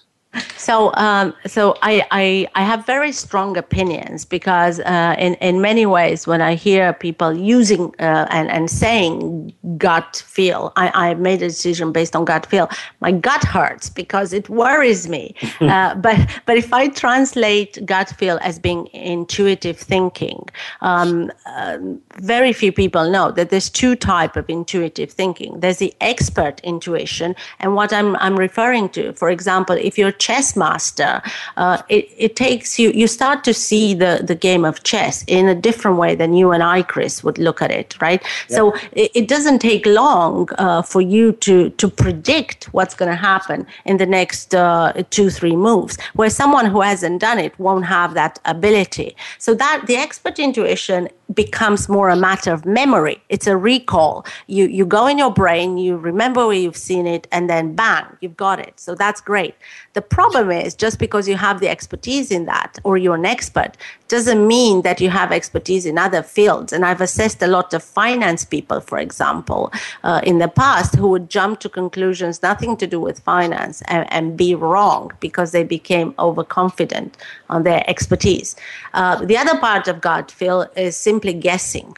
So, 0.58 0.94
um, 0.96 1.34
so 1.46 1.76
I, 1.82 2.06
I, 2.12 2.48
I 2.56 2.64
have 2.64 2.86
very 2.86 3.12
strong 3.12 3.58
opinions 3.58 4.26
because 4.26 4.80
uh, 4.80 5.16
in 5.18 5.36
in 5.36 5.62
many 5.62 5.86
ways, 5.86 6.28
when 6.28 6.42
I 6.42 6.56
hear 6.56 6.94
people 6.94 7.34
using 7.34 7.94
uh, 8.00 8.28
and 8.30 8.50
and 8.50 8.70
saying 8.70 9.54
gut 9.78 10.24
feel, 10.26 10.72
I, 10.76 11.10
I 11.10 11.14
made 11.16 11.42
a 11.42 11.48
decision 11.48 11.92
based 11.92 12.16
on 12.16 12.26
gut 12.26 12.46
feel. 12.46 12.70
My 13.00 13.12
gut 13.12 13.44
hurts 13.44 13.90
because 13.90 14.34
it 14.34 14.50
worries 14.50 15.08
me. 15.08 15.36
uh, 15.62 15.96
but 15.96 16.18
but 16.46 16.58
if 16.58 16.74
I 16.74 16.88
translate 16.88 17.86
gut 17.86 18.10
feel 18.18 18.40
as 18.42 18.60
being 18.60 18.88
intuitive 18.94 19.78
thinking, 19.78 20.50
um, 20.82 21.32
uh, 21.46 21.78
very 22.16 22.54
few 22.54 22.72
people 22.72 23.10
know 23.10 23.32
that 23.32 23.50
there's 23.50 23.70
two 23.70 23.96
type 23.96 24.36
of 24.36 24.50
intuitive 24.50 25.12
thinking. 25.12 25.60
There's 25.60 25.78
the 25.78 25.94
expert 26.02 26.60
intuition, 26.64 27.36
and 27.60 27.76
what 27.76 27.94
I'm 27.94 28.16
I'm 28.18 28.36
referring 28.36 28.90
to, 28.90 29.14
for 29.14 29.30
example, 29.30 29.76
if 29.76 29.98
you're 29.98 30.12
chess 30.26 30.56
master, 30.56 31.22
uh, 31.58 31.78
it, 31.90 32.06
it 32.26 32.36
takes 32.36 32.80
you, 32.80 32.90
you 33.02 33.08
start 33.08 33.44
to 33.44 33.54
see 33.54 33.94
the, 33.94 34.14
the 34.32 34.38
game 34.48 34.64
of 34.66 34.76
chess 34.92 35.24
in 35.28 35.48
a 35.48 35.58
different 35.68 35.98
way 35.98 36.16
than 36.22 36.34
you 36.34 36.48
and 36.56 36.64
I, 36.64 36.82
Chris, 36.94 37.24
would 37.26 37.38
look 37.38 37.62
at 37.62 37.72
it, 37.82 37.90
right? 38.02 38.22
Yep. 38.50 38.58
So 38.58 38.62
it, 39.02 39.12
it, 39.20 39.26
doesn't 39.28 39.60
take 39.60 39.86
long 39.86 40.50
uh, 40.58 40.82
for 40.82 41.02
you 41.02 41.26
to, 41.48 41.70
to 41.82 41.88
predict 42.04 42.66
what's 42.76 42.96
going 43.00 43.12
to 43.18 43.22
happen 43.32 43.68
in 43.86 43.98
the 43.98 44.10
next 44.20 44.56
uh, 44.56 44.94
two, 45.16 45.30
three 45.30 45.56
moves, 45.56 45.98
where 46.14 46.32
someone 46.42 46.66
who 46.66 46.82
hasn't 46.82 47.20
done 47.22 47.40
it 47.40 47.54
won't 47.60 47.86
have 47.86 48.14
that 48.16 48.40
ability. 48.46 49.16
So 49.38 49.54
that 49.56 49.84
the 49.88 49.96
expert 49.96 50.40
intuition 50.40 51.10
becomes 51.34 51.90
more 51.90 52.10
a 52.10 52.16
matter 52.16 52.54
of 52.54 52.66
memory. 52.66 53.22
It's 53.30 53.48
a 53.48 53.58
recall. 53.58 54.26
You 54.48 54.68
you 54.68 54.86
go 54.86 55.08
in 55.08 55.18
your 55.18 55.32
brain, 55.32 55.78
you 55.78 55.98
remember 55.98 56.46
where 56.48 56.56
you've 56.56 56.78
seen 56.78 57.08
it, 57.08 57.28
and 57.32 57.50
then 57.50 57.76
bang, 57.76 58.06
you've 58.22 58.38
got 58.38 58.60
it. 58.60 58.80
So 58.80 58.96
that's 58.96 59.22
great. 59.22 59.56
The 59.94 60.02
problem 60.02 60.52
is 60.52 60.76
just 60.76 61.00
because 61.00 61.28
you 61.28 61.38
have 61.38 61.60
the 61.60 61.70
expertise 61.70 62.32
in 62.32 62.46
that 62.46 62.78
or 62.84 62.98
you're 62.98 63.16
an 63.16 63.26
expert 63.26 63.78
doesn't 64.08 64.46
mean 64.46 64.84
that 64.84 65.02
you 65.02 65.10
have 65.10 65.32
expertise 65.32 65.86
in 65.86 65.98
other 65.98 66.22
fields. 66.22 66.72
And 66.72 66.86
I've 66.86 67.02
assessed 67.02 67.42
a 67.42 67.48
lot 67.48 67.74
of 67.74 67.84
finance 67.84 68.46
people, 68.46 68.80
for 68.80 69.00
example, 69.00 69.72
uh, 70.04 70.22
in 70.24 70.38
the 70.38 70.48
past 70.48 70.96
who 70.96 71.08
would 71.10 71.30
jump 71.30 71.60
to 71.62 71.70
conclusions 71.70 72.44
nothing 72.44 72.78
to 72.78 72.88
do 72.88 73.00
with 73.00 73.20
finance 73.20 73.82
and, 73.88 74.12
and 74.12 74.38
be 74.38 74.54
wrong 74.54 75.12
because 75.20 75.52
they 75.52 75.64
became 75.64 76.14
overconfident 76.20 77.18
on 77.50 77.64
their 77.64 77.84
expertise. 77.90 78.56
Uh, 78.94 79.24
the 79.26 79.38
other 79.38 79.58
part 79.60 79.88
of 79.88 80.02
gut 80.02 80.30
feel 80.30 80.68
is 80.76 80.96
simply 81.16 81.34
guessing. 81.34 81.96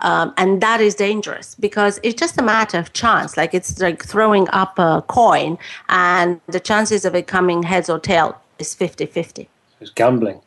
Um, 0.00 0.32
and 0.38 0.62
that 0.62 0.80
is 0.80 0.94
dangerous 0.94 1.54
because 1.56 2.00
it's 2.02 2.18
just 2.18 2.38
a 2.38 2.42
matter 2.42 2.78
of 2.78 2.94
chance. 2.94 3.36
Like 3.36 3.52
it's 3.52 3.78
like 3.80 4.02
throwing 4.02 4.48
up 4.48 4.78
a 4.78 5.04
coin, 5.08 5.58
and 5.90 6.40
the 6.46 6.60
chances 6.60 7.04
of 7.04 7.14
it 7.14 7.26
coming 7.26 7.62
heads 7.62 7.90
or 7.90 7.98
tail 7.98 8.40
is 8.58 8.74
50 8.74 9.04
50. 9.04 9.48
It's 9.82 9.90
gambling. 9.90 10.40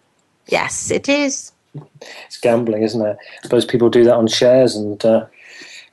Yes, 0.47 0.89
it 0.89 1.07
is. 1.07 1.51
It's 2.25 2.39
gambling, 2.41 2.81
isn't 2.81 3.05
it? 3.05 3.17
I 3.19 3.41
suppose 3.43 3.65
people 3.65 3.89
do 3.89 4.03
that 4.05 4.15
on 4.15 4.27
shares 4.27 4.75
and 4.75 5.05
uh, 5.05 5.25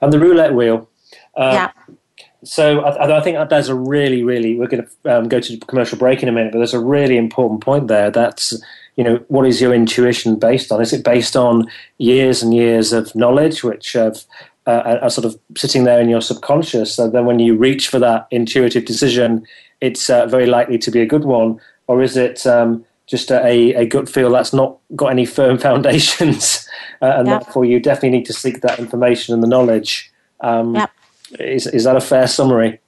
and 0.01 0.11
the 0.11 0.19
roulette 0.19 0.55
wheel. 0.55 0.89
Uh, 1.37 1.53
yeah. 1.53 1.97
So 2.43 2.81
I, 2.81 3.19
I, 3.19 3.21
think 3.21 3.37
there's 3.51 3.69
a 3.69 3.75
really, 3.75 4.23
really. 4.23 4.59
We're 4.59 4.73
going 4.73 4.87
to 4.87 5.19
um, 5.19 5.29
go 5.29 5.41
to 5.41 5.59
commercial 5.59 5.99
break 5.99 6.23
in 6.23 6.29
a 6.31 6.33
minute, 6.33 6.53
but 6.53 6.59
there's 6.59 6.73
a 6.73 6.81
really 6.97 7.19
important 7.19 7.61
point 7.61 7.89
there. 7.89 8.11
That's 8.11 8.55
you 8.97 9.05
know, 9.05 9.17
what 9.29 9.47
is 9.47 9.61
your 9.61 9.75
intuition 9.75 10.37
based 10.37 10.73
on? 10.73 10.81
Is 10.81 10.93
it 10.93 11.05
based 11.05 11.37
on 11.37 11.67
years 11.99 12.43
and 12.43 12.55
years 12.55 12.93
of 12.93 13.15
knowledge, 13.15 13.63
which 13.63 13.93
have, 13.93 14.25
uh, 14.67 14.99
are 15.03 15.11
sort 15.11 15.25
of 15.25 15.39
sitting 15.57 15.85
there 15.85 16.01
in 16.01 16.09
your 16.09 16.21
subconscious? 16.21 16.95
So 16.95 17.09
then, 17.09 17.27
when 17.27 17.39
you 17.39 17.57
reach 17.57 17.89
for 17.89 17.99
that 17.99 18.27
intuitive 18.31 18.85
decision, 18.85 19.47
it's 19.81 20.11
uh, 20.11 20.27
very 20.27 20.47
likely 20.47 20.79
to 20.79 20.91
be 20.91 21.01
a 21.01 21.07
good 21.07 21.25
one, 21.25 21.61
or 21.87 22.03
is 22.03 22.17
it 22.17 22.47
um, 22.47 22.85
just 23.07 23.31
a, 23.31 23.75
a 23.75 23.87
gut 23.87 24.09
feel 24.09 24.31
that's 24.31 24.53
not 24.53 24.79
got 24.95 25.09
any 25.09 25.25
firm 25.25 25.59
foundations, 25.69 26.69
uh, 27.01 27.15
and 27.17 27.29
yep. 27.29 27.45
therefore 27.45 27.65
you 27.65 27.81
definitely 27.81 28.19
need 28.19 28.27
to 28.27 28.33
seek 28.33 28.61
that 28.61 28.79
information 28.79 29.35
and 29.35 29.43
the 29.43 29.49
knowledge. 29.49 30.11
Um, 30.41 30.75
yep. 30.75 30.91
Is 31.39 31.67
is 31.69 31.85
that 31.85 31.97
a 31.97 32.01
fair 32.01 32.27
summary? 32.27 32.81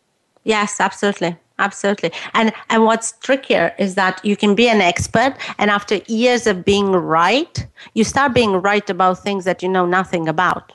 Yes, 0.45 0.81
absolutely 0.81 1.37
absolutely 1.67 2.11
and 2.35 2.53
and 2.71 2.85
what's 2.85 3.13
trickier 3.27 3.67
is 3.79 3.95
that 3.95 4.15
you 4.25 4.37
can 4.37 4.55
be 4.55 4.69
an 4.69 4.81
expert 4.81 5.33
and 5.59 5.71
after 5.71 5.97
years 6.21 6.47
of 6.47 6.65
being 6.65 6.93
right 6.93 7.67
you 7.95 8.05
start 8.05 8.35
being 8.35 8.53
right 8.71 8.89
about 8.91 9.19
things 9.19 9.45
that 9.45 9.63
you 9.63 9.69
know 9.69 9.87
nothing 9.87 10.29
about 10.29 10.73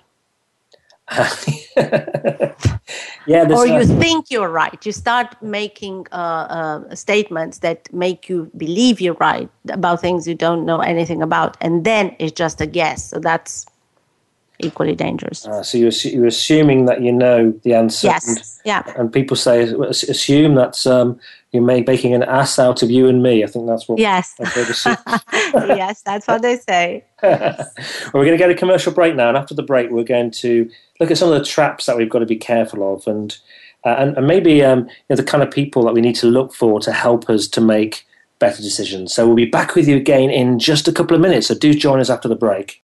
yeah, 3.27 3.47
or 3.49 3.65
you 3.65 3.85
think 3.85 4.29
you're 4.29 4.49
right. 4.49 4.85
You 4.85 4.91
start 4.91 5.41
making 5.41 6.05
uh, 6.11 6.15
uh, 6.15 6.95
statements 6.95 7.59
that 7.59 7.87
make 7.93 8.27
you 8.27 8.51
believe 8.57 8.99
you're 8.99 9.13
right 9.13 9.49
about 9.69 10.01
things 10.01 10.27
you 10.27 10.35
don't 10.35 10.65
know 10.65 10.79
anything 10.79 11.21
about, 11.21 11.55
and 11.61 11.85
then 11.85 12.13
it's 12.19 12.33
just 12.33 12.59
a 12.59 12.65
guess. 12.65 13.09
So 13.09 13.19
that's 13.19 13.65
equally 14.59 14.95
dangerous. 14.95 15.45
Uh, 15.45 15.63
so 15.63 15.77
you're, 15.77 15.91
you're 16.03 16.25
assuming 16.25 16.85
that 16.85 17.01
you 17.01 17.11
know 17.11 17.51
the 17.63 17.73
answer. 17.73 18.07
Yes. 18.07 18.27
And, 18.27 18.61
yeah. 18.65 18.93
And 18.97 19.11
people 19.11 19.37
say 19.37 19.63
assume 19.63 20.55
that 20.55 20.85
um, 20.87 21.19
you're 21.51 21.63
making 21.63 22.13
an 22.13 22.23
ass 22.23 22.59
out 22.59 22.83
of 22.83 22.89
you 22.89 23.07
and 23.07 23.21
me. 23.21 23.43
I 23.43 23.47
think 23.47 23.67
that's 23.67 23.87
what. 23.87 23.99
Yes. 23.99 24.33
That's 24.37 24.85
what 24.85 24.97
yes, 25.77 26.01
that's 26.01 26.27
what 26.27 26.41
they 26.41 26.57
say. 26.57 27.03
well, 27.23 27.69
we're 28.13 28.25
going 28.25 28.31
to 28.31 28.37
get 28.37 28.49
a 28.49 28.55
commercial 28.55 28.91
break 28.91 29.15
now, 29.15 29.27
and 29.29 29.37
after 29.37 29.53
the 29.53 29.63
break, 29.63 29.89
we're 29.89 30.03
going 30.03 30.31
to 30.31 30.69
look 30.99 31.11
at 31.11 31.17
some 31.17 31.31
of 31.31 31.37
the 31.37 31.45
traps 31.45 31.85
that 31.85 31.97
we've 31.97 32.09
got 32.09 32.19
to 32.19 32.25
be 32.25 32.35
careful 32.35 32.93
of, 32.93 33.07
and 33.07 33.37
uh, 33.85 33.95
and, 33.99 34.17
and, 34.17 34.27
maybe 34.27 34.63
um, 34.63 34.79
you 34.79 34.95
know, 35.11 35.15
the 35.15 35.23
kind 35.23 35.43
of 35.43 35.51
people 35.51 35.83
that 35.83 35.93
we 35.93 36.01
need 36.01 36.15
to 36.15 36.27
look 36.27 36.53
for 36.53 36.79
to 36.79 36.91
help 36.91 37.29
us 37.29 37.47
to 37.47 37.61
make 37.61 38.05
better 38.39 38.61
decisions. 38.61 39.13
So 39.13 39.25
we'll 39.25 39.35
be 39.35 39.45
back 39.45 39.75
with 39.75 39.87
you 39.87 39.95
again 39.95 40.29
in 40.29 40.59
just 40.59 40.87
a 40.87 40.91
couple 40.91 41.15
of 41.15 41.21
minutes. 41.21 41.47
So 41.47 41.55
do 41.55 41.73
join 41.73 41.99
us 41.99 42.09
after 42.09 42.27
the 42.27 42.35
break. 42.35 42.83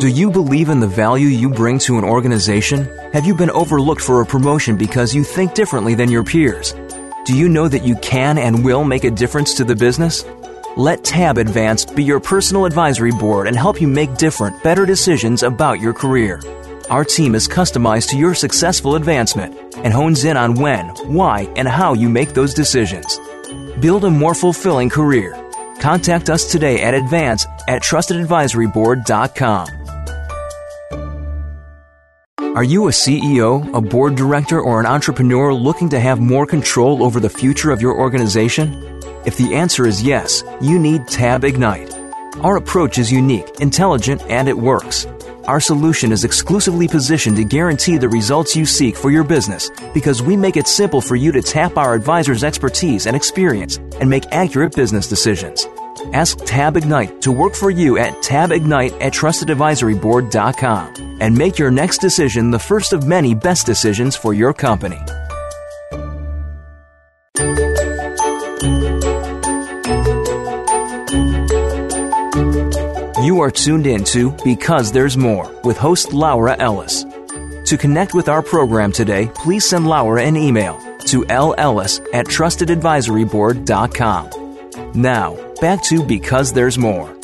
Do 0.00 0.06
you 0.06 0.30
believe 0.30 0.68
in 0.68 0.78
the 0.78 0.86
value 0.86 1.26
you 1.26 1.50
bring 1.50 1.80
to 1.80 1.98
an 1.98 2.04
organization? 2.04 2.84
Have 3.12 3.26
you 3.26 3.34
been 3.34 3.50
overlooked 3.50 4.00
for 4.00 4.22
a 4.22 4.26
promotion 4.26 4.76
because 4.76 5.12
you 5.12 5.24
think 5.24 5.54
differently 5.54 5.96
than 5.96 6.08
your 6.08 6.22
peers? 6.22 6.72
Do 7.24 7.36
you 7.36 7.48
know 7.48 7.66
that 7.66 7.82
you 7.82 7.96
can 7.96 8.38
and 8.38 8.64
will 8.64 8.84
make 8.84 9.02
a 9.02 9.10
difference 9.10 9.54
to 9.54 9.64
the 9.64 9.74
business? 9.74 10.24
Let 10.76 11.02
Tab 11.02 11.36
Advanced 11.36 11.96
be 11.96 12.04
your 12.04 12.20
personal 12.20 12.64
advisory 12.64 13.10
board 13.10 13.48
and 13.48 13.56
help 13.56 13.80
you 13.80 13.88
make 13.88 14.14
different, 14.14 14.62
better 14.62 14.86
decisions 14.86 15.42
about 15.42 15.80
your 15.80 15.92
career. 15.92 16.40
Our 16.90 17.04
team 17.04 17.34
is 17.34 17.48
customized 17.48 18.10
to 18.10 18.16
your 18.16 18.36
successful 18.36 18.94
advancement 18.94 19.56
and 19.78 19.92
hones 19.92 20.24
in 20.24 20.36
on 20.36 20.54
when, 20.54 20.90
why, 21.12 21.52
and 21.56 21.66
how 21.66 21.94
you 21.94 22.08
make 22.08 22.34
those 22.34 22.54
decisions. 22.54 23.18
Build 23.80 24.04
a 24.04 24.10
more 24.10 24.36
fulfilling 24.36 24.90
career. 24.90 25.36
Contact 25.80 26.30
us 26.30 26.48
today 26.52 26.82
at 26.82 26.94
advance 26.94 27.46
at 27.66 27.82
trustedadvisoryboard.com. 27.82 29.77
Are 32.58 32.64
you 32.64 32.88
a 32.88 32.90
CEO, 32.90 33.72
a 33.72 33.80
board 33.80 34.16
director, 34.16 34.60
or 34.60 34.80
an 34.80 34.86
entrepreneur 34.86 35.54
looking 35.54 35.88
to 35.90 36.00
have 36.00 36.18
more 36.18 36.44
control 36.44 37.04
over 37.04 37.20
the 37.20 37.30
future 37.30 37.70
of 37.70 37.80
your 37.80 37.96
organization? 37.96 38.74
If 39.24 39.36
the 39.36 39.54
answer 39.54 39.86
is 39.86 40.02
yes, 40.02 40.42
you 40.60 40.76
need 40.76 41.06
Tab 41.06 41.44
Ignite. 41.44 41.94
Our 42.40 42.56
approach 42.56 42.98
is 42.98 43.12
unique, 43.12 43.60
intelligent, 43.60 44.22
and 44.22 44.48
it 44.48 44.58
works. 44.58 45.06
Our 45.44 45.60
solution 45.60 46.10
is 46.10 46.24
exclusively 46.24 46.88
positioned 46.88 47.36
to 47.36 47.44
guarantee 47.44 47.96
the 47.96 48.08
results 48.08 48.56
you 48.56 48.66
seek 48.66 48.96
for 48.96 49.12
your 49.12 49.22
business 49.22 49.70
because 49.94 50.20
we 50.20 50.36
make 50.36 50.56
it 50.56 50.66
simple 50.66 51.00
for 51.00 51.14
you 51.14 51.30
to 51.30 51.42
tap 51.42 51.76
our 51.76 51.94
advisor's 51.94 52.42
expertise 52.42 53.06
and 53.06 53.14
experience 53.14 53.76
and 54.00 54.10
make 54.10 54.24
accurate 54.32 54.74
business 54.74 55.06
decisions. 55.06 55.64
Ask 56.12 56.38
Tab 56.44 56.76
Ignite 56.76 57.22
to 57.22 57.30
work 57.30 57.54
for 57.54 57.70
you 57.70 57.98
at 57.98 58.20
tabignite 58.20 58.94
at 58.94 59.12
trustedadvisoryboard.com 59.12 61.07
and 61.20 61.36
make 61.36 61.58
your 61.58 61.70
next 61.70 61.98
decision 61.98 62.50
the 62.50 62.58
first 62.58 62.92
of 62.92 63.06
many 63.06 63.34
best 63.34 63.66
decisions 63.66 64.16
for 64.16 64.34
your 64.34 64.52
company. 64.52 65.00
You 73.24 73.40
are 73.40 73.50
tuned 73.50 73.86
in 73.86 74.04
to 74.04 74.30
Because 74.44 74.90
There's 74.90 75.16
More 75.16 75.48
with 75.62 75.76
host 75.76 76.12
Laura 76.12 76.56
Ellis. 76.58 77.04
To 77.66 77.76
connect 77.76 78.14
with 78.14 78.28
our 78.28 78.42
program 78.42 78.92
today, 78.92 79.30
please 79.34 79.68
send 79.68 79.86
Laura 79.86 80.22
an 80.22 80.36
email 80.36 80.78
to 81.00 81.24
lellis 81.24 82.00
at 82.14 82.26
trustedadvisoryboard.com. 82.26 84.92
Now, 84.94 85.36
back 85.60 85.82
to 85.84 86.04
Because 86.04 86.52
There's 86.52 86.78
More. 86.78 87.17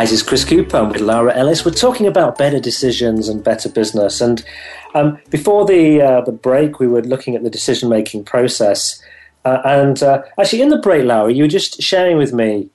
Hi, 0.00 0.04
this 0.04 0.12
is 0.12 0.22
Chris 0.22 0.46
Cooper. 0.46 0.78
I'm 0.78 0.88
with 0.88 1.02
Laura 1.02 1.36
Ellis. 1.36 1.62
We're 1.62 1.72
talking 1.72 2.06
about 2.06 2.38
better 2.38 2.58
decisions 2.58 3.28
and 3.28 3.44
better 3.44 3.68
business. 3.68 4.22
And 4.22 4.42
um, 4.94 5.18
before 5.28 5.66
the 5.66 6.00
uh, 6.00 6.20
the 6.22 6.32
break, 6.32 6.80
we 6.80 6.86
were 6.86 7.02
looking 7.02 7.36
at 7.36 7.42
the 7.42 7.50
decision 7.50 7.90
making 7.90 8.24
process. 8.24 8.98
Uh, 9.44 9.60
and 9.62 10.02
uh, 10.02 10.22
actually, 10.38 10.62
in 10.62 10.70
the 10.70 10.78
break, 10.78 11.04
Laura, 11.04 11.30
you 11.30 11.44
were 11.44 11.48
just 11.48 11.82
sharing 11.82 12.16
with 12.16 12.32
me 12.32 12.70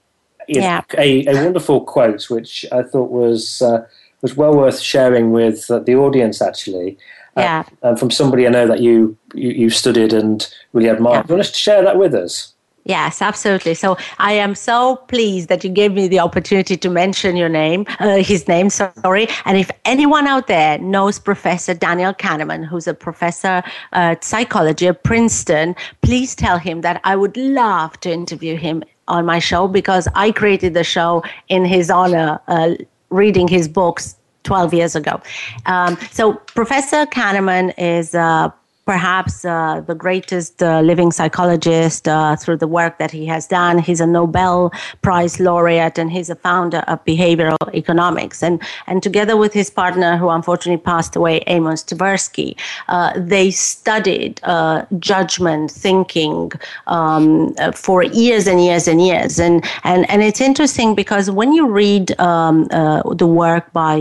yeah. 0.46 0.82
a, 0.96 1.26
a 1.26 1.34
wonderful 1.42 1.80
quote, 1.80 2.30
which 2.30 2.64
I 2.70 2.84
thought 2.84 3.10
was 3.10 3.60
uh, 3.60 3.84
was 4.22 4.36
well 4.36 4.56
worth 4.56 4.78
sharing 4.78 5.32
with 5.32 5.68
uh, 5.68 5.80
the 5.80 5.96
audience. 5.96 6.40
Actually, 6.40 6.96
uh, 7.36 7.40
yeah, 7.82 7.94
from 7.96 8.12
somebody 8.12 8.46
I 8.46 8.50
know 8.50 8.68
that 8.68 8.82
you 8.82 9.16
you, 9.34 9.50
you 9.50 9.70
studied 9.70 10.12
and 10.12 10.48
really 10.72 10.90
admired. 10.90 11.16
Yeah. 11.16 11.22
Do 11.22 11.32
you 11.32 11.38
want 11.38 11.48
to 11.48 11.54
share 11.54 11.82
that 11.82 11.98
with 11.98 12.14
us? 12.14 12.54
Yes, 12.86 13.20
absolutely. 13.20 13.74
So 13.74 13.98
I 14.18 14.32
am 14.34 14.54
so 14.54 14.94
pleased 15.08 15.48
that 15.48 15.64
you 15.64 15.70
gave 15.70 15.92
me 15.92 16.06
the 16.06 16.20
opportunity 16.20 16.76
to 16.76 16.88
mention 16.88 17.36
your 17.36 17.48
name, 17.48 17.84
uh, 17.98 18.18
his 18.18 18.46
name, 18.46 18.70
sorry. 18.70 19.26
And 19.44 19.58
if 19.58 19.72
anyone 19.84 20.28
out 20.28 20.46
there 20.46 20.78
knows 20.78 21.18
Professor 21.18 21.74
Daniel 21.74 22.14
Kahneman, 22.14 22.64
who's 22.64 22.86
a 22.86 22.94
professor 22.94 23.64
uh, 23.92 24.14
psychology 24.20 24.86
at 24.86 25.02
Princeton, 25.02 25.74
please 26.02 26.36
tell 26.36 26.58
him 26.58 26.82
that 26.82 27.00
I 27.02 27.16
would 27.16 27.36
love 27.36 27.98
to 28.00 28.12
interview 28.12 28.56
him 28.56 28.84
on 29.08 29.26
my 29.26 29.40
show 29.40 29.66
because 29.66 30.06
I 30.14 30.30
created 30.30 30.74
the 30.74 30.84
show 30.84 31.24
in 31.48 31.64
his 31.64 31.90
honor, 31.90 32.40
uh, 32.46 32.74
reading 33.10 33.48
his 33.48 33.66
books 33.66 34.16
12 34.44 34.74
years 34.74 34.94
ago. 34.94 35.20
Um, 35.66 35.98
so 36.12 36.34
Professor 36.34 37.04
Kahneman 37.06 37.74
is 37.78 38.14
a 38.14 38.54
perhaps 38.86 39.44
uh, 39.44 39.80
the 39.80 39.94
greatest 39.94 40.62
uh, 40.62 40.80
living 40.80 41.10
psychologist 41.10 42.06
uh, 42.06 42.36
through 42.36 42.56
the 42.56 42.68
work 42.68 42.98
that 42.98 43.10
he 43.10 43.26
has 43.26 43.46
done. 43.48 43.78
He's 43.78 44.00
a 44.00 44.06
Nobel 44.06 44.72
Prize 45.02 45.40
laureate 45.40 45.98
and 45.98 46.10
he's 46.10 46.30
a 46.30 46.36
founder 46.36 46.78
of 46.86 47.04
behavioral 47.04 47.56
economics. 47.74 48.44
And, 48.44 48.62
and 48.86 49.02
together 49.02 49.36
with 49.36 49.52
his 49.52 49.70
partner, 49.70 50.16
who 50.16 50.28
unfortunately 50.28 50.82
passed 50.82 51.16
away, 51.16 51.42
Amos 51.48 51.82
Tversky, 51.82 52.56
uh, 52.88 53.12
they 53.16 53.50
studied 53.50 54.40
uh, 54.44 54.86
judgment 55.00 55.72
thinking 55.72 56.52
um, 56.86 57.54
for 57.74 58.04
years 58.04 58.46
and 58.46 58.64
years 58.64 58.86
and 58.86 59.04
years. 59.04 59.40
And, 59.40 59.64
and, 59.82 60.08
and 60.08 60.22
it's 60.22 60.40
interesting 60.40 60.94
because 60.94 61.28
when 61.28 61.52
you 61.52 61.66
read 61.66 62.18
um, 62.20 62.68
uh, 62.70 63.02
the 63.14 63.26
work 63.26 63.72
by 63.72 63.96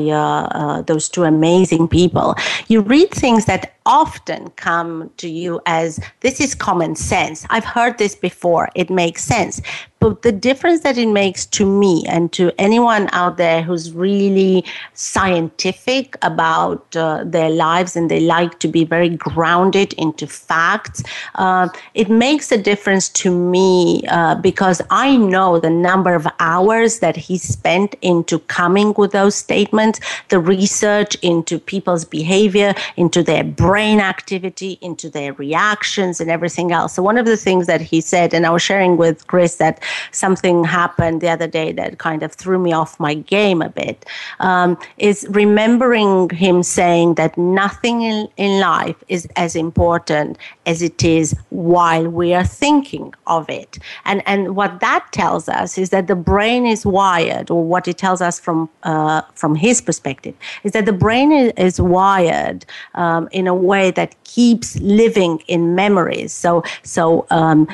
those 0.85 1.09
two 1.09 1.23
amazing 1.23 1.87
people, 1.87 2.35
you 2.67 2.81
read 2.81 3.09
things 3.09 3.45
that 3.45 3.74
often 3.85 4.49
come 4.51 5.11
to 5.17 5.29
you 5.29 5.61
as 5.65 5.99
this 6.21 6.41
is 6.41 6.55
common 6.55 6.95
sense. 6.95 7.45
I've 7.49 7.65
heard 7.65 7.97
this 7.97 8.15
before. 8.15 8.69
It 8.75 8.89
makes 8.89 9.23
sense. 9.23 9.61
But 10.05 10.21
the 10.21 10.31
difference 10.31 10.81
that 10.81 10.99
it 10.99 11.07
makes 11.07 11.47
to 11.47 11.65
me 11.65 12.03
and 12.07 12.31
to 12.33 12.51
anyone 12.59 13.09
out 13.11 13.37
there 13.37 13.63
who's 13.63 13.91
really 13.91 14.63
scientific 14.93 16.15
about 16.21 16.95
uh, 16.95 17.23
their 17.25 17.49
lives 17.49 17.95
and 17.95 18.11
they 18.11 18.19
like 18.19 18.59
to 18.59 18.67
be 18.67 18.83
very 18.83 19.09
grounded 19.09 19.93
into 19.93 20.27
facts, 20.27 21.01
uh, 21.35 21.69
it 21.95 22.07
makes 22.07 22.51
a 22.51 22.57
difference 22.59 23.09
to 23.09 23.31
me 23.35 24.03
uh, 24.09 24.35
because 24.35 24.79
I 24.91 25.17
know 25.17 25.59
the 25.59 25.71
number 25.71 26.13
of 26.13 26.27
hours 26.39 26.99
that 26.99 27.15
he 27.15 27.39
spent 27.39 27.95
into 28.03 28.37
coming 28.37 28.93
with 28.95 29.11
those 29.11 29.33
statements, 29.33 29.99
the 30.29 30.37
research 30.37 31.15
into 31.23 31.57
people's 31.57 32.05
behavior, 32.05 32.75
into 32.95 33.23
their 33.23 33.43
brain 33.43 33.99
activity, 33.99 34.77
into 34.81 35.09
their 35.09 35.33
reactions, 35.33 36.21
and 36.21 36.29
everything 36.29 36.71
else. 36.71 36.93
So, 36.93 37.01
one 37.01 37.17
of 37.17 37.25
the 37.25 37.37
things 37.37 37.65
that 37.65 37.81
he 37.81 38.01
said, 38.01 38.35
and 38.35 38.45
I 38.45 38.51
was 38.51 38.61
sharing 38.61 38.97
with 38.97 39.25
Chris 39.25 39.55
that 39.55 39.81
something 40.11 40.63
happened 40.63 41.21
the 41.21 41.29
other 41.29 41.47
day 41.47 41.71
that 41.73 41.97
kind 41.97 42.23
of 42.23 42.33
threw 42.33 42.59
me 42.59 42.73
off 42.73 42.99
my 42.99 43.13
game 43.13 43.61
a 43.61 43.69
bit. 43.69 44.05
Um, 44.39 44.77
is 44.97 45.25
remembering 45.29 46.29
him 46.29 46.63
saying 46.63 47.15
that 47.15 47.37
nothing 47.37 48.01
in, 48.01 48.27
in 48.37 48.59
life 48.59 48.95
is 49.07 49.27
as 49.35 49.55
important 49.55 50.37
as 50.65 50.81
it 50.81 51.03
is 51.03 51.35
while 51.49 52.07
we 52.07 52.33
are 52.33 52.43
thinking 52.43 53.13
of 53.27 53.49
it. 53.49 53.77
And, 54.05 54.21
and 54.25 54.55
what 54.55 54.79
that 54.79 55.07
tells 55.11 55.47
us 55.49 55.77
is 55.77 55.89
that 55.89 56.07
the 56.07 56.15
brain 56.15 56.65
is 56.65 56.85
wired, 56.85 57.49
or 57.51 57.63
what 57.63 57.87
it 57.87 57.97
tells 57.97 58.21
us 58.21 58.39
from, 58.39 58.69
uh, 58.83 59.21
from 59.33 59.55
his 59.55 59.81
perspective, 59.81 60.35
is 60.63 60.71
that 60.73 60.85
the 60.85 60.93
brain 60.93 61.31
is, 61.31 61.51
is 61.57 61.81
wired 61.81 62.65
um, 62.95 63.27
in 63.31 63.47
a 63.47 63.55
way 63.55 63.91
that 63.91 64.15
keeps 64.23 64.77
living 64.79 65.41
in 65.47 65.75
memories. 65.75 66.33
So, 66.33 66.63
so 66.83 67.25
um, 67.29 67.67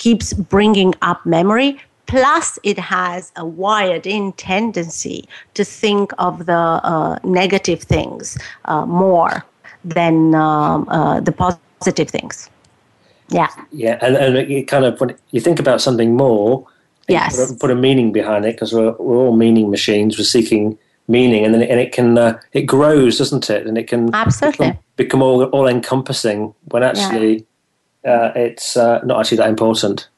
keeps 0.00 0.32
bringing 0.32 0.94
up 1.02 1.24
memory. 1.26 1.78
Plus, 2.06 2.58
it 2.64 2.78
has 2.78 3.30
a 3.36 3.44
wired 3.44 4.06
in 4.06 4.32
tendency 4.32 5.28
to 5.54 5.62
think 5.64 6.12
of 6.18 6.46
the 6.46 6.64
uh, 6.92 7.18
negative 7.22 7.82
things 7.82 8.36
uh, 8.64 8.84
more 8.86 9.44
than 9.84 10.34
um, 10.34 10.88
uh, 10.88 11.20
the 11.20 11.30
positive 11.30 12.08
things. 12.10 12.50
Yeah. 13.28 13.48
Yeah, 13.70 13.98
and, 14.02 14.16
and 14.16 14.36
it 14.36 14.64
kind 14.64 14.84
of 14.84 15.00
when 15.00 15.14
you 15.30 15.40
think 15.40 15.60
about 15.60 15.80
something 15.80 16.16
more, 16.16 16.66
yes, 17.06 17.36
put 17.36 17.50
a, 17.50 17.58
put 17.58 17.70
a 17.70 17.76
meaning 17.76 18.10
behind 18.10 18.44
it 18.44 18.56
because 18.56 18.72
we're, 18.72 18.92
we're 18.98 19.16
all 19.16 19.36
meaning 19.36 19.70
machines. 19.70 20.18
We're 20.18 20.24
seeking 20.24 20.76
meaning, 21.06 21.44
and 21.44 21.54
then 21.54 21.62
it, 21.62 21.70
and 21.70 21.78
it 21.78 21.92
can 21.92 22.18
uh, 22.18 22.40
it 22.52 22.62
grows, 22.62 23.18
doesn't 23.18 23.48
it? 23.50 23.66
And 23.66 23.78
it 23.78 23.86
can 23.86 24.12
absolutely 24.14 24.68
become, 24.68 24.82
become 24.96 25.22
all 25.22 25.44
all 25.44 25.68
encompassing 25.68 26.54
when 26.70 26.82
actually 26.82 27.34
yeah. 27.34 27.44
Uh, 28.04 28.32
it's 28.34 28.76
uh, 28.76 29.00
not 29.04 29.20
actually 29.20 29.38
that 29.38 29.48
important. 29.48 30.08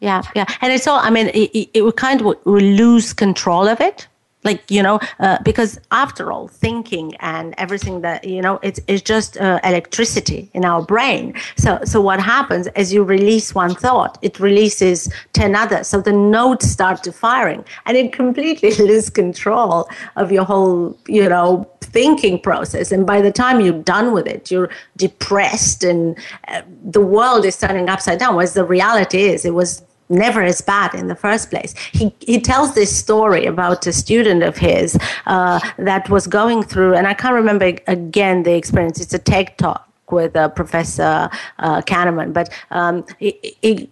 Yeah, 0.00 0.22
yeah, 0.34 0.46
and 0.62 0.72
it's 0.72 0.86
all. 0.86 0.98
I 0.98 1.10
mean, 1.10 1.28
it, 1.28 1.50
it, 1.52 1.70
it 1.74 1.96
kind 1.96 2.20
of 2.22 2.36
we 2.44 2.60
lose 2.60 3.12
control 3.12 3.68
of 3.68 3.80
it 3.80 4.06
like 4.44 4.62
you 4.70 4.82
know 4.82 4.98
uh, 5.18 5.38
because 5.42 5.78
after 5.90 6.32
all 6.32 6.48
thinking 6.48 7.14
and 7.16 7.54
everything 7.58 8.00
that 8.00 8.24
you 8.24 8.40
know 8.40 8.58
it's, 8.62 8.80
it's 8.86 9.02
just 9.02 9.36
uh, 9.38 9.60
electricity 9.64 10.50
in 10.54 10.64
our 10.64 10.82
brain. 10.82 11.34
So 11.56 11.80
so 11.84 12.00
what 12.00 12.20
happens 12.20 12.66
as 12.68 12.92
you 12.92 13.04
release 13.04 13.54
one 13.54 13.74
thought 13.74 14.18
it 14.22 14.40
releases 14.40 15.12
10 15.32 15.54
others 15.54 15.88
so 15.88 16.00
the 16.00 16.12
nodes 16.12 16.70
start 16.70 17.02
to 17.04 17.12
firing 17.12 17.64
and 17.86 17.96
it 17.96 18.12
completely 18.12 18.70
loses 18.78 19.10
control 19.10 19.88
of 20.16 20.32
your 20.32 20.44
whole 20.44 20.96
you 21.06 21.28
know 21.28 21.68
thinking 21.80 22.38
process. 22.40 22.92
And 22.92 23.06
by 23.06 23.20
the 23.20 23.32
time 23.32 23.60
you're 23.60 23.82
done 23.82 24.12
with 24.12 24.26
it 24.26 24.50
you're 24.50 24.70
depressed 24.96 25.84
and 25.84 26.16
uh, 26.48 26.62
the 26.84 27.00
world 27.00 27.44
is 27.44 27.58
turning 27.58 27.88
upside 27.88 28.18
down. 28.18 28.36
Whereas 28.36 28.54
the 28.54 28.64
reality 28.64 29.22
is 29.24 29.44
it 29.44 29.54
was 29.54 29.82
never 30.10 30.42
as 30.42 30.60
bad 30.60 30.94
in 30.94 31.06
the 31.06 31.14
first 31.14 31.50
place. 31.50 31.74
He, 31.92 32.12
he 32.20 32.40
tells 32.40 32.74
this 32.74 32.94
story 32.94 33.46
about 33.46 33.86
a 33.86 33.92
student 33.92 34.42
of 34.42 34.56
his 34.56 34.98
uh, 35.26 35.60
that 35.78 36.10
was 36.10 36.26
going 36.26 36.62
through, 36.62 36.94
and 36.94 37.06
I 37.06 37.14
can't 37.14 37.34
remember 37.34 37.72
again 37.86 38.42
the 38.42 38.54
experience. 38.54 39.00
It's 39.00 39.14
a 39.14 39.18
TED 39.18 39.56
talk 39.56 39.86
with 40.10 40.34
uh, 40.36 40.48
Professor 40.48 41.30
uh, 41.60 41.80
Kahneman, 41.82 42.32
but 42.32 42.50
um, 42.70 43.04
it, 43.20 43.90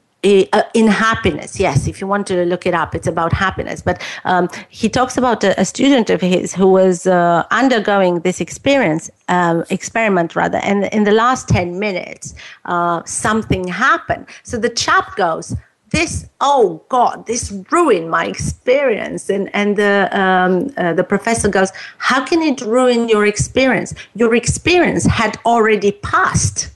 uh, 0.53 0.63
in 0.75 0.89
happiness 0.89 1.61
yes 1.61 1.87
if 1.87 2.01
you 2.01 2.07
want 2.07 2.27
to 2.27 2.45
look 2.45 2.67
it 2.67 2.75
up 2.75 2.93
it's 2.93 3.07
about 3.07 3.33
happiness 3.33 3.81
but 3.81 4.03
um, 4.25 4.49
he 4.69 4.89
talks 4.89 5.17
about 5.17 5.45
a, 5.45 5.59
a, 5.61 5.65
student 5.65 6.11
of 6.11 6.21
his 6.21 6.53
who 6.53 6.67
was 6.67 7.07
uh, 7.07 7.45
undergoing 7.53 8.19
this 8.21 8.41
experience 8.41 9.11
um, 9.29 9.65
experiment 9.71 10.35
rather 10.35 10.59
and 10.59 10.87
in 10.87 11.05
the 11.05 11.13
last 11.13 11.49
10 11.49 11.79
minutes 11.79 12.35
uh, 12.65 13.01
something 13.05 13.69
happened 13.69 14.27
so 14.43 14.59
the 14.59 14.69
chap 14.69 15.15
goes 15.15 15.55
this 15.91 16.29
oh 16.41 16.83
god 16.89 17.27
this 17.27 17.53
ruined 17.71 18.11
my 18.11 18.27
experience. 18.27 19.29
And 19.31 19.51
and 19.55 19.77
the 19.77 20.09
um, 20.19 20.73
uh, 20.77 20.93
the 20.95 21.05
professor 21.05 21.49
goes 21.49 21.71
how 21.99 22.25
can 22.25 22.43
it 22.43 22.61
ruin 22.61 23.09
your 23.09 23.27
experience? 23.27 23.95
Your 24.15 24.35
experience 24.35 25.05
had 25.05 25.39
already 25.45 25.93
passed. 25.93 26.71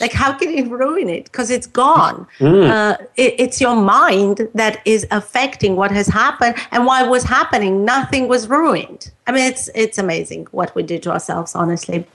Like 0.00 0.12
how 0.12 0.32
can 0.32 0.50
it 0.50 0.68
ruin 0.68 1.08
it? 1.08 1.24
Because 1.24 1.50
it's 1.50 1.68
gone. 1.68 2.26
Mm. 2.38 2.68
uh, 2.68 2.96
it, 3.16 3.34
it's 3.38 3.60
your 3.60 3.76
mind 3.76 4.48
that 4.54 4.80
is 4.84 5.06
affecting 5.12 5.76
what 5.76 5.92
has 5.92 6.08
happened. 6.08 6.56
And 6.72 6.82
it 6.82 7.08
was 7.08 7.22
happening 7.22 7.84
nothing 7.84 8.28
was 8.28 8.48
ruined. 8.48 9.10
I 9.26 9.32
mean 9.32 9.44
it's 9.44 9.68
it's 9.74 9.98
amazing 9.98 10.48
what 10.50 10.74
we 10.74 10.82
do 10.82 10.98
to 11.00 11.12
ourselves 11.12 11.54
honestly. 11.54 12.06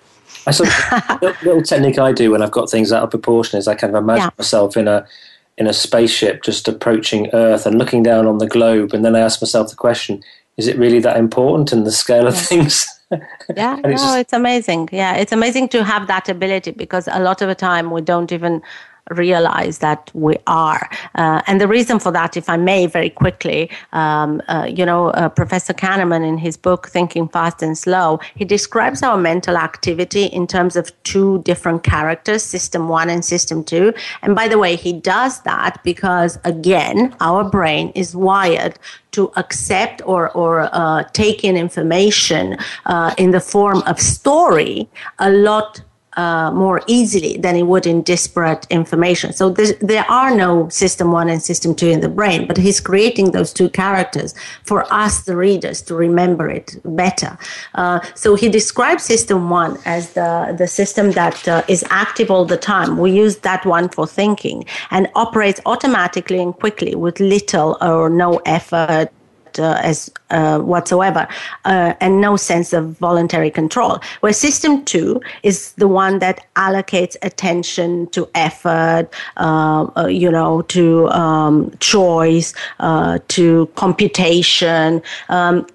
I 0.48 0.52
sort 0.52 0.70
of, 0.70 1.22
little 1.44 1.62
technique 1.62 2.00
I 2.00 2.12
do 2.12 2.32
when 2.32 2.42
I've 2.42 2.52
got 2.52 2.70
things 2.70 2.92
out 2.92 3.04
of 3.04 3.10
proportion 3.10 3.60
is 3.60 3.68
I 3.68 3.76
kind 3.76 3.96
of 3.96 4.04
imagine 4.04 4.26
yeah. 4.26 4.30
myself 4.38 4.78
in 4.78 4.88
a 4.88 5.06
in 5.60 5.68
a 5.68 5.74
spaceship 5.74 6.42
just 6.42 6.68
approaching 6.68 7.30
Earth 7.34 7.66
and 7.66 7.78
looking 7.78 8.02
down 8.02 8.26
on 8.26 8.38
the 8.38 8.48
globe. 8.48 8.94
And 8.94 9.04
then 9.04 9.16
I 9.16 9.20
ask 9.20 9.42
myself 9.42 9.70
the 9.70 9.76
question 9.76 10.24
is 10.58 10.68
it 10.68 10.78
really 10.78 11.00
that 11.00 11.16
important 11.16 11.72
in 11.72 11.84
the 11.86 11.92
scale 11.92 12.28
of 12.28 12.38
things? 12.38 12.86
yeah, 13.56 13.76
no, 13.76 13.92
just, 13.92 14.18
it's 14.18 14.34
amazing. 14.34 14.90
Yeah, 14.92 15.16
it's 15.16 15.32
amazing 15.32 15.70
to 15.70 15.84
have 15.84 16.08
that 16.08 16.28
ability 16.28 16.72
because 16.72 17.08
a 17.08 17.20
lot 17.20 17.42
of 17.42 17.48
the 17.48 17.56
time 17.56 17.92
we 17.92 18.02
don't 18.02 18.32
even 18.32 18.62
realize 19.10 19.80
that 19.80 20.12
we 20.14 20.36
are. 20.48 20.90
Uh, 21.16 21.42
and 21.48 21.60
the 21.60 21.68
reason 21.68 22.00
for 22.00 22.12
that, 22.12 22.38
if 22.38 22.50
I 22.50 22.58
may, 22.58 22.86
very 22.88 23.10
quickly, 23.10 23.70
um, 23.94 24.42
uh, 24.48 24.68
you 24.70 24.86
know, 24.86 25.10
uh, 25.10 25.30
Professor 25.30 25.74
Kahneman 25.74 26.28
in 26.28 26.38
his 26.38 26.58
book 26.58 26.88
Thinking 26.88 27.28
Fast 27.28 27.62
and 27.62 27.78
Slow, 27.78 28.20
he 28.36 28.46
describes 28.46 29.04
our 29.04 29.18
mental 29.18 29.58
activity 29.58 30.26
in 30.26 30.48
terms 30.48 30.76
of 30.76 30.92
two 31.04 31.42
different 31.44 31.84
characters, 31.84 32.44
system 32.44 32.88
one 32.88 33.10
and 33.10 33.24
system 33.24 33.64
two. 33.64 33.94
And 34.22 34.36
by 34.36 34.48
the 34.48 34.58
way, 34.58 34.76
he 34.76 34.94
does 34.94 35.42
that 35.42 35.82
because, 35.84 36.40
again, 36.44 37.16
our 37.20 37.44
brain 37.44 37.92
is 37.96 38.16
wired 38.16 38.78
to 39.12 39.32
accept 39.36 40.02
or, 40.06 40.30
or 40.32 40.70
uh, 40.72 41.04
take 41.14 41.44
in 41.44 41.58
information 41.58 42.58
uh, 42.86 43.14
in 43.18 43.32
the 43.32 43.40
form 43.40 43.82
of 43.84 44.00
story 44.00 44.88
a 45.18 45.32
lot 45.32 45.82
uh, 46.20 46.52
more 46.52 46.82
easily 46.88 47.34
than 47.38 47.56
it 47.56 47.66
would 47.72 47.86
in 47.94 48.02
disparate 48.14 48.64
information. 48.70 49.32
So 49.40 49.46
there 49.94 50.08
are 50.10 50.32
no 50.46 50.52
system 50.70 51.08
one 51.20 51.30
and 51.34 51.42
system 51.52 51.72
two 51.80 51.90
in 51.96 52.02
the 52.02 52.14
brain, 52.20 52.40
but 52.48 52.58
he's 52.58 52.80
creating 52.90 53.28
those 53.32 53.52
two 53.60 53.70
characters 53.70 54.30
for 54.70 54.80
us, 55.04 55.14
the 55.30 55.36
readers, 55.48 55.78
to 55.88 55.96
remember 56.08 56.46
it 56.50 56.68
better. 56.84 57.32
Uh, 57.82 58.00
so 58.16 58.36
he 58.36 58.48
describes 58.50 59.04
system 59.04 59.50
one 59.50 59.74
as 59.86 60.04
the, 60.20 60.32
the 60.58 60.68
system 60.68 61.06
that 61.12 61.48
uh, 61.48 61.64
is 61.76 61.82
active 61.90 62.30
all 62.34 62.46
the 62.46 62.62
time. 62.74 62.98
We 62.98 63.12
use 63.12 63.36
that 63.50 63.66
one 63.66 63.88
for 63.96 64.06
thinking 64.06 64.66
and 64.92 65.08
operates 65.16 65.60
automatically 65.66 66.40
and 66.42 66.54
quickly 66.54 66.96
with 66.96 67.20
little 67.20 67.78
or 67.82 68.10
no 68.10 68.42
effort 68.46 69.10
uh, 69.60 69.80
as 69.84 70.12
uh, 70.30 70.60
whatsoever, 70.60 71.28
uh, 71.66 71.94
and 72.00 72.22
no 72.22 72.36
sense 72.36 72.74
of 72.74 72.98
voluntary 72.98 73.52
control. 73.52 74.00
Where 74.22 74.34
system 74.34 74.86
two 74.86 75.22
is 75.44 75.74
the 75.74 75.88
one 75.88 76.20
that 76.20 76.46
allocates 76.56 77.16
attention 77.22 78.08
to 78.08 78.30
effort, 78.36 79.10
uh, 79.38 79.88
uh, 79.98 80.08
you 80.08 80.32
know, 80.32 80.62
to 80.64 81.10
um, 81.10 81.72
choice, 81.80 82.54
to 83.28 83.70
computation. 83.76 85.02
Um, 85.30 85.66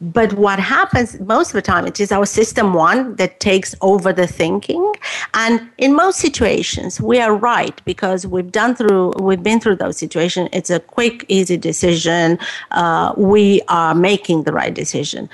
but 0.00 0.32
what 0.32 0.58
happens 0.58 1.20
most 1.20 1.48
of 1.48 1.52
the 1.54 1.62
time, 1.62 1.86
it 1.86 2.00
is 2.00 2.10
our 2.10 2.24
system 2.24 2.72
one 2.72 3.16
that 3.16 3.38
takes 3.38 3.74
over 3.82 4.12
the 4.12 4.26
thinking. 4.26 4.94
And 5.34 5.68
in 5.76 5.94
most 5.94 6.18
situations, 6.18 7.00
we 7.00 7.20
are 7.20 7.34
right 7.34 7.80
because 7.84 8.26
we've 8.26 8.50
done 8.50 8.74
through, 8.74 9.12
we've 9.20 9.42
been 9.42 9.60
through 9.60 9.76
those 9.76 9.98
situations. 9.98 10.48
It's 10.52 10.70
a 10.70 10.80
quick, 10.80 11.26
easy 11.28 11.58
decision. 11.58 12.38
Uh, 12.70 13.12
we 13.16 13.60
are 13.68 13.94
making 13.94 14.44
the 14.44 14.52
right 14.52 14.72
decision. 14.72 15.28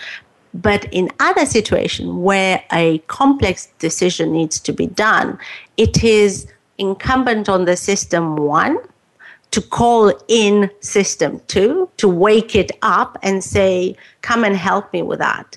But 0.52 0.92
in 0.92 1.10
other 1.20 1.46
situations 1.46 2.10
where 2.10 2.64
a 2.72 2.98
complex 3.06 3.68
decision 3.78 4.32
needs 4.32 4.58
to 4.60 4.72
be 4.72 4.86
done, 4.86 5.38
it 5.76 6.02
is 6.02 6.48
incumbent 6.78 7.48
on 7.48 7.66
the 7.66 7.76
system 7.76 8.36
one 8.36 8.78
to 9.50 9.60
call 9.60 10.12
in 10.28 10.70
system 10.80 11.40
two, 11.46 11.88
to 11.96 12.08
wake 12.08 12.54
it 12.54 12.70
up 12.82 13.16
and 13.22 13.42
say, 13.42 13.96
come 14.22 14.44
and 14.44 14.56
help 14.56 14.92
me 14.92 15.02
with 15.02 15.18
that. 15.18 15.56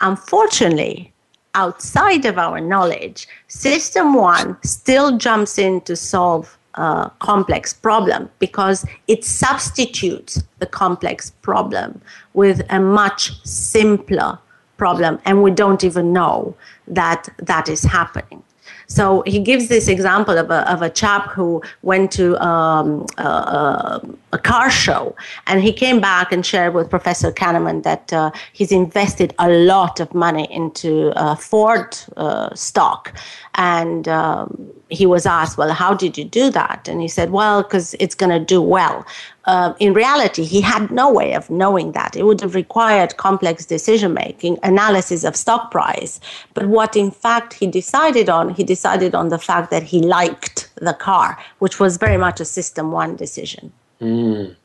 Unfortunately, 0.00 1.12
outside 1.54 2.24
of 2.24 2.38
our 2.38 2.60
knowledge, 2.60 3.26
system 3.48 4.14
one 4.14 4.56
still 4.62 5.18
jumps 5.18 5.58
in 5.58 5.80
to 5.82 5.96
solve 5.96 6.56
a 6.74 7.10
complex 7.18 7.72
problem 7.72 8.30
because 8.38 8.86
it 9.08 9.24
substitutes 9.24 10.42
the 10.60 10.66
complex 10.66 11.30
problem 11.42 12.00
with 12.34 12.62
a 12.70 12.78
much 12.78 13.44
simpler 13.44 14.38
problem, 14.76 15.18
and 15.24 15.42
we 15.42 15.50
don't 15.50 15.82
even 15.82 16.12
know 16.12 16.54
that 16.86 17.28
that 17.38 17.68
is 17.68 17.82
happening. 17.82 18.42
So 18.90 19.22
he 19.24 19.38
gives 19.38 19.68
this 19.68 19.86
example 19.86 20.36
of 20.36 20.50
a, 20.50 20.68
of 20.68 20.82
a 20.82 20.90
chap 20.90 21.28
who 21.28 21.62
went 21.82 22.10
to 22.12 22.36
um, 22.44 23.06
a, 23.18 24.02
a, 24.32 24.38
car 24.38 24.68
show 24.68 25.14
and 25.46 25.62
he 25.62 25.72
came 25.72 26.00
back 26.00 26.32
and 26.32 26.44
shared 26.44 26.74
with 26.74 26.90
Professor 26.90 27.30
Kahneman 27.30 27.84
that 27.84 28.12
uh, 28.12 28.32
he's 28.52 28.72
invested 28.72 29.32
a 29.38 29.48
lot 29.48 30.00
of 30.00 30.12
money 30.12 30.52
into 30.52 31.10
uh, 31.10 31.36
Ford 31.36 31.96
uh, 32.16 32.52
stock. 32.56 33.14
And 33.54 34.08
um, 34.08 34.72
he 34.88 35.06
was 35.06 35.24
asked, 35.24 35.56
Well, 35.56 35.72
how 35.72 35.94
did 35.94 36.18
you 36.18 36.24
do 36.24 36.50
that? 36.50 36.88
And 36.88 37.00
he 37.00 37.06
said, 37.08 37.30
Well, 37.30 37.62
because 37.62 37.94
it's 38.00 38.16
going 38.16 38.30
to 38.36 38.44
do 38.44 38.60
well. 38.60 39.06
Uh, 39.46 39.72
in 39.78 39.94
reality, 39.94 40.44
he 40.44 40.60
had 40.60 40.90
no 40.90 41.10
way 41.10 41.32
of 41.34 41.48
knowing 41.50 41.92
that. 41.92 42.16
It 42.16 42.24
would 42.24 42.40
have 42.40 42.54
required 42.54 43.16
complex 43.16 43.64
decision 43.64 44.12
making, 44.12 44.58
analysis 44.62 45.24
of 45.24 45.34
stock 45.34 45.70
price. 45.70 46.20
But 46.54 46.66
what 46.66 46.96
in 46.96 47.10
fact 47.10 47.54
he 47.54 47.66
decided 47.66 48.28
on, 48.28 48.50
he 48.50 48.64
decided 48.64 49.14
on 49.14 49.28
the 49.28 49.38
fact 49.38 49.70
that 49.70 49.82
he 49.82 50.00
liked 50.00 50.70
the 50.76 50.94
car, 50.94 51.38
which 51.58 51.80
was 51.80 51.96
very 51.96 52.16
much 52.16 52.40
a 52.40 52.44
system 52.44 52.92
one 52.92 53.16
decision. 53.16 53.72
Mm. 54.00 54.56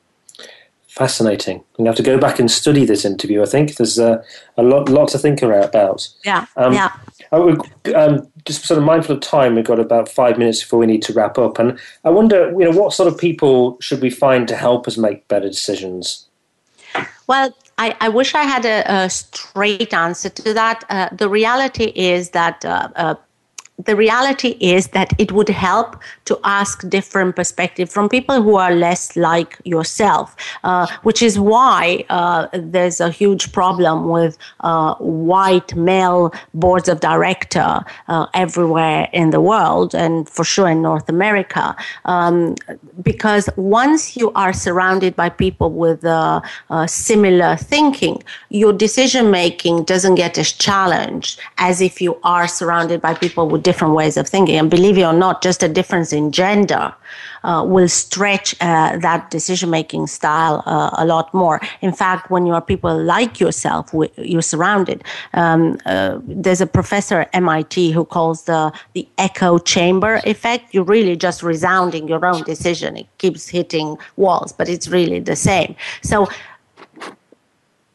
Fascinating. 0.87 1.61
You 1.77 1.85
have 1.85 1.95
to 1.95 2.03
go 2.03 2.17
back 2.17 2.39
and 2.39 2.49
study 2.49 2.85
this 2.85 3.03
interview. 3.03 3.41
I 3.41 3.47
think 3.47 3.75
there's 3.75 3.99
uh, 3.99 4.23
a 4.55 4.63
lot, 4.63 4.87
lot 4.87 5.09
to 5.09 5.17
think 5.17 5.41
about. 5.41 6.07
Yeah, 6.23 6.45
um, 6.55 6.73
yeah. 6.73 6.91
I 7.33 7.37
um, 7.95 8.31
just 8.45 8.65
sort 8.65 8.77
of 8.77 8.83
mindful 8.83 9.15
of 9.15 9.21
time. 9.21 9.55
We've 9.55 9.65
got 9.65 9.79
about 9.79 10.07
five 10.07 10.37
minutes 10.37 10.61
before 10.61 10.79
we 10.79 10.85
need 10.85 11.01
to 11.03 11.13
wrap 11.13 11.37
up, 11.37 11.59
and 11.59 11.79
I 12.03 12.09
wonder, 12.09 12.51
you 12.51 12.65
know, 12.65 12.71
what 12.71 12.93
sort 12.93 13.11
of 13.11 13.17
people 13.17 13.77
should 13.81 14.01
we 14.01 14.09
find 14.09 14.47
to 14.47 14.55
help 14.55 14.87
us 14.87 14.97
make 14.97 15.27
better 15.27 15.47
decisions? 15.49 16.27
Well, 17.27 17.53
I, 17.77 17.95
I 17.99 18.09
wish 18.09 18.35
I 18.35 18.43
had 18.43 18.65
a, 18.65 18.83
a 18.85 19.09
straight 19.09 19.93
answer 19.93 20.29
to 20.29 20.53
that. 20.53 20.83
Uh, 20.89 21.09
the 21.11 21.27
reality 21.27 21.91
is 21.95 22.29
that 22.29 22.63
uh, 22.63 22.89
uh, 22.95 23.15
the 23.83 23.95
reality 23.95 24.55
is 24.61 24.87
that 24.89 25.13
it 25.17 25.33
would 25.33 25.49
help 25.49 26.01
to 26.25 26.39
ask 26.45 26.87
different 26.87 27.35
perspective 27.35 27.89
from 27.89 28.07
people 28.07 28.41
who 28.41 28.55
are 28.55 28.73
less 28.73 29.17
like 29.17 29.59
yourself, 29.65 30.35
uh, 30.63 30.87
which 31.03 31.21
is 31.21 31.37
why 31.37 32.05
uh, 32.09 32.47
there's 32.53 33.01
a 33.01 33.11
huge 33.11 33.51
problem 33.51 34.07
with 34.07 34.37
uh, 34.61 34.95
white 34.95 35.75
male 35.75 36.33
boards 36.53 36.87
of 36.87 37.01
director 37.01 37.83
uh, 38.07 38.27
everywhere 38.33 39.09
in 39.11 39.31
the 39.31 39.41
world, 39.41 39.93
and 39.93 40.29
for 40.29 40.45
sure 40.45 40.69
in 40.69 40.81
North 40.81 41.09
America, 41.09 41.75
um, 42.05 42.55
because 43.03 43.49
once 43.57 44.15
you 44.15 44.31
are 44.33 44.53
surrounded 44.53 45.15
by 45.17 45.27
people 45.27 45.69
with 45.69 46.05
uh, 46.05 46.39
uh, 46.69 46.87
similar 46.87 47.57
thinking, 47.57 48.23
your 48.49 48.71
decision 48.71 49.29
making 49.31 49.83
doesn't 49.83 50.15
get 50.15 50.37
as 50.37 50.53
challenged 50.53 51.41
as 51.57 51.81
if 51.81 52.01
you 52.01 52.17
are 52.23 52.47
surrounded 52.47 53.01
by 53.01 53.13
people 53.13 53.49
with 53.49 53.64
different 53.65 53.93
ways 53.95 54.15
of 54.15 54.25
thinking. 54.29 54.55
And 54.57 54.69
believe 54.69 54.97
it 54.97 55.03
or 55.03 55.17
not, 55.25 55.41
just 55.41 55.61
a 55.63 55.67
difference 55.67 56.13
in 56.13 56.31
gender 56.31 56.93
uh, 57.43 57.63
will 57.67 57.89
stretch 57.89 58.55
uh, 58.61 58.97
that 58.99 59.29
decision 59.31 59.69
making 59.69 60.07
style 60.07 60.63
uh, 60.65 60.91
a 61.03 61.05
lot 61.05 61.33
more. 61.33 61.59
In 61.81 61.91
fact, 61.91 62.31
when 62.31 62.45
you 62.45 62.53
are 62.53 62.61
people 62.61 62.95
like 63.15 63.39
yourself, 63.39 63.93
you're 64.17 64.49
surrounded. 64.53 65.03
Um, 65.33 65.77
uh, 65.85 66.19
there's 66.23 66.61
a 66.61 66.67
professor 66.67 67.21
at 67.21 67.29
MIT 67.33 67.91
who 67.91 68.05
calls 68.05 68.43
the 68.43 68.71
the 68.93 69.07
echo 69.17 69.57
chamber 69.57 70.21
effect. 70.25 70.73
You're 70.73 70.91
really 70.97 71.15
just 71.27 71.43
resounding 71.43 72.07
your 72.07 72.25
own 72.25 72.43
decision. 72.43 72.97
It 72.97 73.07
keeps 73.17 73.49
hitting 73.49 73.97
walls, 74.15 74.53
but 74.53 74.69
it's 74.69 74.87
really 74.87 75.19
the 75.19 75.35
same. 75.35 75.75
So 76.01 76.27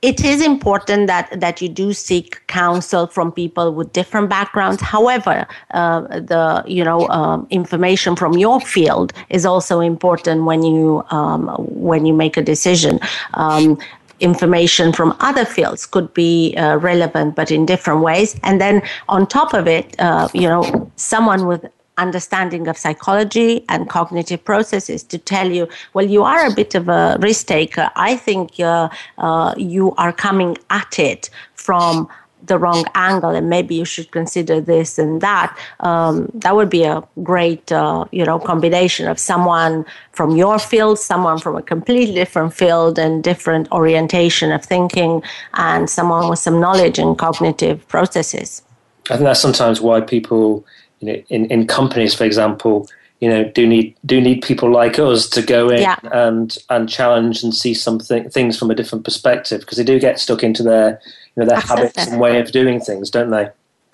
it 0.03 0.25
is 0.25 0.41
important 0.41 1.07
that 1.09 1.41
that 1.41 1.61
you 1.61 1.69
do 1.69 1.93
seek 1.93 2.47
counsel 2.47 3.07
from 3.07 3.31
people 3.33 3.75
with 3.75 3.93
different 3.93 4.31
backgrounds. 4.31 4.81
However, 4.81 5.47
uh, 5.73 6.01
the 6.01 6.65
you 6.67 6.85
know 6.85 7.09
um, 7.09 7.47
information 7.51 8.17
from 8.17 8.39
your 8.39 8.61
field 8.61 9.13
is 9.29 9.45
also 9.45 9.81
important 9.81 10.45
when 10.45 10.63
you 10.63 11.05
um, 11.11 11.49
when 11.59 12.07
you 12.07 12.15
make 12.15 12.37
a 12.37 12.43
decision. 12.43 12.99
Um, 13.35 13.79
information 14.21 14.93
from 14.93 15.17
other 15.21 15.47
fields 15.47 15.87
could 15.87 16.13
be 16.13 16.55
uh, 16.57 16.77
relevant, 16.77 17.35
but 17.35 17.51
in 17.51 17.65
different 17.65 18.03
ways. 18.03 18.39
And 18.43 18.61
then 18.61 18.83
on 19.09 19.27
top 19.27 19.55
of 19.55 19.67
it, 19.67 19.99
uh, 19.99 20.29
you 20.35 20.47
know, 20.47 20.91
someone 20.97 21.47
with 21.47 21.65
understanding 22.01 22.67
of 22.69 22.77
psychology 22.77 23.65
and 23.69 23.89
cognitive 23.89 24.43
processes 24.45 25.03
to 25.05 25.19
tell 25.19 25.51
you, 25.51 25.69
well, 25.95 26.07
you 26.07 26.23
are 26.23 26.47
a 26.47 26.55
bit 26.55 26.75
of 26.75 26.89
a 26.89 27.17
risk 27.21 27.47
taker. 27.47 27.91
I 27.97 28.17
think 28.17 28.59
uh, 28.61 28.89
uh, 29.19 29.55
you 29.57 29.95
are 29.97 30.13
coming 30.13 30.57
at 30.71 30.99
it 30.99 31.31
from 31.55 32.09
the 32.47 32.59
wrong 32.59 32.85
angle 32.95 33.31
and 33.31 33.49
maybe 33.49 33.75
you 33.75 33.85
should 33.85 34.11
consider 34.11 34.61
this 34.61 34.99
and 34.99 35.21
that 35.21 35.57
um, 35.81 36.31
that 36.35 36.57
would 36.57 36.71
be 36.71 36.85
a 36.85 37.03
great 37.23 37.71
uh, 37.71 38.05
you 38.13 38.25
know 38.25 38.39
combination 38.39 39.07
of 39.09 39.19
someone 39.19 39.85
from 40.13 40.37
your 40.37 40.59
field 40.59 40.99
someone 40.99 41.39
from 41.39 41.55
a 41.57 41.63
completely 41.63 42.15
different 42.15 42.55
field 42.55 42.99
and 42.99 43.23
different 43.23 43.71
orientation 43.73 44.53
of 44.53 44.65
thinking 44.65 45.23
and 45.55 45.91
someone 45.91 46.29
with 46.31 46.39
some 46.39 46.61
knowledge 46.61 46.99
in 46.99 47.15
cognitive 47.15 47.87
processes 47.89 48.63
i 49.11 49.15
think 49.17 49.25
that's 49.25 49.41
sometimes 49.41 49.81
why 49.81 50.01
people 50.01 50.65
you 51.01 51.13
know, 51.13 51.23
in, 51.29 51.47
in 51.47 51.67
companies, 51.67 52.15
for 52.15 52.25
example, 52.25 52.89
you 53.21 53.29
know, 53.29 53.45
do 53.45 53.67
need 53.67 53.95
do 54.07 54.21
need 54.21 54.43
people 54.43 54.71
like 54.71 54.99
us 54.99 55.29
to 55.31 55.43
go 55.43 55.69
in 55.69 55.83
yeah. 55.83 55.99
and 56.13 56.57
and 56.71 56.89
challenge 56.89 57.43
and 57.43 57.55
see 57.55 57.75
something 57.75 58.29
things 58.31 58.59
from 58.59 58.71
a 58.71 58.75
different 58.75 59.05
perspective 59.05 59.61
because 59.61 59.77
they 59.77 59.85
do 59.85 60.01
get 60.01 60.19
stuck 60.19 60.43
into 60.43 60.63
their 60.63 61.01
you 61.37 61.43
know 61.43 61.47
their 61.47 61.59
Absolutely. 61.59 61.87
habits 61.87 62.07
and 62.07 62.21
way 62.21 62.41
of 62.41 62.51
doing 62.51 62.81
things, 62.81 63.11
don't 63.11 63.31
they? 63.31 63.51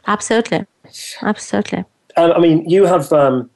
Absolutely, 0.07 0.65
absolutely. 1.23 1.85
Um, 2.17 2.33
I 2.33 2.39
mean, 2.39 2.69
you 2.69 2.85
have 2.85 3.13
um, 3.13 3.51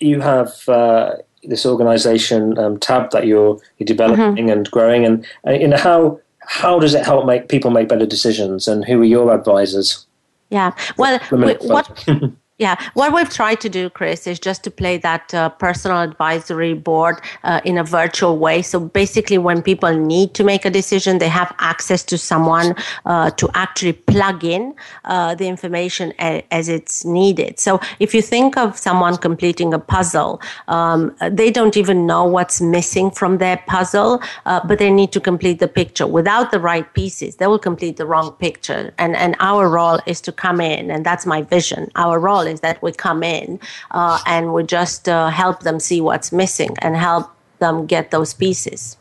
you 0.00 0.20
have 0.20 0.66
uh, 0.68 1.16
this 1.44 1.66
organisation 1.66 2.58
um, 2.58 2.78
tab 2.78 3.10
that 3.10 3.26
you're 3.26 3.60
you're 3.78 3.86
developing 3.86 4.46
mm-hmm. 4.46 4.48
and 4.48 4.70
growing, 4.70 5.04
and 5.04 5.26
uh, 5.46 5.52
you 5.52 5.68
know 5.68 5.76
how 5.76 6.18
how 6.40 6.78
does 6.78 6.94
it 6.94 7.04
help 7.04 7.26
make 7.26 7.48
people 7.48 7.70
make 7.70 7.88
better 7.88 8.06
decisions, 8.06 8.66
and 8.66 8.86
who 8.86 9.00
are 9.00 9.04
your 9.04 9.34
advisors? 9.34 10.06
Yeah, 10.48 10.72
well, 10.96 11.18
what 11.30 12.06
Yeah, 12.62 12.76
what 12.94 13.12
we've 13.12 13.28
tried 13.28 13.60
to 13.62 13.68
do, 13.68 13.90
Chris, 13.90 14.28
is 14.28 14.38
just 14.38 14.62
to 14.64 14.70
play 14.70 14.96
that 14.98 15.34
uh, 15.34 15.48
personal 15.66 15.98
advisory 15.98 16.74
board 16.74 17.16
uh, 17.42 17.60
in 17.64 17.76
a 17.76 17.82
virtual 17.82 18.38
way. 18.38 18.62
So 18.62 18.78
basically, 18.78 19.38
when 19.38 19.62
people 19.62 19.92
need 20.14 20.34
to 20.34 20.44
make 20.44 20.64
a 20.64 20.70
decision, 20.70 21.18
they 21.18 21.28
have 21.28 21.52
access 21.58 22.04
to 22.04 22.16
someone 22.16 22.76
uh, 23.04 23.30
to 23.40 23.48
actually 23.54 23.94
plug 23.94 24.44
in 24.44 24.74
uh, 25.06 25.34
the 25.34 25.48
information 25.48 26.12
a- 26.20 26.44
as 26.52 26.68
it's 26.68 27.04
needed. 27.04 27.58
So 27.58 27.80
if 27.98 28.14
you 28.14 28.22
think 28.22 28.56
of 28.56 28.78
someone 28.78 29.16
completing 29.16 29.74
a 29.74 29.80
puzzle, 29.80 30.40
um, 30.68 31.00
they 31.32 31.50
don't 31.50 31.76
even 31.76 32.06
know 32.06 32.24
what's 32.36 32.60
missing 32.60 33.10
from 33.10 33.38
their 33.38 33.56
puzzle, 33.66 34.22
uh, 34.46 34.60
but 34.68 34.78
they 34.78 34.90
need 34.90 35.10
to 35.12 35.20
complete 35.20 35.58
the 35.58 35.68
picture. 35.80 36.06
Without 36.06 36.52
the 36.52 36.60
right 36.60 36.86
pieces, 36.94 37.36
they 37.38 37.48
will 37.48 37.58
complete 37.70 37.96
the 37.96 38.06
wrong 38.06 38.30
picture. 38.46 38.94
And 38.98 39.16
and 39.16 39.34
our 39.40 39.68
role 39.68 39.98
is 40.06 40.20
to 40.22 40.32
come 40.44 40.60
in, 40.60 40.92
and 40.92 41.04
that's 41.04 41.26
my 41.26 41.42
vision. 41.42 41.90
Our 41.96 42.20
role 42.20 42.51
that 42.60 42.80
we 42.82 42.92
come 42.92 43.22
in 43.22 43.58
uh, 43.90 44.20
and 44.26 44.52
we 44.52 44.62
just 44.62 45.08
uh, 45.08 45.28
help 45.28 45.60
them 45.60 45.80
see 45.80 46.00
what's 46.00 46.32
missing 46.32 46.76
and 46.80 46.96
help 46.96 47.30
them 47.58 47.86
get 47.86 48.10
those 48.10 48.34
pieces. 48.34 48.96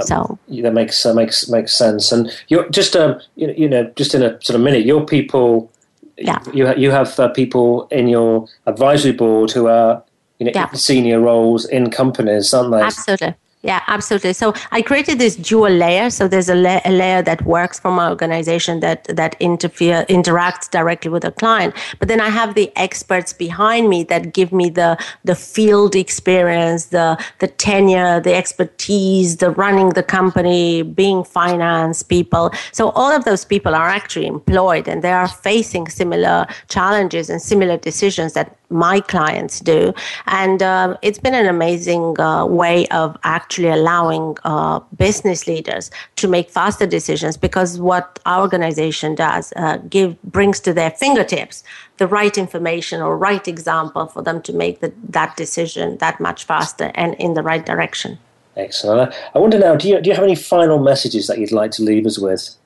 So 0.00 0.38
that 0.48 0.72
makes 0.72 1.04
uh, 1.04 1.14
makes 1.14 1.48
makes 1.48 1.72
sense. 1.76 2.12
And 2.12 2.30
you're 2.48 2.68
just 2.70 2.94
um 2.96 3.20
you, 3.36 3.52
you 3.56 3.68
know 3.68 3.90
just 3.96 4.14
in 4.14 4.22
a 4.22 4.40
sort 4.42 4.56
of 4.56 4.60
minute, 4.60 4.84
your 4.84 5.04
people. 5.04 5.70
Yeah. 6.18 6.38
You 6.52 6.74
you 6.76 6.90
have 6.90 7.18
uh, 7.20 7.28
people 7.28 7.88
in 7.88 8.08
your 8.08 8.48
advisory 8.66 9.12
board 9.12 9.50
who 9.50 9.66
are 9.66 10.02
you 10.38 10.46
know 10.46 10.52
yeah. 10.54 10.70
senior 10.72 11.20
roles 11.20 11.66
in 11.66 11.90
companies, 11.90 12.54
aren't 12.54 12.72
they? 12.72 12.80
Absolutely. 12.80 13.34
Yeah, 13.66 13.82
absolutely. 13.88 14.32
So 14.32 14.54
I 14.70 14.80
created 14.80 15.18
this 15.18 15.34
dual 15.34 15.72
layer. 15.72 16.08
So 16.08 16.28
there's 16.28 16.48
a, 16.48 16.54
la- 16.54 16.80
a, 16.84 16.92
layer 16.92 17.20
that 17.22 17.44
works 17.44 17.80
for 17.80 17.90
my 17.90 18.08
organization 18.08 18.78
that 18.78 19.02
that 19.08 19.34
interfere 19.40 20.06
interacts 20.08 20.70
directly 20.70 21.10
with 21.10 21.24
the 21.24 21.32
client, 21.32 21.74
but 21.98 22.06
then 22.06 22.20
I 22.20 22.28
have 22.28 22.54
the 22.54 22.70
experts 22.76 23.32
behind 23.32 23.88
me 23.88 24.04
that 24.04 24.32
give 24.32 24.52
me 24.52 24.70
the 24.70 24.96
the 25.24 25.34
field 25.34 25.96
experience, 25.96 26.86
the 26.86 27.18
the 27.40 27.48
tenure, 27.48 28.20
the 28.20 28.34
expertise, 28.34 29.38
the 29.38 29.50
running 29.50 29.88
the 29.90 30.04
company, 30.04 30.82
being 30.82 31.24
finance 31.24 32.04
people. 32.04 32.52
So 32.70 32.90
all 32.90 33.10
of 33.10 33.24
those 33.24 33.44
people 33.44 33.74
are 33.74 33.88
actually 33.88 34.28
employed 34.28 34.86
and 34.86 35.02
they 35.02 35.10
are 35.10 35.26
facing 35.26 35.88
similar 35.88 36.46
challenges 36.68 37.28
and 37.28 37.42
similar 37.42 37.78
decisions 37.78 38.34
that 38.34 38.56
my 38.70 39.00
clients 39.00 39.60
do. 39.60 39.92
And 40.26 40.62
uh, 40.62 40.96
it's 41.02 41.18
been 41.18 41.34
an 41.34 41.46
amazing 41.46 42.18
uh, 42.20 42.46
way 42.46 42.86
of 42.88 43.16
actually 43.24 43.68
allowing 43.68 44.36
uh, 44.44 44.80
business 44.96 45.46
leaders 45.46 45.90
to 46.16 46.28
make 46.28 46.50
faster 46.50 46.86
decisions 46.86 47.36
because 47.36 47.78
what 47.78 48.18
our 48.26 48.40
organization 48.42 49.14
does 49.14 49.52
uh, 49.56 49.78
give 49.88 50.20
brings 50.22 50.60
to 50.60 50.72
their 50.72 50.90
fingertips 50.90 51.62
the 51.98 52.06
right 52.06 52.36
information 52.36 53.00
or 53.00 53.16
right 53.16 53.48
example 53.48 54.06
for 54.06 54.22
them 54.22 54.42
to 54.42 54.52
make 54.52 54.80
the, 54.80 54.92
that 55.08 55.36
decision 55.36 55.96
that 55.98 56.20
much 56.20 56.44
faster 56.44 56.90
and 56.94 57.14
in 57.14 57.34
the 57.34 57.42
right 57.42 57.64
direction. 57.64 58.18
Excellent. 58.56 59.14
I 59.34 59.38
wonder 59.38 59.58
now, 59.58 59.76
do 59.76 59.88
you, 59.88 60.00
do 60.00 60.08
you 60.08 60.14
have 60.14 60.24
any 60.24 60.34
final 60.34 60.78
messages 60.78 61.26
that 61.26 61.38
you'd 61.38 61.52
like 61.52 61.72
to 61.72 61.82
leave 61.82 62.06
us 62.06 62.18
with? 62.18 62.56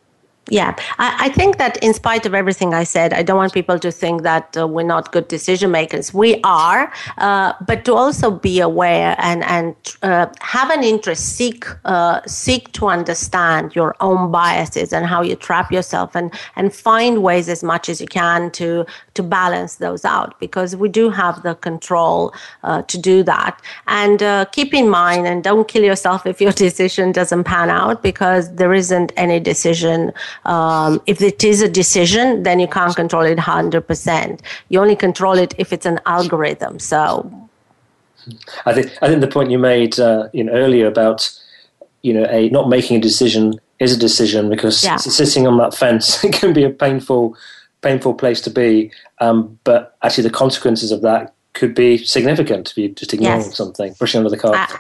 Yeah, 0.49 0.75
I, 0.99 1.27
I, 1.27 1.29
think 1.29 1.59
that 1.59 1.77
in 1.77 1.95
spite 1.95 2.27
of 2.27 2.35
everything 2.35 2.75
I 2.75 2.83
said, 2.83 3.13
I 3.13 3.23
don't 3.23 3.37
want 3.37 3.53
people 3.53 3.79
to 3.79 3.93
think 3.93 4.23
that 4.23 4.57
uh, 4.57 4.67
we're 4.67 4.83
not 4.83 5.13
good 5.13 5.29
decision 5.29 5.71
makers. 5.71 6.13
We 6.13 6.41
are, 6.43 6.93
uh, 7.19 7.53
but 7.65 7.85
to 7.85 7.95
also 7.95 8.33
be 8.33 8.59
aware 8.59 9.15
and 9.19 9.45
and 9.45 9.77
uh, 10.03 10.27
have 10.41 10.71
an 10.71 10.83
interest, 10.83 11.37
seek 11.37 11.67
uh, 11.85 12.23
seek 12.27 12.73
to 12.73 12.89
understand 12.89 13.77
your 13.77 13.95
own 14.01 14.33
biases 14.33 14.93
and 14.93 15.07
how 15.07 15.23
you 15.23 15.37
trap 15.37 15.71
yourself, 15.71 16.17
and 16.17 16.33
and 16.57 16.75
find 16.75 17.23
ways 17.23 17.49
as 17.49 17.63
much 17.63 17.89
as 17.89 18.01
you 18.01 18.09
can 18.09 18.51
to 18.53 18.85
to 19.15 19.23
balance 19.23 19.77
those 19.77 20.05
out 20.05 20.41
because 20.41 20.75
we 20.75 20.89
do 20.89 21.11
have 21.11 21.43
the 21.45 21.55
control 21.55 22.35
uh, 22.65 22.83
to 22.83 22.99
do 22.99 23.23
that. 23.23 23.61
And 23.87 24.21
uh, 24.21 24.47
keep 24.47 24.75
in 24.75 24.89
mind, 24.89 25.29
and 25.29 25.45
don't 25.45 25.69
kill 25.69 25.85
yourself 25.85 26.27
if 26.27 26.41
your 26.41 26.53
decision 26.67 27.13
doesn't 27.13 27.45
pan 27.45 27.71
out 27.71 28.03
because 28.03 28.53
there 28.57 28.75
isn't 28.75 29.13
any 29.17 29.39
decision. 29.39 30.13
Um, 30.45 31.01
if 31.07 31.21
it 31.23 31.45
is 31.45 31.63
a 31.63 31.69
decision, 31.69 32.43
then 32.43 32.61
you 32.61 32.69
can't 32.69 32.95
control 32.95 33.23
it 33.23 33.39
100%. 33.39 34.41
You 34.69 34.81
only 34.81 34.97
control 34.97 35.39
it 35.39 35.55
if 35.59 35.73
it's 35.73 35.87
an 35.87 36.01
algorithm. 36.07 36.79
So 36.79 37.31
I 38.67 38.75
think 38.75 38.93
I 39.03 39.09
think 39.09 39.21
the 39.21 39.29
point 39.29 39.51
you 39.51 39.59
made 39.59 39.99
uh, 39.99 40.29
you 40.33 40.45
know 40.45 40.53
earlier 40.53 40.87
about 40.87 41.31
you 42.03 42.13
know 42.13 42.27
a 42.29 42.49
not 42.51 42.69
making 42.69 42.97
a 42.97 43.01
decision 43.01 43.55
is 43.79 43.93
a 43.95 43.99
decision 43.99 44.51
because 44.51 44.85
yeah. 44.85 44.97
sitting 44.97 45.47
on 45.47 45.57
that 45.57 45.75
fence 45.75 46.23
it 46.23 46.33
can 46.41 46.53
be 46.53 46.65
a 46.65 46.71
painful 46.71 47.37
painful 47.83 48.15
place 48.15 48.41
to 48.43 48.51
be. 48.51 48.93
Um, 49.21 49.59
but 49.65 49.97
actually, 50.03 50.25
the 50.25 50.35
consequences 50.35 50.93
of 50.93 51.03
that 51.03 51.35
could 51.55 51.75
be 51.75 51.99
significant 51.99 52.71
if 52.71 52.79
you 52.79 52.89
just 52.91 53.13
ignore 53.13 53.37
yes. 53.37 53.57
something, 53.57 53.95
pushing 53.95 54.19
under 54.19 54.31
the 54.31 54.39
carpet. 54.39 54.77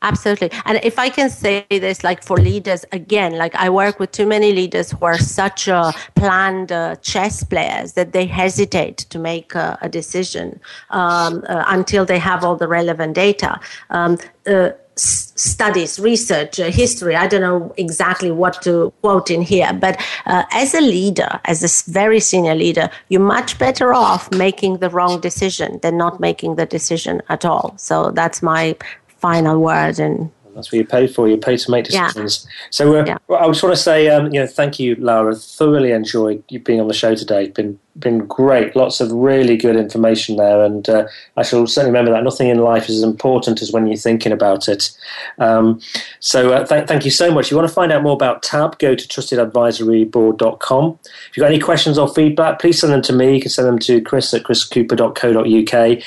Uh, 0.00 0.06
absolutely. 0.08 0.50
And 0.64 0.80
if 0.82 0.98
I 0.98 1.08
can 1.08 1.30
say 1.30 1.66
this, 1.70 2.04
like 2.04 2.22
for 2.22 2.36
leaders, 2.36 2.84
again, 2.92 3.36
like 3.36 3.54
I 3.54 3.68
work 3.70 3.98
with 3.98 4.12
too 4.12 4.26
many 4.26 4.52
leaders 4.52 4.90
who 4.90 5.04
are 5.04 5.18
such 5.18 5.68
uh, 5.68 5.92
planned 6.14 6.72
uh, 6.72 6.96
chess 6.96 7.44
players 7.44 7.92
that 7.92 8.12
they 8.12 8.26
hesitate 8.26 8.98
to 9.10 9.18
make 9.18 9.54
a 9.54 9.88
decision 9.90 10.60
um, 10.90 11.44
uh, 11.48 11.64
until 11.68 12.04
they 12.04 12.18
have 12.18 12.44
all 12.44 12.56
the 12.56 12.68
relevant 12.68 13.14
data. 13.14 13.60
Um, 13.90 14.18
uh, 14.46 14.70
studies, 14.96 16.00
research, 16.00 16.58
uh, 16.58 16.70
history. 16.70 17.14
I 17.14 17.28
don't 17.28 17.40
know 17.40 17.72
exactly 17.76 18.32
what 18.32 18.60
to 18.62 18.92
quote 19.00 19.30
in 19.30 19.42
here, 19.42 19.72
but 19.72 20.00
uh, 20.26 20.44
as 20.52 20.74
a 20.74 20.80
leader, 20.80 21.40
as 21.44 21.62
a 21.62 21.90
very 21.90 22.18
senior 22.18 22.54
leader, 22.54 22.90
you're 23.08 23.20
much 23.20 23.58
better 23.58 23.94
off 23.94 24.30
making 24.32 24.78
the 24.78 24.90
wrong 24.90 25.20
decision 25.20 25.78
than 25.82 25.96
not 25.96 26.18
making 26.18 26.56
the 26.56 26.66
decision 26.66 27.22
at 27.28 27.44
all. 27.44 27.74
So 27.76 28.10
that's 28.10 28.42
my 28.42 28.76
final 29.20 29.60
word 29.60 29.98
and 29.98 30.30
that's 30.58 30.72
what 30.72 30.78
you 30.78 30.84
pay 30.84 31.06
for. 31.06 31.28
You 31.28 31.36
pay 31.36 31.56
to 31.56 31.70
make 31.70 31.84
decisions. 31.84 32.44
Yeah. 32.44 32.50
So 32.70 32.96
uh, 32.98 33.04
yeah. 33.06 33.18
I 33.32 33.46
just 33.46 33.62
want 33.62 33.76
to 33.76 33.80
say, 33.80 34.08
um, 34.08 34.26
you 34.34 34.40
know, 34.40 34.46
thank 34.48 34.80
you, 34.80 34.96
Laura. 34.96 35.32
Thoroughly 35.36 35.92
enjoyed 35.92 36.42
you 36.48 36.58
being 36.58 36.80
on 36.80 36.88
the 36.88 36.94
show 36.94 37.14
today. 37.14 37.46
Been 37.50 37.78
been 37.96 38.26
great. 38.26 38.74
Lots 38.74 39.00
of 39.00 39.12
really 39.12 39.56
good 39.56 39.76
information 39.76 40.34
there, 40.34 40.64
and 40.64 40.88
uh, 40.88 41.06
I 41.36 41.44
shall 41.44 41.64
certainly 41.68 41.90
remember 41.90 42.10
that 42.10 42.24
nothing 42.24 42.48
in 42.48 42.58
life 42.58 42.88
is 42.88 42.96
as 42.96 43.02
important 43.04 43.62
as 43.62 43.70
when 43.70 43.86
you're 43.86 43.96
thinking 43.96 44.32
about 44.32 44.68
it. 44.68 44.90
Um, 45.38 45.80
so 46.18 46.52
uh, 46.52 46.66
th- 46.66 46.88
thank 46.88 47.04
you 47.04 47.12
so 47.12 47.30
much. 47.32 47.46
If 47.46 47.50
you 47.52 47.56
want 47.56 47.68
to 47.68 47.74
find 47.74 47.92
out 47.92 48.02
more 48.02 48.14
about 48.14 48.42
Tab, 48.42 48.80
go 48.80 48.96
to 48.96 49.08
trustedadvisoryboard.com. 49.08 50.98
If 51.04 51.36
you've 51.36 51.44
got 51.44 51.52
any 51.52 51.60
questions 51.60 51.98
or 51.98 52.12
feedback, 52.12 52.58
please 52.58 52.80
send 52.80 52.92
them 52.92 53.02
to 53.02 53.12
me. 53.12 53.36
You 53.36 53.40
can 53.40 53.50
send 53.50 53.68
them 53.68 53.78
to 53.78 54.00
chris 54.00 54.34
at 54.34 54.42
chriscooper.co.uk. 54.42 56.02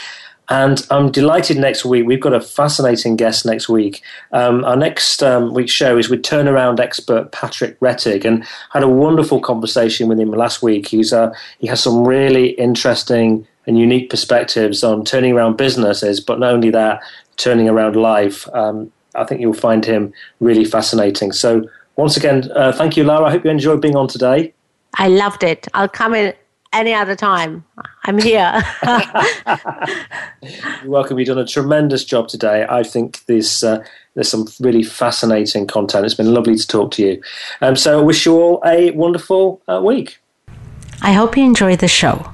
And 0.51 0.85
I'm 0.89 1.09
delighted 1.11 1.57
next 1.57 1.85
week. 1.85 2.05
We've 2.05 2.19
got 2.19 2.33
a 2.33 2.41
fascinating 2.41 3.15
guest 3.15 3.45
next 3.45 3.69
week. 3.69 4.01
Um, 4.33 4.65
our 4.65 4.75
next 4.75 5.23
um, 5.23 5.53
week's 5.53 5.71
show 5.71 5.97
is 5.97 6.09
with 6.09 6.23
turnaround 6.23 6.81
expert 6.81 7.31
Patrick 7.31 7.79
Rettig, 7.79 8.25
and 8.25 8.43
had 8.71 8.83
a 8.83 8.89
wonderful 8.89 9.39
conversation 9.39 10.09
with 10.09 10.19
him 10.19 10.29
last 10.31 10.61
week. 10.61 10.89
He's 10.89 11.13
uh, 11.13 11.33
he 11.59 11.67
has 11.67 11.81
some 11.81 12.05
really 12.05 12.49
interesting 12.49 13.47
and 13.65 13.79
unique 13.79 14.09
perspectives 14.09 14.83
on 14.83 15.05
turning 15.05 15.31
around 15.31 15.55
businesses, 15.55 16.19
but 16.19 16.37
not 16.37 16.51
only 16.51 16.69
that, 16.71 17.01
turning 17.37 17.69
around 17.69 17.95
life. 17.95 18.45
Um, 18.53 18.91
I 19.15 19.23
think 19.23 19.39
you'll 19.39 19.53
find 19.53 19.85
him 19.85 20.11
really 20.41 20.65
fascinating. 20.65 21.31
So 21.31 21.69
once 21.95 22.17
again, 22.17 22.51
uh, 22.53 22.73
thank 22.73 22.97
you, 22.97 23.05
Lara. 23.05 23.27
I 23.27 23.31
hope 23.31 23.45
you 23.45 23.51
enjoyed 23.51 23.81
being 23.81 23.95
on 23.95 24.09
today. 24.09 24.53
I 24.95 25.07
loved 25.07 25.43
it. 25.43 25.69
I'll 25.73 25.87
come 25.87 26.13
in 26.13 26.33
any 26.73 26.93
other 26.93 27.15
time. 27.15 27.63
I'm 28.03 28.17
here. 28.17 28.63
You're 30.41 30.91
welcome. 30.91 31.19
You've 31.19 31.27
done 31.27 31.37
a 31.37 31.45
tremendous 31.45 32.03
job 32.03 32.27
today. 32.27 32.65
I 32.69 32.83
think 32.83 33.25
there's 33.25 33.63
uh, 33.63 33.83
there's 34.15 34.29
some 34.29 34.47
really 34.59 34.83
fascinating 34.83 35.67
content. 35.67 36.05
It's 36.05 36.15
been 36.15 36.33
lovely 36.33 36.55
to 36.55 36.67
talk 36.67 36.91
to 36.91 37.03
you. 37.03 37.21
Um, 37.61 37.75
so 37.75 37.99
I 37.99 38.01
wish 38.01 38.25
you 38.25 38.33
all 38.33 38.61
a 38.65 38.91
wonderful 38.91 39.61
uh, 39.67 39.81
week. 39.83 40.19
I 41.01 41.13
hope 41.13 41.37
you 41.37 41.43
enjoyed 41.43 41.79
the 41.79 41.87
show. 41.87 42.31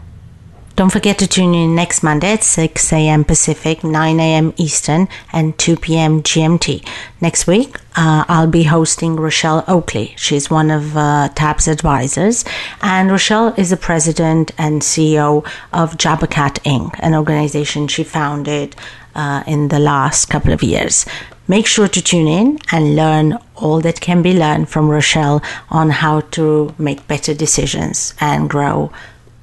Don't 0.78 0.92
forget 0.92 1.18
to 1.18 1.28
tune 1.28 1.56
in 1.56 1.74
next 1.74 2.04
Monday 2.04 2.34
at 2.34 2.44
6 2.44 2.94
a.m. 2.94 3.26
Pacific, 3.26 3.84
9 3.84 4.20
a.m. 4.20 4.54
Eastern, 4.58 5.08
and 5.34 5.58
2 5.58 5.76
p.m. 5.76 6.22
GMT. 6.22 6.88
Next 7.20 7.48
week, 7.48 7.78
uh, 7.96 8.26
I'll 8.28 8.46
be 8.46 8.62
hosting 8.62 9.16
Rochelle 9.16 9.64
Oakley. 9.68 10.14
She's 10.18 10.52
one 10.52 10.70
of 10.70 10.96
uh, 10.96 11.30
TAB's 11.34 11.68
advisors, 11.68 12.46
and 12.80 13.10
Rochelle 13.10 13.56
is 13.58 13.72
the 13.72 13.76
president 13.76 14.52
and 14.60 14.84
CEO 14.84 15.44
of 15.74 15.98
Jabbercat 15.98 16.60
Inc., 16.62 16.94
an 17.00 17.16
organization 17.16 17.88
she 17.88 18.04
founded 18.04 18.76
uh, 19.16 19.44
in 19.48 19.70
the 19.70 19.80
last 19.80 20.28
couple 20.28 20.54
of 20.54 20.62
years. 20.62 21.08
Make 21.48 21.66
sure 21.66 21.88
to 21.88 22.04
tune 22.04 22.28
in 22.28 22.60
and 22.72 22.96
learn 22.96 23.40
all 23.56 23.82
that 23.82 24.00
can 24.00 24.22
be 24.22 24.38
learned 24.38 24.70
from 24.70 24.90
Rochelle 24.90 25.42
on 25.72 25.90
how 25.90 26.20
to 26.38 26.76
make 26.78 27.08
better 27.08 27.34
decisions 27.34 28.14
and 28.20 28.48
grow 28.48 28.92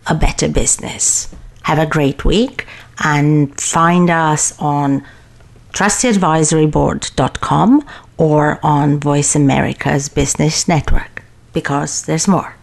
a 0.06 0.14
better 0.14 0.48
business. 0.48 1.34
Have 1.62 1.78
a 1.78 1.86
great 1.86 2.24
week 2.24 2.66
and 3.02 3.58
find 3.60 4.08
us 4.10 4.56
on 4.58 5.04
trustedadvisoryboard.com 5.72 7.88
or 8.16 8.60
on 8.62 9.00
Voice 9.00 9.34
America's 9.34 10.08
Business 10.08 10.68
Network 10.68 11.24
because 11.52 12.06
there's 12.06 12.28
more. 12.28 12.54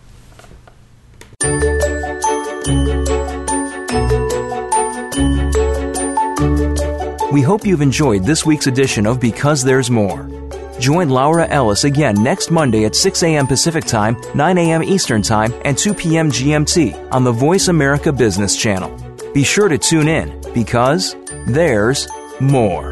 We 7.31 7.41
hope 7.41 7.65
you've 7.65 7.81
enjoyed 7.81 8.25
this 8.25 8.45
week's 8.45 8.67
edition 8.67 9.07
of 9.07 9.19
Because 9.19 9.63
There's 9.63 9.89
More. 9.89 10.40
Join 10.81 11.09
Laura 11.09 11.45
Ellis 11.45 11.83
again 11.83 12.23
next 12.23 12.49
Monday 12.49 12.85
at 12.85 12.95
6 12.95 13.21
a.m. 13.21 13.45
Pacific 13.45 13.85
Time, 13.85 14.17
9 14.33 14.57
a.m. 14.57 14.81
Eastern 14.81 15.21
Time, 15.21 15.53
and 15.63 15.77
2 15.77 15.93
p.m. 15.93 16.31
GMT 16.31 17.11
on 17.11 17.23
the 17.23 17.31
Voice 17.31 17.67
America 17.67 18.11
Business 18.11 18.57
Channel. 18.57 18.89
Be 19.31 19.43
sure 19.43 19.67
to 19.67 19.77
tune 19.77 20.07
in 20.07 20.41
because 20.55 21.15
there's 21.45 22.07
more. 22.39 22.89